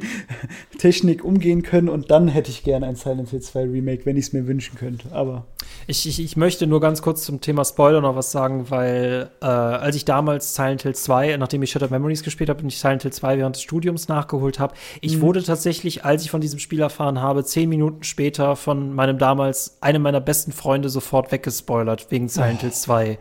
[0.79, 4.25] Technik umgehen können und dann hätte ich gerne ein Silent Hill 2 Remake, wenn ich
[4.25, 5.11] es mir wünschen könnte.
[5.11, 5.45] Aber
[5.89, 9.45] ich, ich, ich möchte nur ganz kurz zum Thema Spoiler noch was sagen, weil äh,
[9.45, 13.03] als ich damals Silent Hill 2, nachdem ich Shattered Memories gespielt habe und ich Silent
[13.03, 15.21] Hill 2 während des Studiums nachgeholt habe, ich mhm.
[15.21, 19.77] wurde tatsächlich, als ich von diesem Spiel erfahren habe, zehn Minuten später von meinem damals,
[19.79, 23.17] einem meiner besten Freunde sofort weggespoilert wegen Silent Hill 2.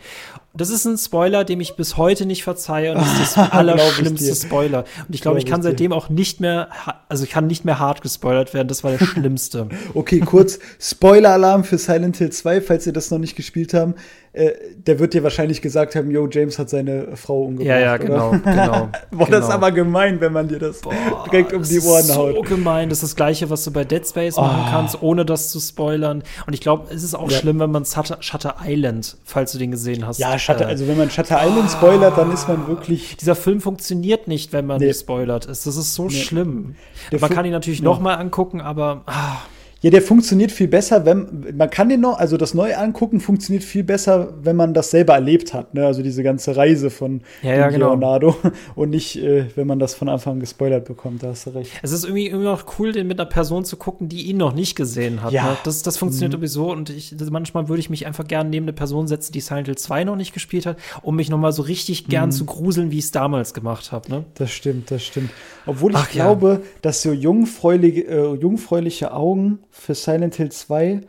[0.57, 4.35] Das ist ein Spoiler, dem ich bis heute nicht verzeihe und das ist das allerschlimmste
[4.35, 4.85] Spoiler.
[5.07, 6.69] Und ich glaube, ich kann seitdem auch nicht mehr,
[7.09, 8.69] also ich kann nicht mehr hart gespoilert werden.
[8.69, 9.69] Das war der schlimmste.
[9.95, 13.95] okay, kurz Spoiler-Alarm für Silent Hill 2, falls ihr das noch nicht gespielt haben.
[14.37, 17.69] Äh, der wird dir wahrscheinlich gesagt haben, yo, James hat seine Frau umgebracht.
[17.69, 18.39] Ja, ja, genau, oder?
[18.41, 18.89] genau.
[19.11, 19.31] Boah, genau.
[19.31, 20.93] das ist aber gemein, wenn man dir das Boah,
[21.33, 22.35] direkt um die Ohren haut.
[22.35, 22.91] so gemein.
[22.91, 24.43] Das ist das Gleiche, was du bei Dead Space oh.
[24.43, 26.23] machen kannst, ohne das zu spoilern.
[26.47, 27.39] Und ich glaube, es ist auch ja.
[27.39, 30.19] schlimm, wenn man Shutter, Shutter Island, falls du den gesehen hast.
[30.19, 33.17] Ja, Shutter, äh, also wenn man Shutter Island spoilert, dann ist man wirklich.
[33.17, 34.89] Dieser Film funktioniert nicht, wenn man nee.
[34.89, 35.67] gespoilert ist.
[35.67, 36.11] Das ist so nee.
[36.11, 36.75] schlimm.
[37.19, 37.87] man kann ihn natürlich ja.
[37.87, 39.03] noch mal angucken, aber.
[39.07, 39.39] Ah.
[39.83, 43.63] Ja, der funktioniert viel besser, wenn man kann den noch, also das neu angucken funktioniert
[43.63, 45.85] viel besser, wenn man das selber erlebt hat, ne?
[45.85, 47.91] Also diese ganze Reise von ja, ja, genau.
[47.91, 48.37] Leonardo
[48.75, 51.23] und nicht, äh, wenn man das von Anfang an gespoilert bekommt.
[51.23, 51.73] Da hast du recht.
[51.83, 54.55] Es ist irgendwie immer noch cool, den mit einer Person zu gucken, die ihn noch
[54.55, 55.33] nicht gesehen hat.
[55.33, 55.51] Ja.
[55.51, 55.57] Ne?
[55.65, 56.39] Das, das funktioniert mhm.
[56.39, 59.67] sowieso und ich, manchmal würde ich mich einfach gerne neben eine Person setzen, die Silent
[59.67, 62.33] Hill 2 noch nicht gespielt hat, um mich noch mal so richtig gern mhm.
[62.33, 64.11] zu gruseln, wie ich es damals gemacht habe.
[64.11, 64.25] Ne?
[64.35, 65.31] Das stimmt, das stimmt.
[65.67, 66.69] Obwohl ich Ach, glaube, ja.
[66.83, 71.03] dass so jungfräuliche, äh, jungfräuliche Augen für Silent Hill 2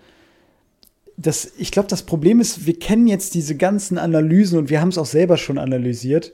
[1.17, 4.89] das, ich glaube, das Problem ist, wir kennen jetzt diese ganzen Analysen und wir haben
[4.89, 6.31] es auch selber schon analysiert.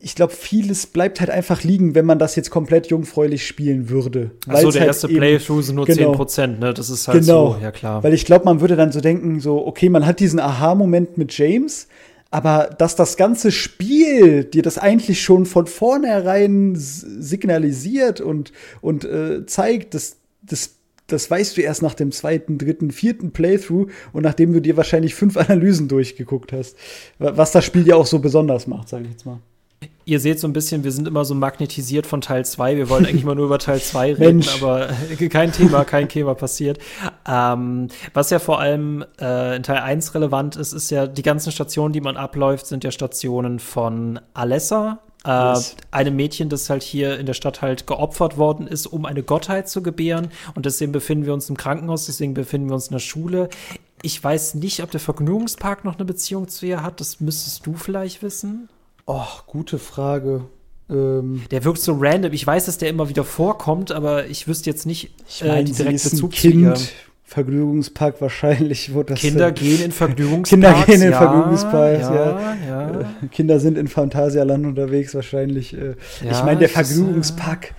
[0.00, 4.32] Ich glaube, vieles bleibt halt einfach liegen, wenn man das jetzt komplett jungfräulich spielen würde.
[4.48, 6.74] Also der halt erste Playthrough sind nur genau, 10%, ne?
[6.74, 8.02] Das ist halt genau, so, ja klar.
[8.02, 11.36] Weil ich glaube, man würde dann so denken, so, okay, man hat diesen Aha-Moment mit
[11.36, 11.86] James,
[12.32, 19.44] aber dass das ganze Spiel dir das eigentlich schon von vornherein signalisiert und, und äh,
[19.46, 20.79] zeigt, dass das
[21.12, 25.14] das weißt du erst nach dem zweiten, dritten, vierten Playthrough und nachdem du dir wahrscheinlich
[25.14, 26.76] fünf Analysen durchgeguckt hast.
[27.18, 29.40] Was das Spiel ja auch so besonders macht, sage ich jetzt mal.
[30.04, 32.76] Ihr seht so ein bisschen, wir sind immer so magnetisiert von Teil 2.
[32.76, 34.62] Wir wollen eigentlich mal nur über Teil 2 reden, Mensch.
[34.62, 34.88] aber
[35.30, 36.78] kein Thema, kein Thema passiert.
[37.26, 41.52] Ähm, was ja vor allem äh, in Teil 1 relevant ist, ist ja, die ganzen
[41.52, 45.54] Stationen, die man abläuft, sind ja Stationen von Alessa, äh,
[45.90, 49.68] einem Mädchen, das halt hier in der Stadt halt geopfert worden ist, um eine Gottheit
[49.68, 50.30] zu gebären.
[50.54, 53.48] Und deswegen befinden wir uns im Krankenhaus, deswegen befinden wir uns in der Schule.
[54.02, 57.00] Ich weiß nicht, ob der Vergnügungspark noch eine Beziehung zu ihr hat.
[57.00, 58.68] Das müsstest du vielleicht wissen.
[59.06, 60.44] Oh, gute Frage.
[60.88, 62.32] Ähm, der wirkt so random.
[62.32, 65.64] Ich weiß, dass der immer wieder vorkommt, aber ich wüsste jetzt nicht ich mein, äh,
[65.64, 66.76] die direkte Bezug kind.
[66.76, 66.88] zu ihr.
[67.30, 69.20] Vergnügungspark wahrscheinlich, wo das.
[69.20, 70.50] Kinder äh, gehen in Vergnügungsparks.
[70.50, 72.56] Kinder gehen in ja, Vergnügungsparks, ja, ja.
[72.68, 73.00] ja.
[73.02, 75.72] Äh, Kinder sind in Phantasialand unterwegs, wahrscheinlich.
[75.72, 75.94] Äh.
[76.28, 77.72] Ich meine, der Vergnügungspark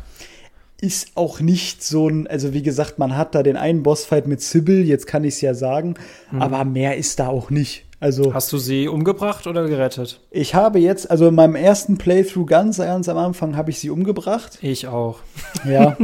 [0.80, 4.42] ist auch nicht so ein, also wie gesagt, man hat da den einen Bossfight mit
[4.42, 5.96] Sybil, jetzt kann ich es ja sagen,
[6.32, 6.42] mhm.
[6.42, 7.84] aber mehr ist da auch nicht.
[8.02, 10.20] Also, Hast du sie umgebracht oder gerettet?
[10.32, 13.92] Ich habe jetzt, also in meinem ersten Playthrough ganz, ganz am Anfang habe ich sie
[13.92, 14.58] umgebracht.
[14.64, 15.20] Ich auch.
[15.70, 15.96] Ja.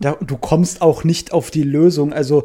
[0.00, 2.12] da, du kommst auch nicht auf die Lösung.
[2.12, 2.44] Also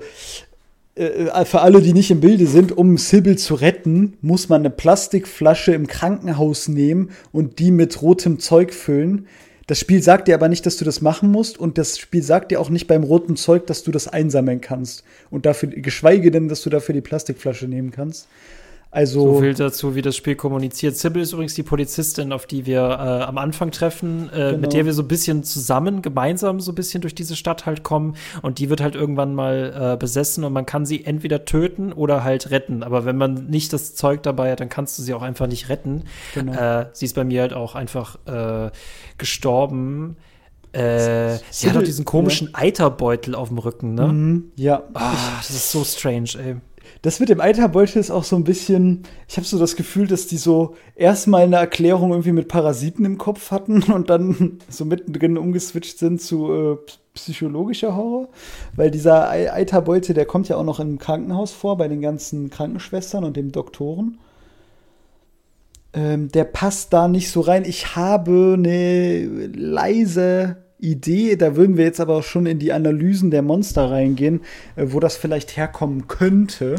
[0.96, 4.72] äh, für alle, die nicht im Bilde sind, um Sybil zu retten, muss man eine
[4.72, 9.28] Plastikflasche im Krankenhaus nehmen und die mit rotem Zeug füllen.
[9.68, 12.50] Das Spiel sagt dir aber nicht, dass du das machen musst und das Spiel sagt
[12.50, 16.48] dir auch nicht beim roten Zeug, dass du das einsammeln kannst und dafür, geschweige denn,
[16.48, 18.28] dass du dafür die Plastikflasche nehmen kannst.
[18.90, 20.96] Also so viel dazu, wie das Spiel kommuniziert.
[20.96, 24.58] Sybil ist übrigens die Polizistin, auf die wir äh, am Anfang treffen, äh, genau.
[24.60, 27.84] mit der wir so ein bisschen zusammen, gemeinsam so ein bisschen durch diese Stadt halt
[27.84, 28.16] kommen.
[28.42, 32.24] Und die wird halt irgendwann mal äh, besessen und man kann sie entweder töten oder
[32.24, 32.82] halt retten.
[32.82, 35.68] Aber wenn man nicht das Zeug dabei hat, dann kannst du sie auch einfach nicht
[35.68, 36.04] retten.
[36.34, 36.54] Genau.
[36.54, 38.72] Äh, sie ist bei mir halt auch einfach äh,
[39.18, 40.16] gestorben.
[40.72, 42.60] Äh, sie hat auch diesen komischen ja.
[42.60, 44.08] Eiterbeutel auf dem Rücken, ne?
[44.08, 44.84] Mhm, ja.
[44.94, 45.00] Oh,
[45.38, 46.56] das ist so strange, ey
[47.02, 50.28] das mit dem Eiterbeutel ist auch so ein bisschen, ich habe so das Gefühl, dass
[50.28, 55.38] die so erstmal eine Erklärung irgendwie mit Parasiten im Kopf hatten und dann so mittendrin
[55.38, 56.78] umgeswitcht sind zu äh,
[57.14, 58.30] psychologischer Horror.
[58.76, 63.24] Weil dieser Eiterbeutel, der kommt ja auch noch im Krankenhaus vor, bei den ganzen Krankenschwestern
[63.24, 64.18] und dem Doktoren.
[65.94, 67.64] Ähm, der passt da nicht so rein.
[67.66, 73.32] Ich habe eine leise Idee, da würden wir jetzt aber auch schon in die Analysen
[73.32, 74.42] der Monster reingehen,
[74.76, 76.76] äh, wo das vielleicht herkommen könnte.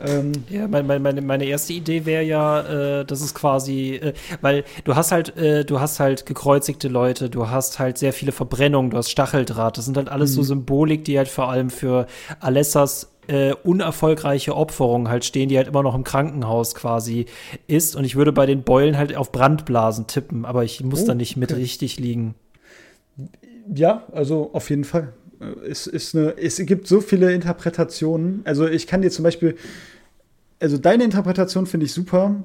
[0.00, 4.64] Ähm ja, meine, meine, meine erste Idee wäre ja, äh, das ist quasi, äh, weil
[4.84, 8.90] du hast halt, äh, du hast halt gekreuzigte Leute, du hast halt sehr viele Verbrennungen,
[8.90, 10.34] du hast Stacheldraht, das sind halt alles mhm.
[10.34, 12.06] so Symbolik, die halt vor allem für
[12.40, 17.26] Alessas äh, unerfolgreiche Opferung halt stehen, die halt immer noch im Krankenhaus quasi
[17.66, 17.96] ist.
[17.96, 21.14] Und ich würde bei den Beulen halt auf Brandblasen tippen, aber ich muss oh, da
[21.14, 21.60] nicht mit okay.
[21.60, 22.34] richtig liegen.
[23.72, 25.12] Ja, also auf jeden Fall.
[25.66, 28.42] Es, ist eine, es gibt so viele Interpretationen.
[28.44, 29.56] Also ich kann dir zum Beispiel,
[30.60, 32.42] also deine Interpretation finde ich super.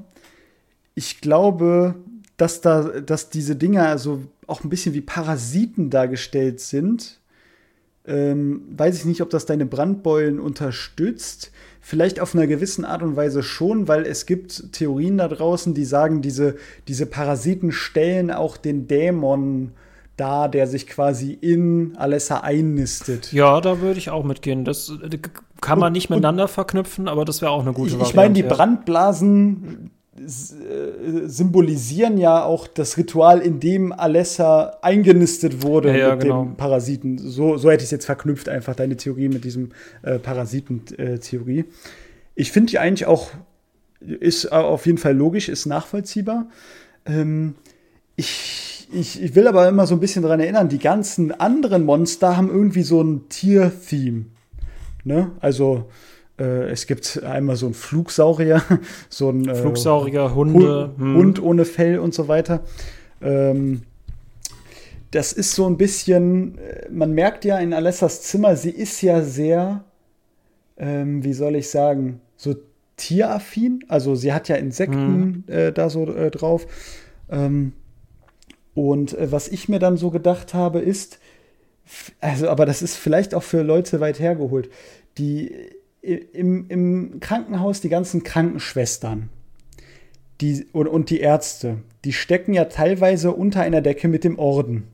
[0.95, 1.95] Ich glaube,
[2.37, 7.19] dass da, dass diese Dinger also auch ein bisschen wie Parasiten dargestellt sind.
[8.05, 11.51] Ähm, weiß ich nicht, ob das deine Brandbeulen unterstützt.
[11.81, 15.85] Vielleicht auf einer gewissen Art und Weise schon, weil es gibt Theorien da draußen, die
[15.85, 16.55] sagen, diese,
[16.87, 19.71] diese Parasiten stellen auch den Dämon
[20.19, 23.31] da, der sich quasi in Alessa einnistet.
[23.31, 24.65] Ja, da würde ich auch mitgehen.
[24.65, 25.17] Das äh,
[25.61, 28.09] kann man nicht miteinander verknüpfen, aber das wäre auch eine gute ich, Variante.
[28.09, 35.91] Ich meine, die Brandblasen äh, symbolisieren ja auch das Ritual, in dem Alessa eingenistet wurde
[35.91, 36.43] ja, ja, mit genau.
[36.43, 37.17] dem Parasiten.
[37.17, 39.71] So, so hätte ich es jetzt verknüpft, einfach deine Theorie mit diesem
[40.01, 41.59] äh, Parasitentheorie.
[41.59, 41.65] Äh,
[42.35, 43.31] ich finde die eigentlich auch,
[44.01, 46.47] ist auf jeden Fall logisch, ist nachvollziehbar.
[47.05, 47.55] Ähm,
[48.15, 52.37] ich ich, ich will aber immer so ein bisschen daran erinnern, die ganzen anderen Monster
[52.37, 54.25] haben irgendwie so ein Tier-Theme.
[55.03, 55.31] Ne?
[55.39, 55.85] Also
[56.39, 58.61] äh, es gibt einmal so ein Flugsaurier,
[59.09, 61.15] so ein äh, Flugsaurier, Hunde, Hund, hm.
[61.15, 62.63] Hund, ohne Fell und so weiter.
[63.21, 63.83] Ähm,
[65.11, 69.21] das ist so ein bisschen, äh, man merkt ja in Alessas Zimmer, sie ist ja
[69.21, 69.83] sehr,
[70.77, 72.55] ähm, wie soll ich sagen, so
[72.97, 73.83] tieraffin.
[73.87, 75.53] Also sie hat ja Insekten hm.
[75.53, 76.67] äh, da so äh, drauf.
[77.29, 77.73] Ähm,
[78.87, 81.19] und äh, was ich mir dann so gedacht habe, ist,
[82.21, 84.69] also, aber das ist vielleicht auch für Leute weit hergeholt,
[85.17, 85.53] die
[86.01, 89.29] im, im Krankenhaus, die ganzen Krankenschwestern
[90.39, 94.87] die, und, und die Ärzte, die stecken ja teilweise unter einer Decke mit dem Orden.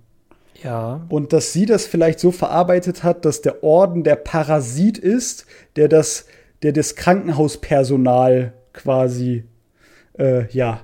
[0.63, 1.05] Ja.
[1.09, 5.45] Und dass sie das vielleicht so verarbeitet hat, dass der Orden der Parasit ist,
[5.75, 6.25] der das,
[6.63, 9.43] der das Krankenhauspersonal quasi,
[10.17, 10.81] äh, ja,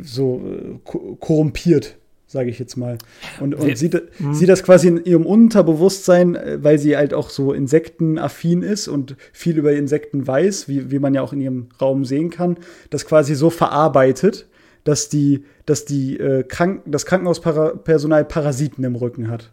[0.00, 0.78] so äh,
[1.18, 1.96] korrumpiert
[2.30, 2.96] sage ich jetzt mal.
[3.40, 4.34] Und, und sieht, mhm.
[4.34, 9.16] sieht das quasi in ihrem Unterbewusstsein, äh, weil sie halt auch so insektenaffin ist und
[9.32, 12.56] viel über Insekten weiß, wie, wie man ja auch in ihrem Raum sehen kann,
[12.90, 14.46] das quasi so verarbeitet,
[14.84, 19.50] dass die, dass die äh, Krank das Krankenhauspersonal Parasiten im Rücken hat.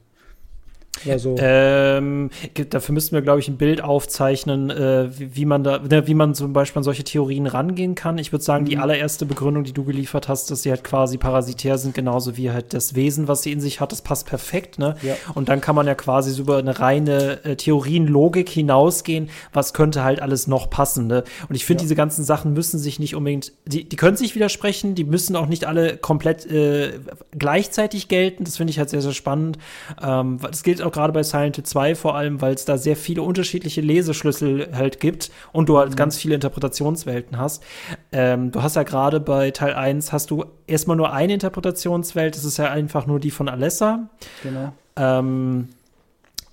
[1.17, 1.35] So.
[1.39, 2.29] Ähm,
[2.69, 6.13] dafür müssten wir, glaube ich, ein Bild aufzeichnen, äh, wie, wie, man da, ne, wie
[6.13, 8.17] man zum Beispiel an solche Theorien rangehen kann.
[8.17, 8.69] Ich würde sagen, mhm.
[8.69, 12.51] die allererste Begründung, die du geliefert hast, dass sie halt quasi parasitär sind, genauso wie
[12.51, 14.95] halt das Wesen, was sie in sich hat, das passt perfekt, ne?
[15.01, 15.15] Ja.
[15.35, 20.03] Und dann kann man ja quasi so über eine reine äh, Theorienlogik hinausgehen, was könnte
[20.03, 21.23] halt alles noch passen, ne?
[21.49, 21.85] Und ich finde, ja.
[21.85, 25.47] diese ganzen Sachen müssen sich nicht unbedingt, die, die können sich widersprechen, die müssen auch
[25.47, 26.99] nicht alle komplett äh,
[27.37, 28.43] gleichzeitig gelten.
[28.43, 29.57] Das finde ich halt sehr, sehr spannend.
[30.01, 32.95] Ähm, das gilt auch gerade bei Silent Hill 2 vor allem, weil es da sehr
[32.95, 35.95] viele unterschiedliche Leseschlüssel halt gibt und du halt mhm.
[35.95, 37.63] ganz viele Interpretationswelten hast.
[38.11, 42.45] Ähm, du hast ja gerade bei Teil 1 hast du erstmal nur eine Interpretationswelt, das
[42.45, 44.09] ist ja einfach nur die von Alessa.
[44.43, 44.73] Genau.
[44.95, 45.69] Ähm,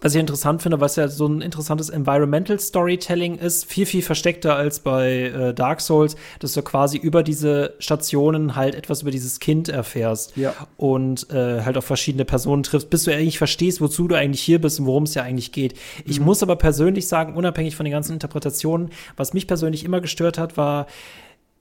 [0.05, 4.55] was ich interessant finde, was ja so ein interessantes Environmental Storytelling ist, viel, viel versteckter
[4.55, 9.41] als bei äh, Dark Souls, dass du quasi über diese Stationen halt etwas über dieses
[9.41, 10.53] Kind erfährst ja.
[10.77, 14.61] und äh, halt auf verschiedene Personen triffst, bis du eigentlich verstehst, wozu du eigentlich hier
[14.61, 15.73] bist und worum es ja eigentlich geht.
[16.05, 16.27] Ich mhm.
[16.27, 20.59] muss aber persönlich sagen, unabhängig von den ganzen Interpretationen, was mich persönlich immer gestört hat,
[20.59, 20.87] war,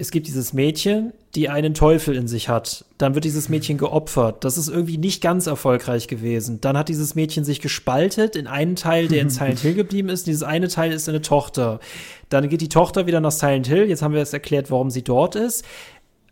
[0.03, 2.83] es gibt dieses Mädchen, die einen Teufel in sich hat.
[2.97, 4.43] Dann wird dieses Mädchen geopfert.
[4.43, 6.59] Das ist irgendwie nicht ganz erfolgreich gewesen.
[6.59, 10.27] Dann hat dieses Mädchen sich gespaltet in einen Teil, der in Silent Hill geblieben ist.
[10.27, 11.79] Dieses eine Teil ist eine Tochter.
[12.27, 13.85] Dann geht die Tochter wieder nach Silent Hill.
[13.85, 15.63] Jetzt haben wir es erklärt, warum sie dort ist.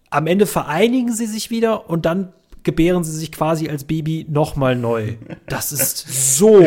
[0.10, 2.34] Am Ende vereinigen sie sich wieder und dann
[2.64, 5.14] gebären sie sich quasi als Baby nochmal neu.
[5.48, 6.64] Das ist so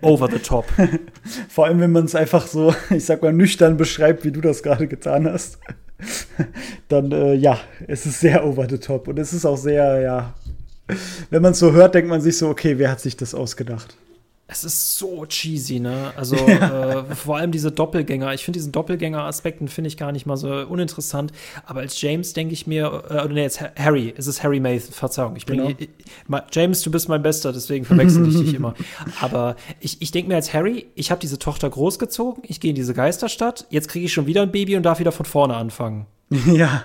[0.00, 0.66] over the top.
[1.48, 4.62] Vor allem, wenn man es einfach so, ich sag mal, nüchtern beschreibt, wie du das
[4.62, 5.58] gerade getan hast.
[6.88, 10.34] dann äh, ja, es ist sehr over the top und es ist auch sehr, ja,
[11.30, 13.96] wenn man es so hört, denkt man sich so, okay, wer hat sich das ausgedacht?
[14.54, 16.12] Es ist so cheesy, ne?
[16.16, 18.32] Also äh, vor allem diese Doppelgänger.
[18.34, 21.32] Ich finde diesen Doppelgänger-Aspekten finde ich gar nicht mal so uninteressant.
[21.66, 24.78] Aber als James denke ich mir, äh, oder nee, jetzt Harry, es ist Harry May,
[24.78, 25.34] Verzeihung.
[25.34, 26.40] Ich bringe genau.
[26.52, 28.74] James, du bist mein Bester, deswegen verwechsel ich dich immer.
[29.20, 32.76] Aber ich, ich denke mir als Harry, ich habe diese Tochter großgezogen, ich gehe in
[32.76, 36.06] diese Geisterstadt, jetzt kriege ich schon wieder ein Baby und darf wieder von vorne anfangen.
[36.46, 36.84] Ja,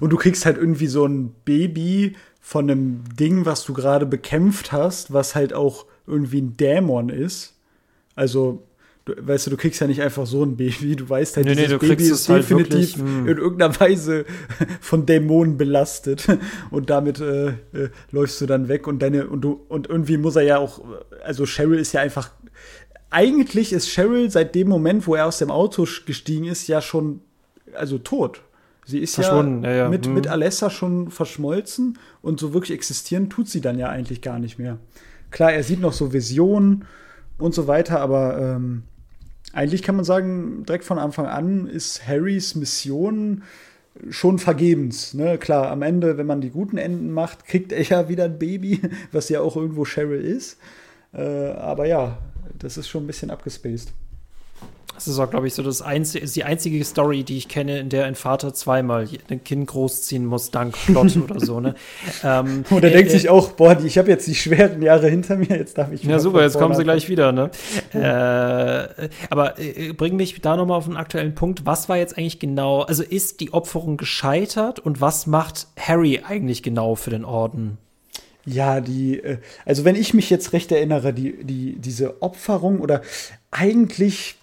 [0.00, 4.72] und du kriegst halt irgendwie so ein Baby von einem Ding, was du gerade bekämpft
[4.72, 7.54] hast, was halt auch irgendwie ein Dämon ist.
[8.14, 8.66] Also,
[9.04, 11.54] du, weißt du, du kriegst ja nicht einfach so ein Baby, du weißt halt, nee,
[11.54, 13.28] dieses nee, Baby ist halt definitiv wirklich, hm.
[13.28, 14.24] in irgendeiner Weise
[14.80, 16.26] von Dämonen belastet
[16.70, 17.54] und damit äh, äh,
[18.10, 20.82] läufst du dann weg und deine und du und irgendwie muss er ja auch,
[21.24, 22.30] also Cheryl ist ja einfach
[23.10, 27.20] eigentlich ist Cheryl seit dem Moment, wo er aus dem Auto gestiegen ist, ja schon
[27.74, 28.42] also tot.
[28.86, 29.88] Sie ist ja, ja, ja.
[29.88, 30.14] Mit, hm.
[30.14, 34.58] mit Alessa schon verschmolzen und so wirklich existieren tut sie dann ja eigentlich gar nicht
[34.58, 34.78] mehr.
[35.30, 36.84] Klar, er sieht noch so Visionen
[37.38, 38.82] und so weiter, aber ähm,
[39.52, 43.42] eigentlich kann man sagen, direkt von Anfang an ist Harrys Mission
[44.08, 45.14] schon vergebens.
[45.14, 45.38] Ne?
[45.38, 48.80] Klar, am Ende, wenn man die guten Enden macht, kriegt er ja wieder ein Baby,
[49.12, 50.58] was ja auch irgendwo Cheryl ist.
[51.12, 52.18] Äh, aber ja,
[52.58, 53.92] das ist schon ein bisschen abgespaced.
[55.00, 57.78] Das ist auch, glaube ich, so das einzige, ist die einzige Story, die ich kenne,
[57.78, 61.74] in der ein Vater zweimal ein Kind großziehen muss, dank Plot oder so, ne?
[62.22, 65.08] Ähm, und er äh, denkt äh, sich auch, boah, ich habe jetzt die schweren Jahre
[65.08, 66.04] hinter mir, jetzt darf ich.
[66.04, 67.50] Ja, super, jetzt kommen sie gleich wieder, ne?
[67.94, 71.64] äh, aber äh, bring mich da nochmal auf einen aktuellen Punkt.
[71.64, 76.62] Was war jetzt eigentlich genau, also ist die Opferung gescheitert und was macht Harry eigentlich
[76.62, 77.78] genau für den Orden?
[78.44, 83.00] Ja, die, äh, also wenn ich mich jetzt recht erinnere, die, die, diese Opferung oder
[83.50, 84.36] eigentlich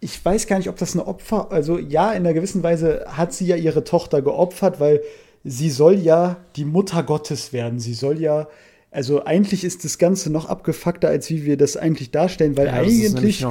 [0.00, 3.32] ich weiß gar nicht, ob das eine Opfer, also ja, in einer gewissen Weise hat
[3.32, 5.02] sie ja ihre Tochter geopfert, weil
[5.44, 7.80] sie soll ja die Mutter Gottes werden.
[7.80, 8.48] Sie soll ja,
[8.90, 12.74] also eigentlich ist das Ganze noch abgefuckter, als wie wir das eigentlich darstellen, weil ja,
[12.74, 13.44] eigentlich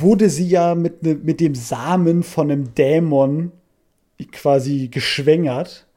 [0.00, 3.50] wurde sie ja mit, ne, mit dem Samen von einem Dämon
[4.32, 5.87] quasi geschwängert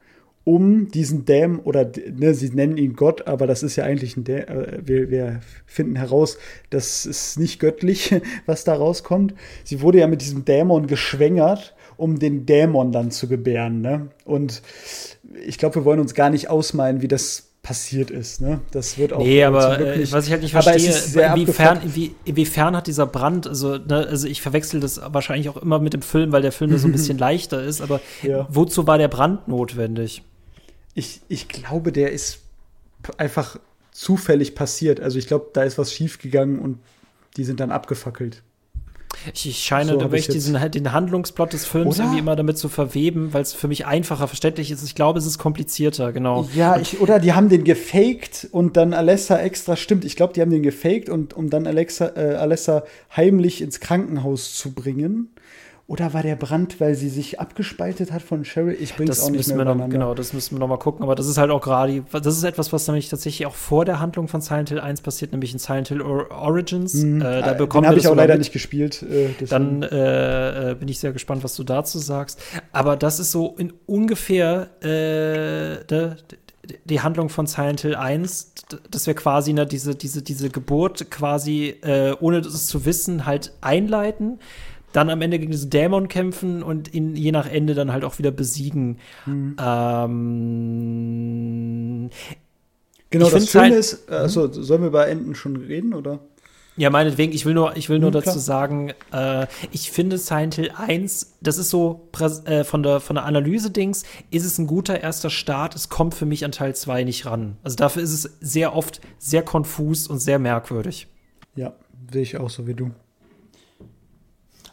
[0.44, 4.24] um diesen Dämon, oder ne, sie nennen ihn Gott, aber das ist ja eigentlich ein
[4.24, 6.38] Dämon, äh, wir, wir, finden heraus,
[6.70, 8.14] das ist nicht göttlich,
[8.46, 9.34] was da rauskommt.
[9.64, 13.80] Sie wurde ja mit diesem Dämon geschwängert, um den Dämon dann zu gebären.
[13.80, 14.08] Ne?
[14.24, 14.62] Und
[15.46, 18.40] ich glaube, wir wollen uns gar nicht ausmalen, wie das passiert ist.
[18.40, 18.60] Ne?
[18.72, 19.22] Das wird auch.
[19.22, 20.92] Nee, aber äh, was ich halt nicht verstehe,
[21.32, 25.78] inwiefern, inwie, inwiefern hat dieser Brand, also, ne, also ich verwechsel das wahrscheinlich auch immer
[25.78, 28.48] mit dem Film, weil der Film da so ein bisschen leichter ist, aber ja.
[28.50, 30.24] wozu war der Brand notwendig?
[30.94, 32.40] Ich, ich glaube, der ist
[33.16, 33.58] einfach
[33.92, 35.00] zufällig passiert.
[35.00, 36.78] Also ich glaube, da ist was schiefgegangen und
[37.36, 38.42] die sind dann abgefackelt.
[39.34, 42.04] Ich, ich scheine so da wirklich diesen, den Handlungsplot des Films oder?
[42.04, 44.82] irgendwie immer damit zu verweben, weil es für mich einfacher verständlich ist.
[44.82, 46.48] Ich glaube, es ist komplizierter, genau.
[46.54, 50.40] Ja, ich, oder die haben den gefaked und dann Alessa extra, stimmt, ich glaube, die
[50.40, 55.28] haben den gefaked und um dann Alexa, äh, Alessa heimlich ins Krankenhaus zu bringen
[55.92, 58.74] Oder war der Brand, weil sie sich abgespaltet hat von Cheryl?
[58.80, 61.02] Ich das auch nicht mehr wir noch, Genau, das müssen wir noch mal gucken.
[61.02, 64.00] Aber das ist halt auch gerade, das ist etwas, was nämlich tatsächlich auch vor der
[64.00, 66.94] Handlung von Silent Hill 1 passiert, nämlich in Silent Hill Origins.
[66.94, 67.20] Mhm.
[67.20, 68.38] Äh, da bekommen Den habe ich auch leider mit.
[68.38, 69.02] nicht gespielt.
[69.02, 72.40] Äh, Dann äh, äh, bin ich sehr gespannt, was du dazu sagst.
[72.72, 76.12] Aber das ist so in ungefähr äh, de,
[76.86, 78.54] die Handlung von Silent Hill 1,
[78.90, 83.52] dass wir quasi ne, diese, diese, diese Geburt quasi, äh, ohne es zu wissen, halt
[83.60, 84.38] einleiten
[84.92, 88.18] dann am Ende gegen diesen Dämon kämpfen und ihn je nach Ende dann halt auch
[88.18, 88.98] wieder besiegen.
[89.26, 89.56] Mhm.
[89.60, 90.10] Ähm,
[93.10, 96.20] genau, das Schöne halt, ist, also sollen wir über Enden schon reden, oder?
[96.76, 100.54] Ja, meinetwegen, ich will nur, ich will nur mhm, dazu sagen, äh, ich finde Silent
[100.54, 102.08] Hill 1, das ist so
[102.46, 105.74] äh, von der, von der Analyse-Dings, ist es ein guter erster Start.
[105.74, 107.58] Es kommt für mich an Teil 2 nicht ran.
[107.62, 111.08] Also dafür ist es sehr oft sehr konfus und sehr merkwürdig.
[111.56, 111.74] Ja,
[112.10, 112.92] sehe ich auch so wie du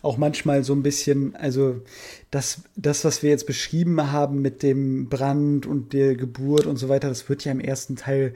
[0.02, 1.82] auch manchmal so ein bisschen, also
[2.32, 6.90] das, das, was wir jetzt beschrieben haben mit dem Brand und der Geburt und so
[6.90, 8.34] weiter, das wird ja im ersten Teil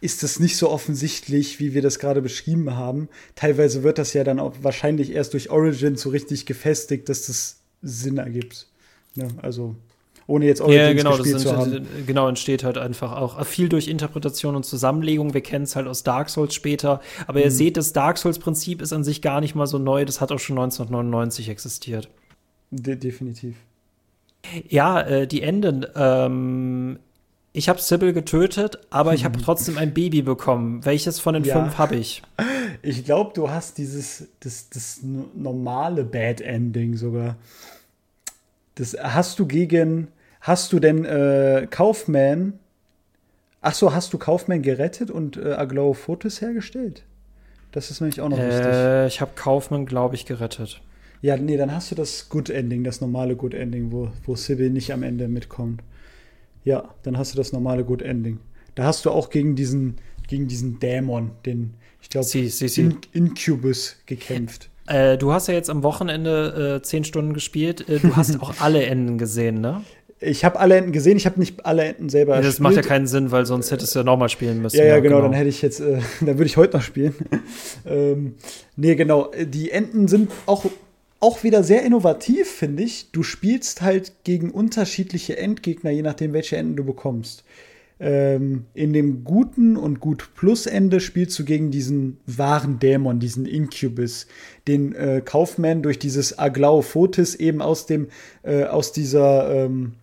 [0.00, 3.08] ist das nicht so offensichtlich, wie wir das gerade beschrieben haben.
[3.34, 7.60] Teilweise wird das ja dann auch wahrscheinlich erst durch Origin so richtig gefestigt, dass das
[7.82, 8.68] Sinn ergibt.
[9.16, 9.28] Ne?
[9.42, 9.74] Also
[10.28, 11.86] ohne jetzt Origins ja, genau, gespielt zu haben.
[12.06, 15.32] Genau, entsteht halt einfach auch viel durch Interpretation und Zusammenlegung.
[15.32, 17.00] Wir kennen es halt aus Dark Souls später.
[17.26, 17.46] Aber mhm.
[17.46, 20.04] ihr seht, das Dark Souls-Prinzip ist an sich gar nicht mal so neu.
[20.04, 22.10] Das hat auch schon 1999 existiert.
[22.70, 23.56] De definitiv.
[24.68, 25.86] Ja, äh, die Enden.
[25.96, 26.98] Ähm,
[27.54, 30.84] ich habe Sybil getötet, aber ich habe trotzdem ein Baby bekommen.
[30.84, 31.58] Welches von den ja.
[31.58, 32.22] fünf habe ich?
[32.80, 37.34] Ich glaube, du hast dieses das, das normale Bad Ending sogar.
[38.76, 42.54] Das hast du gegen Hast du denn äh, Kaufman?
[43.60, 47.04] Ach so, hast du Kaufman gerettet und äh, Aglow Fotos hergestellt?
[47.72, 49.14] Das ist nämlich auch noch äh, wichtig.
[49.14, 50.80] Ich habe Kaufman, glaube ich, gerettet.
[51.20, 54.70] Ja, nee, dann hast du das Good Ending, das normale Good Ending, wo, wo Sybil
[54.70, 55.82] nicht am Ende mitkommt.
[56.64, 58.38] Ja, dann hast du das normale Good Ending.
[58.74, 59.96] Da hast du auch gegen diesen,
[60.28, 62.28] gegen diesen Dämon, den, ich glaube,
[62.76, 64.70] In Incubus gekämpft.
[64.86, 67.88] Äh, du hast ja jetzt am Wochenende äh, zehn Stunden gespielt.
[67.88, 69.82] Äh, du hast auch alle Enden gesehen, ne?
[70.20, 72.82] Ich habe alle Enden gesehen, ich habe nicht alle Enden selber nee, Das macht ja
[72.82, 74.76] keinen Sinn, weil sonst hättest du ja nochmal spielen müssen.
[74.76, 77.14] Ja, ja, genau, genau, dann hätte ich jetzt, äh, dann würde ich heute noch spielen.
[77.86, 78.34] ähm,
[78.76, 80.66] nee, genau, die Enden sind auch,
[81.20, 83.10] auch wieder sehr innovativ, finde ich.
[83.12, 87.44] Du spielst halt gegen unterschiedliche Endgegner, je nachdem, welche Enden du bekommst.
[88.00, 93.44] Ähm, in dem guten und gut plus Ende spielst du gegen diesen wahren Dämon, diesen
[93.44, 94.28] Incubus,
[94.68, 98.06] den äh, Kaufman durch dieses Aglau Fotis eben aus dem,
[98.44, 99.94] äh, aus dieser, ähm,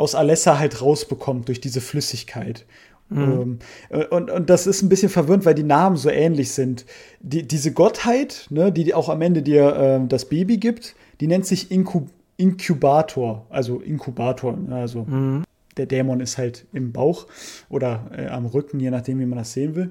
[0.00, 2.66] aus Alessa halt rausbekommt durch diese Flüssigkeit.
[3.10, 3.58] Mhm.
[3.90, 6.86] Ähm, und, und das ist ein bisschen verwirrend, weil die Namen so ähnlich sind.
[7.20, 11.46] Die, diese Gottheit, ne, die auch am Ende dir äh, das Baby gibt, die nennt
[11.46, 15.44] sich Inkub Inkubator, also Inkubator, ne, also mhm.
[15.76, 17.26] der Dämon ist halt im Bauch
[17.68, 19.90] oder äh, am Rücken, je nachdem, wie man das sehen will.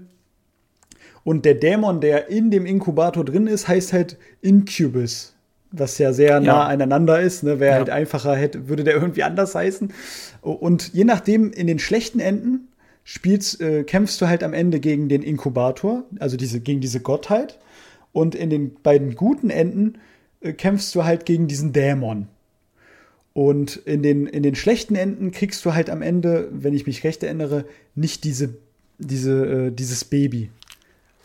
[1.24, 5.36] Und der Dämon, der in dem Inkubator drin ist, heißt halt Incubus
[5.72, 6.64] was ja sehr nah ja.
[6.68, 7.44] aneinander ist.
[7.44, 7.60] Ne?
[7.60, 7.78] Wäre ja.
[7.78, 9.94] halt einfacher, hätte, würde der irgendwie anders heißen.
[10.42, 12.68] Und je nachdem, in den schlechten Enden
[13.04, 17.60] spielst, äh, kämpfst du halt am Ende gegen den Inkubator, also diese, gegen diese Gottheit.
[18.12, 20.00] Und in den beiden guten Enden
[20.42, 22.28] äh, kämpfst du halt gegen diesen Dämon.
[23.34, 27.04] Und in den, in den schlechten Enden kriegst du halt am Ende, wenn ich mich
[27.04, 27.66] recht erinnere,
[27.96, 28.56] nicht diese,
[28.98, 30.50] diese, äh, dieses Baby.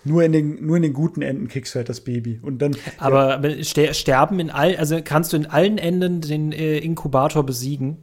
[0.05, 2.39] Nur in, den, nur in den guten Enden kriegst du halt das Baby.
[2.43, 2.77] Und dann.
[2.99, 3.95] Aber ja.
[3.95, 7.99] sterben in all, also kannst du in allen Enden den äh, Inkubator besiegen?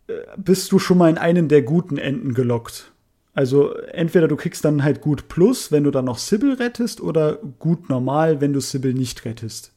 [0.07, 2.93] äh, bist du schon mal in einen der guten Enden gelockt.
[3.35, 7.37] Also entweder du kriegst dann halt gut plus, wenn du dann noch Sybil rettest, oder
[7.59, 9.73] gut normal, wenn du Sybil nicht rettest.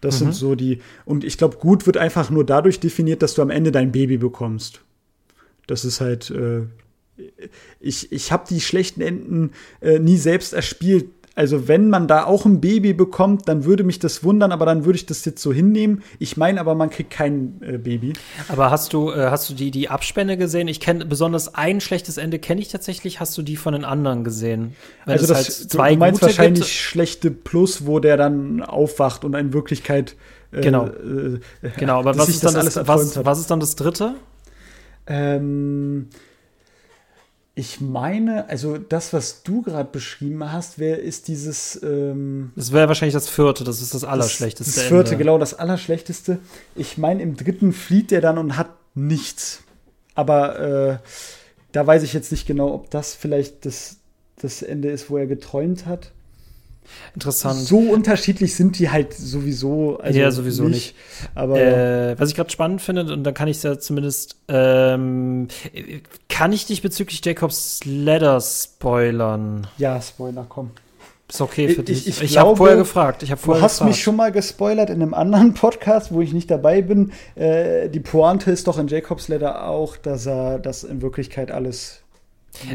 [0.00, 0.24] Das mhm.
[0.24, 0.80] sind so die.
[1.04, 4.18] Und ich glaube, gut wird einfach nur dadurch definiert, dass du am Ende dein Baby
[4.18, 4.80] bekommst.
[5.66, 6.30] Das ist halt.
[6.30, 6.62] Äh,
[7.80, 9.50] ich ich habe die schlechten Enden
[9.82, 11.08] äh, nie selbst erspielt
[11.40, 14.84] also wenn man da auch ein Baby bekommt, dann würde mich das wundern, aber dann
[14.84, 16.02] würde ich das jetzt so hinnehmen.
[16.18, 18.12] Ich meine aber, man kriegt kein äh, Baby.
[18.48, 20.68] Aber hast du, äh, hast du die, die Abspende gesehen?
[20.68, 23.20] Ich kenne besonders ein schlechtes Ende kenne ich tatsächlich.
[23.20, 24.76] Hast du die von den anderen gesehen?
[25.06, 26.74] Wenn also das, halt zwei du meinst wahrscheinlich gibt?
[26.74, 30.16] schlechte Plus, wo der dann aufwacht und in Wirklichkeit
[30.52, 30.88] äh, Genau.
[30.88, 31.40] Äh,
[31.78, 34.14] genau, aber was ist, dann das, was, was ist dann das dritte?
[35.06, 36.08] Ähm
[37.60, 41.78] ich meine, also das, was du gerade beschrieben hast, wer ist dieses.
[41.82, 44.64] Ähm, das wäre wahrscheinlich das vierte, das ist das Allerschlechteste.
[44.64, 45.24] Das, das vierte, Ende.
[45.24, 46.38] genau, das Allerschlechteste.
[46.74, 49.62] Ich meine, im dritten flieht er dann und hat nichts.
[50.14, 50.98] Aber äh,
[51.72, 53.98] da weiß ich jetzt nicht genau, ob das vielleicht das,
[54.40, 56.12] das Ende ist, wo er geträumt hat.
[57.14, 57.60] Interessant.
[57.60, 59.98] So unterschiedlich sind die halt sowieso.
[59.98, 60.94] Also ja, sowieso nicht.
[60.94, 61.30] nicht.
[61.34, 65.48] Aber äh, was ich gerade spannend finde, und dann kann ich es ja zumindest, ähm,
[66.28, 69.66] kann ich dich bezüglich Jacobs Ladder spoilern?
[69.78, 70.70] Ja, Spoiler, komm.
[71.28, 72.08] Ist okay für dich.
[72.08, 73.22] Ich, ich, ich habe vorher gefragt.
[73.22, 73.90] Ich vorher du hast gefragt.
[73.90, 77.12] mich schon mal gespoilert in einem anderen Podcast, wo ich nicht dabei bin.
[77.36, 81.99] Äh, die Pointe ist doch in Jacobs Ladder auch, dass er das in Wirklichkeit alles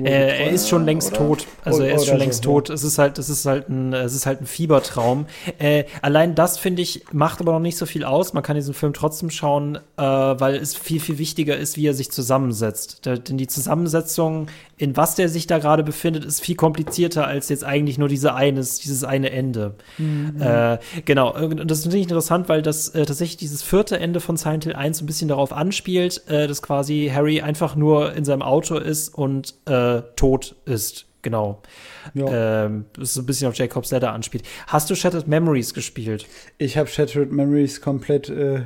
[0.03, 1.17] äh, er ist schon längst oder?
[1.17, 1.47] tot.
[1.63, 2.69] Also er ist schon längst so, tot.
[2.69, 5.25] Es ist halt, es ist halt ein, es ist halt ein Fiebertraum.
[5.59, 8.33] Äh, allein das finde ich macht aber noch nicht so viel aus.
[8.33, 11.93] Man kann diesen Film trotzdem schauen, äh, weil es viel viel wichtiger ist, wie er
[11.93, 13.05] sich zusammensetzt.
[13.05, 14.47] Denn die Zusammensetzung,
[14.77, 18.33] in was der sich da gerade befindet, ist viel komplizierter als jetzt eigentlich nur diese
[18.33, 19.75] eines, dieses eine Ende.
[19.97, 20.41] Mhm.
[20.41, 21.33] Äh, genau.
[21.33, 24.75] Und das finde ich interessant, weil das äh, tatsächlich dieses vierte Ende von Silent Hill
[24.75, 29.09] 1 ein bisschen darauf anspielt, äh, dass quasi Harry einfach nur in seinem Auto ist
[29.09, 31.05] und äh, tot ist.
[31.21, 31.61] Genau.
[32.13, 32.65] Ja.
[32.65, 34.43] Ähm, das so ein bisschen auf Jacob's Ladder anspielt.
[34.67, 36.27] Hast du Shattered Memories gespielt?
[36.57, 38.63] Ich habe Shattered Memories komplett äh,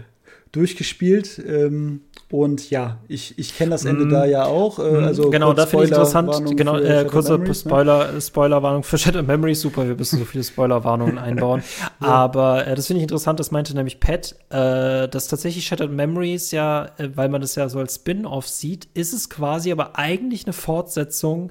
[0.52, 1.42] durchgespielt.
[1.48, 4.10] Ähm, und ja, ich, ich kenne das Ende mm.
[4.12, 4.78] da ja auch.
[4.78, 5.04] Äh, mhm.
[5.04, 6.56] also genau, da finde ich interessant.
[6.56, 7.72] Genau, äh, kurze Memories, ne?
[7.72, 8.22] Spoiler, ne?
[8.22, 9.62] Spoilerwarnung für Shattered Memories.
[9.62, 11.64] Super, wir müssen so viele Spoilerwarnungen einbauen.
[12.00, 12.08] ja.
[12.08, 13.40] Aber äh, das finde ich interessant.
[13.40, 17.68] Das meinte nämlich Pat, äh, dass tatsächlich Shattered Memories ja, äh, weil man das ja
[17.68, 21.50] so als Spin-off sieht, ist es quasi aber eigentlich eine Fortsetzung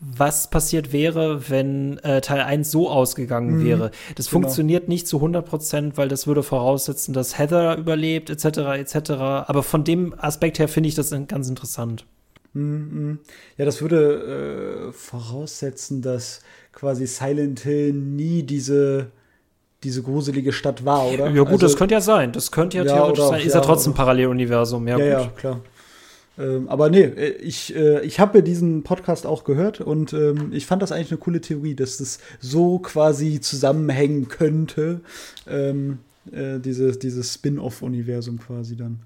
[0.00, 3.90] was passiert wäre, wenn äh, Teil 1 so ausgegangen mhm, wäre.
[4.14, 4.42] Das genau.
[4.42, 9.10] funktioniert nicht zu 100 Prozent, weil das würde voraussetzen, dass Heather überlebt, etc., etc.
[9.10, 12.06] Aber von dem Aspekt her finde ich das ganz interessant.
[12.54, 13.18] Mhm.
[13.56, 16.42] Ja, das würde äh, voraussetzen, dass
[16.72, 19.10] quasi Silent Hill nie diese
[19.84, 21.30] diese gruselige Stadt war, oder?
[21.30, 22.32] Ja gut, also, das könnte ja sein.
[22.32, 23.40] Das könnte ja, ja theoretisch sein.
[23.40, 24.88] Ist ja, ja trotzdem Paralleluniversum.
[24.88, 25.60] Ja, ja, ja, klar.
[26.38, 30.66] Ähm, aber nee, äh, ich, äh, ich habe diesen Podcast auch gehört und ähm, ich
[30.66, 35.00] fand das eigentlich eine coole Theorie, dass das so quasi zusammenhängen könnte,
[35.48, 35.98] ähm,
[36.32, 39.00] äh, dieses, dieses Spin-off-Universum quasi dann.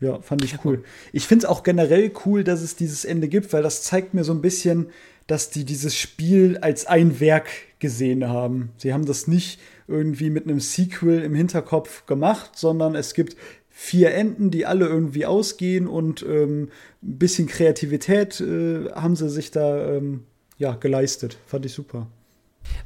[0.00, 0.84] Ja, fand ich cool.
[1.12, 4.24] Ich finde es auch generell cool, dass es dieses Ende gibt, weil das zeigt mir
[4.24, 4.88] so ein bisschen,
[5.26, 7.48] dass die dieses Spiel als ein Werk
[7.78, 8.70] gesehen haben.
[8.76, 9.58] Sie haben das nicht
[9.88, 13.36] irgendwie mit einem Sequel im Hinterkopf gemacht, sondern es gibt
[13.78, 16.70] vier Enden, die alle irgendwie ausgehen und ähm,
[17.02, 20.22] ein bisschen Kreativität äh, haben sie sich da ähm,
[20.56, 21.36] ja, geleistet.
[21.46, 22.06] Fand ich super.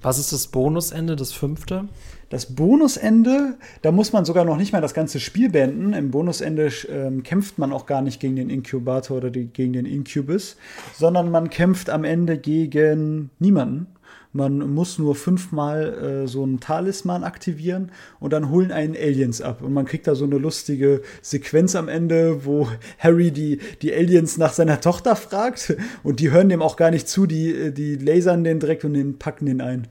[0.02, 1.86] Was ist das Bonusende, das fünfte?
[2.28, 5.92] Das Bonusende, da muss man sogar noch nicht mal das ganze Spiel beenden.
[5.92, 9.86] Im Bonusende ähm, kämpft man auch gar nicht gegen den Inkubator oder die, gegen den
[9.86, 10.56] Incubus,
[10.98, 13.86] sondern man kämpft am Ende gegen niemanden.
[14.32, 17.90] Man muss nur fünfmal äh, so einen Talisman aktivieren
[18.20, 19.60] und dann holen einen Aliens ab.
[19.60, 24.38] Und man kriegt da so eine lustige Sequenz am Ende, wo Harry die, die Aliens
[24.38, 25.76] nach seiner Tochter fragt.
[26.04, 29.18] Und die hören dem auch gar nicht zu, die, die lasern den direkt und den
[29.18, 29.88] packen den ein.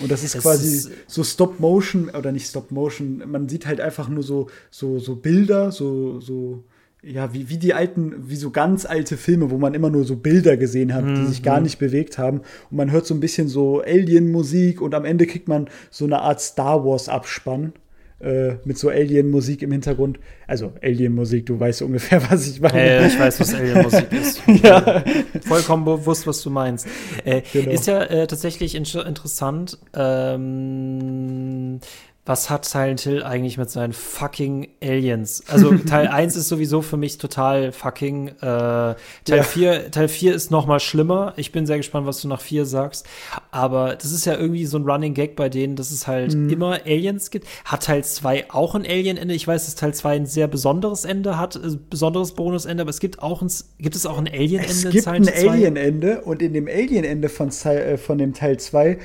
[0.00, 3.22] Und das ist Es quasi ist- so Stop Motion oder nicht Stop Motion.
[3.30, 6.64] Man sieht halt einfach nur so, so, so Bilder, so, so,
[7.02, 10.16] ja, wie, wie die alten, wie so ganz alte Filme, wo man immer nur so
[10.16, 12.40] Bilder gesehen hat, die sich gar nicht bewegt haben.
[12.70, 16.20] Und man hört so ein bisschen so Alien-Musik und am Ende kriegt man so eine
[16.20, 17.72] Art Star Wars-Abspann.
[18.20, 20.18] Äh, mit so Alien-Musik im Hintergrund.
[20.46, 22.78] Also Alien-Musik, du weißt ungefähr, was ich meine.
[22.78, 24.42] Äh, ich weiß, was Alien-Musik ist.
[24.62, 25.02] ja.
[25.40, 26.86] Vollkommen bewusst, was du meinst.
[27.24, 27.70] Äh, Genau.
[27.70, 29.78] Ist ja äh, tatsächlich in interessant.
[29.94, 31.80] Ähm,
[32.26, 35.42] was hat Silent Hill eigentlich mit seinen fucking Aliens?
[35.48, 38.28] Also Teil 1 ist sowieso für mich total fucking.
[38.28, 39.42] Äh, Teil, Ja.
[39.42, 41.32] 4, Teil 4 ist noch mal schlimmer.
[41.36, 43.06] Ich bin sehr gespannt, was du nach 4 sagst.
[43.50, 46.50] Aber das ist ja irgendwie so ein Running Gag bei denen, dass es halt Mhm.
[46.50, 47.46] immer Aliens gibt.
[47.64, 49.34] Hat Teil 2 auch ein Alien-Ende?
[49.34, 53.00] Ich weiß, dass Teil 2 ein sehr besonderes Ende hat, äh, besonderes Bonusende, aber es
[53.00, 55.50] gibt auch ein, gibt es auch ein Alien-Ende Es in gibt ein Silent 2?
[55.50, 58.98] Alien-Ende und in dem Alien-Ende von, äh, von dem Teil 2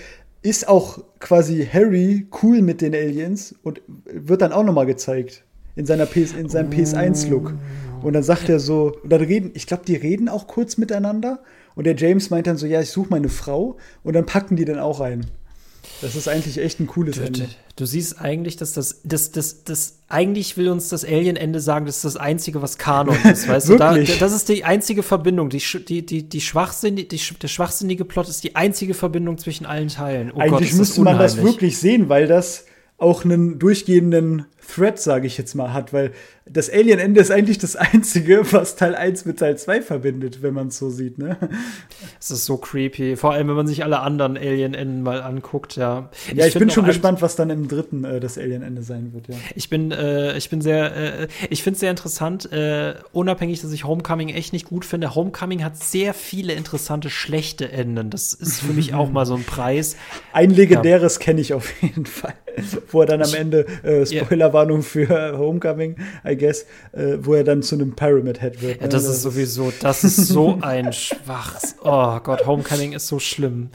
[0.45, 5.43] ist auch quasi Harry cool mit den Aliens und wird dann auch nochmal gezeigt.
[5.75, 7.53] In, seiner PS, in seinem PS1-Look.
[8.01, 11.39] Und dann sagt er so, und dann reden, ich glaube, die reden auch kurz miteinander.
[11.73, 13.75] Und der James meint dann so, ja, ich suche meine Frau.
[14.03, 15.25] Und dann packen die dann auch ein.
[16.01, 17.47] Das ist eigentlich echt ein cooles Du, Ende.
[17.75, 21.97] du, siehst eigentlich, dass das, das, das, das, eigentlich will uns das Alien-Ende sagen, das
[21.97, 23.77] ist das Einzige, was Kanon ist, weißt du?
[23.77, 25.49] Da, das ist die einzige Verbindung.
[25.49, 29.87] Die, die, die, die Schwachsinn, die, der schwachsinnige Plot ist die einzige Verbindung zwischen allen
[29.87, 30.31] Teilen.
[30.31, 32.65] Oh Gott, Eigentlich ist müsste man das wirklich sehen, weil das
[32.97, 36.11] auch einen durchgehenden Thread, sage ich jetzt mal, hat, weil
[36.47, 40.67] das Alien-Ende ist eigentlich das Einzige, was Teil 1 mit Teil 2 verbindet, wenn man
[40.67, 41.37] es so sieht, ne?
[42.19, 43.15] Es ist so creepy.
[43.15, 46.09] Vor allem, wenn man sich alle anderen Alien-Enden mal anguckt, ja.
[46.35, 49.11] Ja, ich, bin find schon ein- gespannt, was dann im dritten äh, das Alien-Ende sein
[49.13, 49.35] wird, ja.
[49.55, 53.71] Ich bin, äh, ich bin sehr, äh, ich finde es sehr interessant, äh, unabhängig, dass
[53.71, 55.15] ich Homecoming echt nicht gut finde.
[55.15, 58.11] Homecoming hat sehr viele interessante schlechte Enden.
[58.11, 59.95] Das ist für mich auch mal so ein Preis.
[60.31, 62.35] Ein legendäres kenne ich auf jeden Fall,
[62.91, 64.23] wo er dann am Ich- Ende, äh, Ja.
[64.25, 65.95] Spoilerwarnung für Homecoming,
[66.35, 68.77] I guess, äh, wo er dann zu einem Pyramid Head wird.
[68.77, 68.89] Ja, ne?
[68.89, 71.75] das ist sowieso, das ist so ein schwaches.
[71.83, 73.69] Oh Gott, Homecoming ist so schlimm.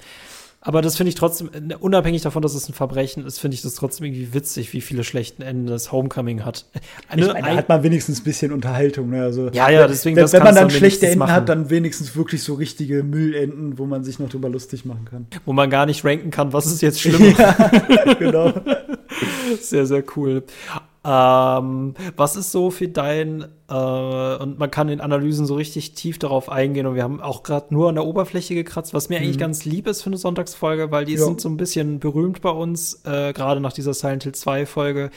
[0.63, 3.63] Aber das finde ich trotzdem, äh, unabhängig davon, dass es ein Verbrechen ist, finde ich
[3.63, 6.67] das trotzdem irgendwie witzig, wie viele schlechten Enden das Homecoming hat.
[7.09, 9.09] Ich Ne, meine, ein- hat man wenigstens ein bisschen Unterhaltung.
[9.09, 9.23] Ne?
[9.23, 11.33] Also, Ja, ja, deswegen, wenn, wenn man dann dann schlechte Enden machen.
[11.33, 15.27] hat, dann wenigstens wirklich so richtige Müllenden, wo man sich noch drüber lustig machen kann.
[15.47, 17.33] wo man gar nicht ranken kann, was ist jetzt schlimmer.
[17.39, 18.53] Ja, genau.
[19.61, 20.45] Sehr, sehr cool.
[21.03, 26.19] Ähm, was ist so für dein, äh, und man kann in Analysen so richtig tief
[26.19, 29.39] darauf eingehen und wir haben auch gerade nur an der Oberfläche gekratzt, was mir eigentlich
[29.39, 31.25] ganz lieb ist für eine Sonntagsfolge, weil die Ja.
[31.25, 35.11] sind so ein bisschen berühmt bei uns, äh, gerade nach dieser Silent Hill 2 Folge.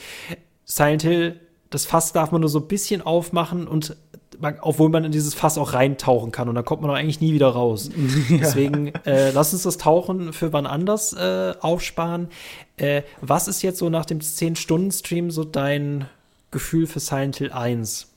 [0.64, 3.94] Silent Hill, das Fass darf man nur so ein bisschen aufmachen und
[4.40, 7.20] man, obwohl man in dieses Fass auch reintauchen kann und da kommt man auch eigentlich
[7.20, 7.90] nie wieder raus.
[8.30, 12.28] Deswegen äh, lass uns das Tauchen für wann anders äh, aufsparen.
[12.76, 16.06] Äh, was ist jetzt so nach dem 10-Stunden-Stream so dein
[16.50, 18.08] Gefühl für Silent Hill 1?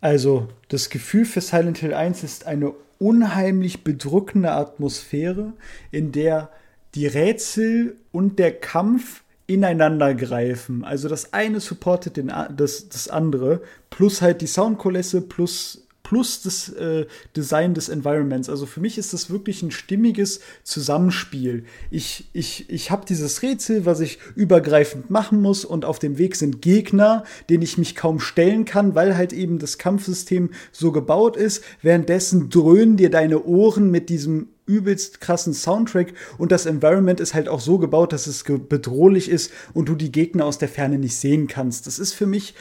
[0.00, 5.52] Also, das Gefühl für Silent Hill 1 ist eine unheimlich bedrückende Atmosphäre,
[5.90, 6.50] in der
[6.94, 10.84] die Rätsel und der Kampf ineinander greifen.
[10.84, 16.68] Also das eine supportet den, das, das andere, plus halt die Soundkulisse, plus, plus das
[16.68, 18.50] äh, Design des Environments.
[18.50, 21.64] Also für mich ist das wirklich ein stimmiges Zusammenspiel.
[21.90, 26.36] Ich, ich, ich habe dieses Rätsel, was ich übergreifend machen muss und auf dem Weg
[26.36, 31.38] sind Gegner, denen ich mich kaum stellen kann, weil halt eben das Kampfsystem so gebaut
[31.38, 31.64] ist.
[31.80, 37.48] Währenddessen dröhnen dir deine Ohren mit diesem übelst krassen Soundtrack und das Environment ist halt
[37.48, 41.16] auch so gebaut, dass es bedrohlich ist und du die Gegner aus der Ferne nicht
[41.16, 41.86] sehen kannst.
[41.86, 42.54] Das ist für mich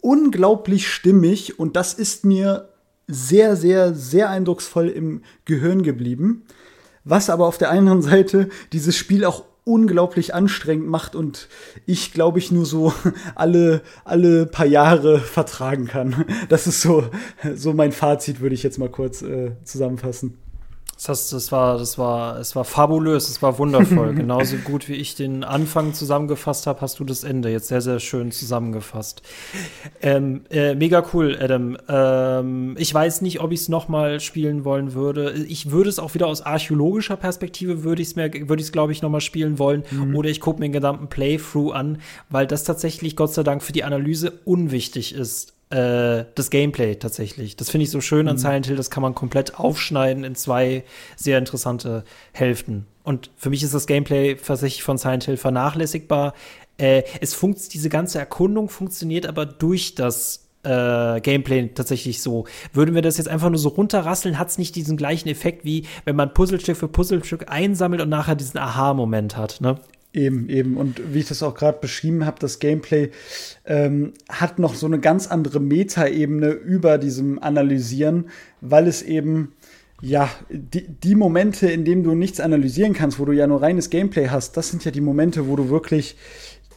[0.00, 2.68] unglaublich stimmig und das ist mir
[3.06, 6.44] sehr, sehr, sehr eindrucksvoll im Gehirn geblieben.
[7.04, 11.48] Was aber auf der anderen Seite dieses Spiel auch unglaublich anstrengend macht und
[11.86, 12.92] ich glaube ich nur so
[13.34, 16.26] alle alle paar Jahre vertragen kann.
[16.48, 17.04] Das ist so
[17.54, 20.38] so mein Fazit, würde ich jetzt mal kurz äh, zusammenfassen.
[21.06, 24.14] Das, das war, das war, es war fabulös, es war wundervoll.
[24.14, 28.00] Genauso gut wie ich den Anfang zusammengefasst habe, hast du das Ende jetzt sehr, sehr
[28.00, 29.22] schön zusammengefasst.
[30.00, 31.76] Ähm, äh, mega cool, Adam.
[31.88, 35.32] Ähm, ich weiß nicht, ob ich es noch mal spielen wollen würde.
[35.48, 38.72] Ich würde es auch wieder aus archäologischer Perspektive würde ich es mir, würde ich es
[38.72, 39.84] glaube ich noch mal spielen wollen.
[40.14, 41.98] Oder ich gucke mir den gesamten Playthrough an,
[42.30, 47.56] weil das tatsächlich Gott sei Dank für die Analyse unwichtig ist äh, das Gameplay tatsächlich.
[47.56, 50.84] Das finde ich so schön an Silent Hill, das kann man komplett aufschneiden in zwei
[51.16, 52.86] sehr interessante Hälften.
[53.02, 56.34] Und für mich ist das Gameplay tatsächlich von Silent Hill vernachlässigbar.
[56.78, 62.46] Äh, es funkt, diese ganze Erkundung funktioniert aber durch das äh, Gameplay tatsächlich so.
[62.72, 65.86] Würden wir das jetzt einfach nur so runterrasseln, hat es nicht diesen gleichen Effekt, wie
[66.04, 69.80] wenn man Puzzlestück für Puzzlestück einsammelt und nachher diesen Aha-Moment hat, ne?
[70.14, 70.76] Eben, eben.
[70.76, 73.10] Und wie ich das auch gerade beschrieben habe, das Gameplay
[73.66, 78.30] ähm, hat noch so eine ganz andere Metaebene über diesem Analysieren,
[78.60, 79.54] weil es eben
[80.00, 83.90] ja, die, die Momente, in denen du nichts analysieren kannst, wo du ja nur reines
[83.90, 86.16] Gameplay hast, das sind ja die Momente, wo du wirklich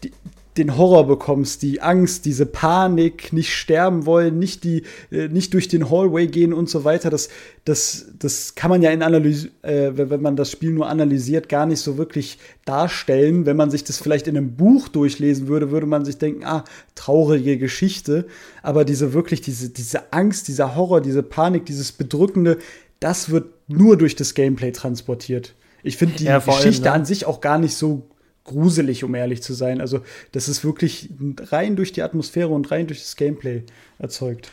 [0.04, 0.12] die,
[0.58, 5.68] den Horror bekommst, die Angst, diese Panik, nicht sterben wollen, nicht die, äh, nicht durch
[5.68, 7.10] den Hallway gehen und so weiter.
[7.10, 7.30] Das,
[7.66, 11.66] das, das kann man ja in Analyse, äh, wenn man das Spiel nur analysiert, gar
[11.66, 13.46] nicht so wirklich darstellen.
[13.46, 16.64] Wenn man sich das vielleicht in einem Buch durchlesen würde, würde man sich denken, ah,
[16.96, 18.26] traurige Geschichte.
[18.64, 22.58] Aber diese wirklich, diese, diese Angst, dieser Horror, diese Panik, dieses Bedrückende,
[23.00, 25.54] das wird nur durch das Gameplay transportiert.
[25.84, 27.02] Ich finde die ja, Geschichte allem, ne?
[27.02, 28.10] an sich auch gar nicht so
[28.48, 29.80] gruselig, um ehrlich zu sein.
[29.80, 30.02] Also,
[30.32, 31.10] das ist wirklich
[31.52, 33.64] rein durch die Atmosphäre und rein durch das Gameplay
[34.00, 34.52] erzeugt.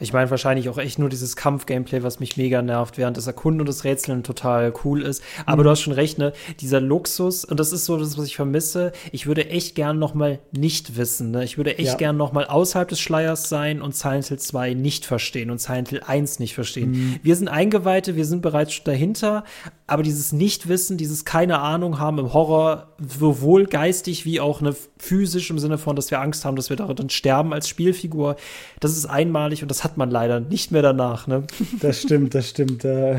[0.00, 3.60] Ich meine wahrscheinlich auch echt nur dieses Kampf-Gameplay, was mich mega nervt, während das Erkunden
[3.60, 5.22] und das Rätseln total cool ist.
[5.46, 5.64] Aber mhm.
[5.64, 6.32] du hast schon recht, ne?
[6.60, 8.92] Dieser Luxus, und das ist so das, was ich vermisse.
[9.12, 11.44] Ich würde echt gern noch mal nicht wissen, ne?
[11.44, 11.96] Ich würde echt ja.
[11.96, 15.90] gern noch mal außerhalb des Schleiers sein und Silent Hill 2 nicht verstehen und Silent
[15.90, 16.90] Hill 1 nicht verstehen.
[16.90, 17.16] Mhm.
[17.22, 19.44] Wir sind Eingeweihte, wir sind bereits dahinter,
[19.88, 25.48] aber dieses Nichtwissen, dieses keine Ahnung haben im Horror, sowohl geistig wie auch ne, physisch
[25.48, 28.36] im Sinne von, dass wir Angst haben, dass wir darin sterben als Spielfigur,
[28.80, 31.26] das ist einmalig und das hat man leider nicht mehr danach.
[31.26, 31.44] Ne?
[31.80, 32.84] Das stimmt, das stimmt.
[32.84, 33.16] Äh,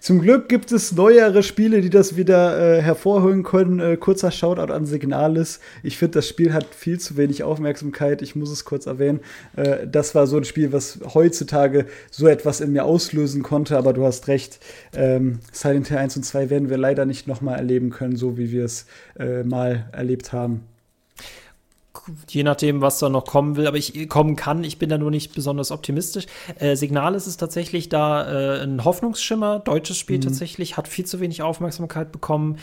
[0.00, 3.80] zum Glück gibt es neuere Spiele, die das wieder äh, hervorholen können.
[3.80, 5.60] Äh, kurzer Shoutout an Signalis.
[5.82, 8.22] Ich finde, das Spiel hat viel zu wenig Aufmerksamkeit.
[8.22, 9.20] Ich muss es kurz erwähnen.
[9.56, 13.92] Äh, das war so ein Spiel, was heutzutage so etwas in mir auslösen konnte, aber
[13.92, 14.60] du hast recht.
[14.94, 18.50] Ähm, Silent Hill 1 und 2 werden wir leider nicht nochmal erleben können, so wie
[18.50, 18.86] wir es
[19.18, 20.62] äh, mal erlebt haben
[22.28, 24.64] je nachdem, was da noch kommen will, aber ich kommen kann.
[24.64, 26.26] Ich bin da nur nicht besonders optimistisch.
[26.58, 29.60] Äh, Signal ist es tatsächlich da äh, ein Hoffnungsschimmer.
[29.60, 30.22] Deutsches Spiel mhm.
[30.22, 32.58] tatsächlich hat viel zu wenig Aufmerksamkeit bekommen.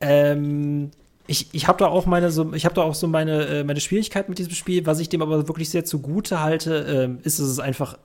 [0.00, 0.90] Ähm,
[1.26, 3.80] ich, ich habe da auch meine so ich habe da auch so meine äh, meine
[3.80, 7.46] Schwierigkeit mit diesem Spiel, was ich dem aber wirklich sehr zugute halte, äh, ist, dass
[7.46, 7.96] es einfach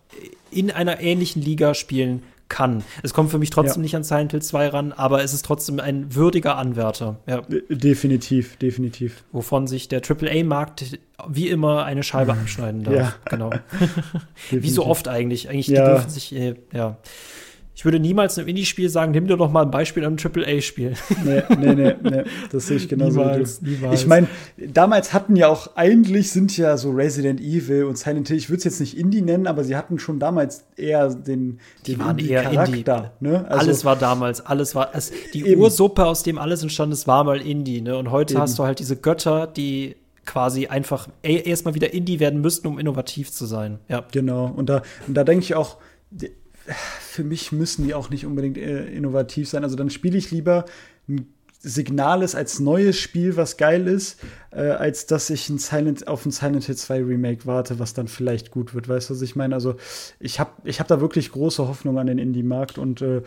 [0.51, 2.83] in einer ähnlichen Liga spielen kann.
[3.03, 3.83] Es kommt für mich trotzdem ja.
[3.83, 7.17] nicht an Silent Hill 2 ran, aber es ist trotzdem ein würdiger Anwärter.
[7.27, 7.41] Ja.
[7.69, 9.23] Definitiv, definitiv.
[9.31, 12.95] Wovon sich der AAA-Markt wie immer eine Scheibe abschneiden darf.
[12.95, 13.13] Ja.
[13.25, 13.51] Genau.
[14.51, 15.49] wie so oft eigentlich.
[15.49, 15.85] Eigentlich ja.
[15.85, 16.97] die dürfen sich, äh, ja
[17.77, 20.93] ich würde niemals einem Indie-Spiel sagen, nimm dir doch mal ein Beispiel an einem AAA-Spiel.
[21.23, 23.19] Nee, nee, nee, nee, das sehe ich genauso.
[23.19, 24.01] niemals, niemals.
[24.01, 24.27] Ich meine,
[24.57, 28.57] damals hatten ja auch, eigentlich sind ja so Resident Evil und Silent Hill, ich würde
[28.57, 33.13] es jetzt nicht Indie nennen, aber sie hatten schon damals eher den, den Indie-Charakter.
[33.19, 33.45] Ne?
[33.47, 35.61] Also, alles war damals, alles war, es, die eben.
[35.61, 37.81] Ursuppe, aus dem alles entstand ist, war mal Indie.
[37.81, 37.95] Ne?
[37.95, 38.41] Und heute eben.
[38.41, 43.31] hast du halt diese Götter, die quasi einfach erstmal wieder Indie werden müssten, um innovativ
[43.31, 43.77] zu sein.
[43.87, 44.03] Ja.
[44.11, 44.47] Genau.
[44.47, 45.77] Und da, und da denke ich auch,
[47.01, 49.63] für mich müssen die auch nicht unbedingt äh, innovativ sein.
[49.63, 50.65] Also dann spiele ich lieber
[51.07, 51.27] ein
[51.59, 54.19] Signales als neues Spiel, was geil ist,
[54.51, 58.07] äh, als dass ich ein Silent, auf ein Silent Hill 2 Remake warte, was dann
[58.07, 58.87] vielleicht gut wird.
[58.87, 59.55] Weißt du, was ich meine?
[59.55, 59.75] Also
[60.19, 63.23] ich habe ich hab da wirklich große Hoffnung an den Indie-Markt und äh,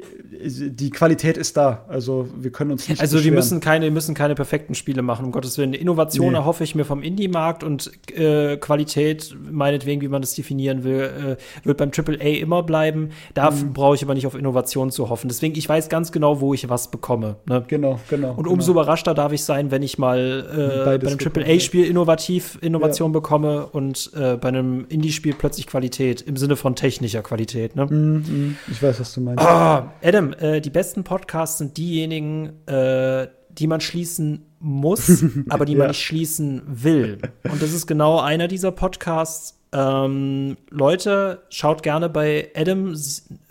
[0.00, 1.84] die Qualität ist da.
[1.88, 3.00] Also wir können uns nicht.
[3.00, 5.74] Also wir müssen keine, müssen keine perfekten Spiele machen, um Gottes Willen.
[5.74, 6.38] Innovation nee.
[6.38, 11.66] erhoffe ich mir vom Indie-Markt und äh, Qualität, meinetwegen, wie man das definieren will, äh,
[11.66, 13.10] wird beim AAA immer bleiben.
[13.34, 13.72] Da mhm.
[13.72, 15.28] brauche ich aber nicht auf Innovation zu hoffen.
[15.28, 17.36] Deswegen, ich weiß ganz genau, wo ich was bekomme.
[17.46, 17.64] Ne?
[17.66, 18.34] Genau, genau.
[18.34, 18.82] Und umso genau.
[18.82, 23.18] überraschter darf ich sein, wenn ich mal äh, bei einem AAA-Spiel innovativ Innovation ja.
[23.18, 27.74] bekomme und äh, bei einem Indie-Spiel plötzlich Qualität im Sinne von technischer Qualität.
[27.74, 27.86] Ne?
[27.86, 28.56] Mhm, mhm.
[28.70, 29.44] ich weiß, was du meinst.
[29.44, 35.72] Ah, Adam, äh, die besten Podcasts sind diejenigen, äh, die man schließen muss, aber die
[35.72, 35.78] ja.
[35.78, 37.18] man nicht schließen will.
[37.44, 39.60] Und das ist genau einer dieser Podcasts.
[39.72, 42.94] Ähm, Leute, schaut gerne bei Adam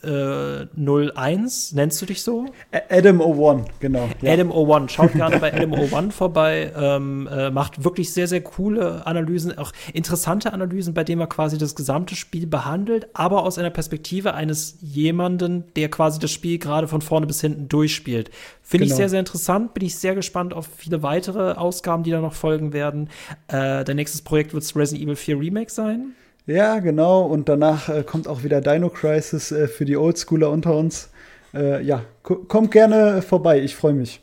[0.08, 2.46] äh, 01, nennst du dich so?
[2.90, 4.10] Adam 01, genau.
[4.22, 4.34] Ja.
[4.34, 9.06] Adam 01, schaut gerne bei Adam 01 vorbei, ähm, äh, macht wirklich sehr, sehr coole
[9.06, 13.70] Analysen, auch interessante Analysen, bei denen er quasi das gesamte Spiel behandelt, aber aus einer
[13.70, 18.32] Perspektive eines jemanden, der quasi das Spiel gerade von vorne bis hinten durchspielt.
[18.62, 18.94] Finde genau.
[18.94, 22.34] ich sehr, sehr interessant, bin ich sehr gespannt auf viele weitere Ausgaben, die da noch
[22.34, 23.10] folgen werden.
[23.48, 26.16] Äh, dein nächstes Projekt wird Resident Evil 4 Remake sein.
[26.48, 27.24] Ja, genau.
[27.24, 31.10] Und danach äh, kommt auch wieder Dino Crisis äh, für die Oldschooler unter uns.
[31.54, 33.62] Äh, ja, kommt gerne vorbei.
[33.62, 34.22] Ich freue mich.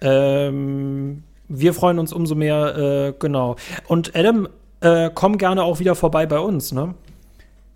[0.00, 3.56] Ähm, wir freuen uns umso mehr, äh, genau.
[3.88, 4.48] Und Adam,
[4.80, 6.94] äh, komm gerne auch wieder vorbei bei uns, ne?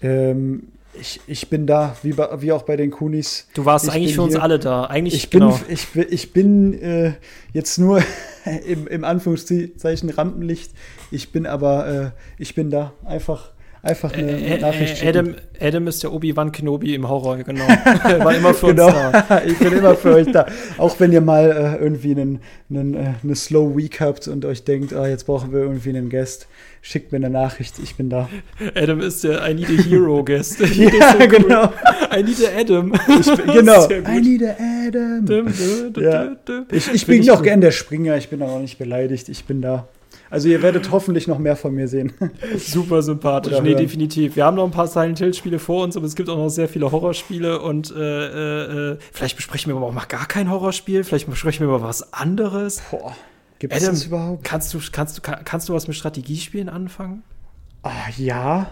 [0.01, 0.69] Ähm,
[1.01, 3.47] Ich, ich bin da, wie, bei, wie auch bei den Kunis.
[3.55, 4.43] Du warst ich eigentlich für uns hier.
[4.43, 4.85] alle da.
[4.85, 5.60] Eigentlich, Ich bin, genau.
[5.68, 7.12] ich, bin- ich bin äh,
[7.52, 8.02] jetzt nur
[8.66, 10.73] im, im Anführungszeichen Rampenlicht.
[11.10, 12.93] Ich bin aber, äh, ich bin da.
[13.05, 13.51] Einfach,
[13.87, 15.09] einfach eine Ä- Nachricht schicken.
[15.09, 17.65] Adam, Adam ist der Obi-Wan Kenobi im Horror, genau.
[18.05, 18.87] Er war immer für genau.
[18.87, 19.43] uns da.
[19.47, 20.47] ich bin immer für euch da.
[20.79, 22.41] Auch wenn ihr mal äh, irgendwie einen,
[22.71, 26.11] einen, äh, eine Slow Week habt und euch denkt, ah, jetzt brauchen wir irgendwie einen
[26.11, 26.47] Guest,
[26.83, 28.29] schickt mir eine Nachricht, ich bin da.
[28.75, 30.61] Adam ist der I need a hero Guest.
[30.75, 31.73] ja, genau.
[32.17, 32.93] I need a Adam.
[33.21, 33.89] Ich bin, genau.
[33.89, 34.57] I need a
[34.87, 35.27] Adam.
[35.27, 36.37] Dum, dum, dum, Ja.
[36.71, 37.45] Ich, ich Find bin auch gut.
[37.45, 39.89] gern der Springer, ich bin aber auch nicht beleidigt, ich bin da.
[40.31, 42.12] Also ihr werdet hoffentlich noch mehr von mir sehen.
[42.59, 43.53] Super sympathisch.
[43.53, 43.78] Oder Nee, hören.
[43.78, 44.36] definitiv.
[44.36, 46.69] Wir haben noch ein paar Silent Hill-Spiele vor uns, aber es gibt auch noch sehr
[46.69, 51.05] viele Horrorspiele und äh, äh, äh, vielleicht besprechen wir aber auch mal gar kein Horrorspiel,
[51.05, 52.82] vielleicht besprechen wir mal was anderes.
[52.90, 53.15] Boah,
[53.59, 54.44] gibt es Adam, das überhaupt?
[54.44, 57.23] Kannst du, kannst, du, kann- kannst du was mit Strategiespielen anfangen?
[57.82, 58.66] Ah, ja.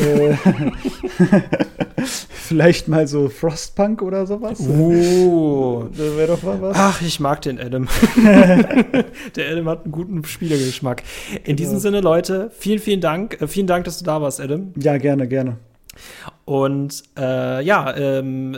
[0.00, 0.34] Äh,
[2.30, 4.60] Vielleicht mal so Frostpunk oder sowas.
[4.60, 5.84] Oh.
[5.90, 6.76] Das wäre doch mal was.
[6.78, 7.88] Ach, ich mag den Adam.
[9.36, 11.02] Der Adam hat einen guten Spielergeschmack.
[11.44, 11.80] In diesem Ja.
[11.80, 13.40] Sinne, Leute, vielen, vielen Dank.
[13.40, 14.72] Äh, vielen Dank, dass du da warst, Adam.
[14.76, 15.58] Ja, gerne, gerne.
[16.44, 18.56] Und äh, ja, ähm,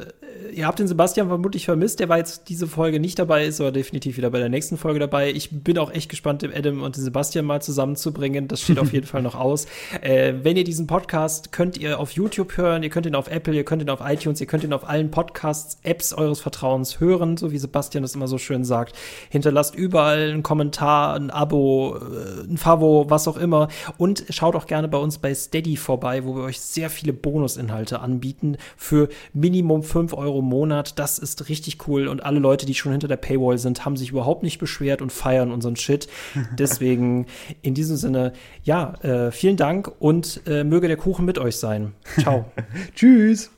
[0.52, 2.00] ihr habt den Sebastian vermutlich vermisst.
[2.00, 4.98] Der war jetzt diese Folge nicht dabei, ist aber definitiv wieder bei der nächsten Folge
[4.98, 5.30] dabei.
[5.30, 8.48] Ich bin auch echt gespannt, den Adam und den Sebastian mal zusammenzubringen.
[8.48, 9.66] Das steht auf jeden Fall noch aus.
[10.00, 13.54] Äh, wenn ihr diesen Podcast könnt ihr auf YouTube hören, ihr könnt ihn auf Apple,
[13.54, 17.52] ihr könnt ihn auf iTunes, ihr könnt ihn auf allen Podcasts-Apps eures Vertrauens hören, so
[17.52, 18.96] wie Sebastian das immer so schön sagt.
[19.30, 23.68] Hinterlasst überall einen Kommentar, ein Abo, äh, ein Favo, was auch immer.
[23.98, 28.00] Und schaut auch gerne bei uns bei Steady vorbei, wo wir euch sehr viele Bonusinhalte
[28.00, 30.98] anbieten für Minimum 5 Euro im Monat.
[30.98, 32.08] Das ist richtig cool.
[32.08, 35.12] Und alle Leute, die schon hinter der Paywall sind, haben sich überhaupt nicht beschwert und
[35.12, 36.08] feiern unseren Shit.
[36.58, 37.26] Deswegen
[37.62, 38.32] in diesem Sinne,
[38.62, 41.92] ja, äh, vielen Dank und äh, möge der Kuchen mit euch sein.
[42.18, 42.44] Ciao.
[42.94, 43.50] Tschüss.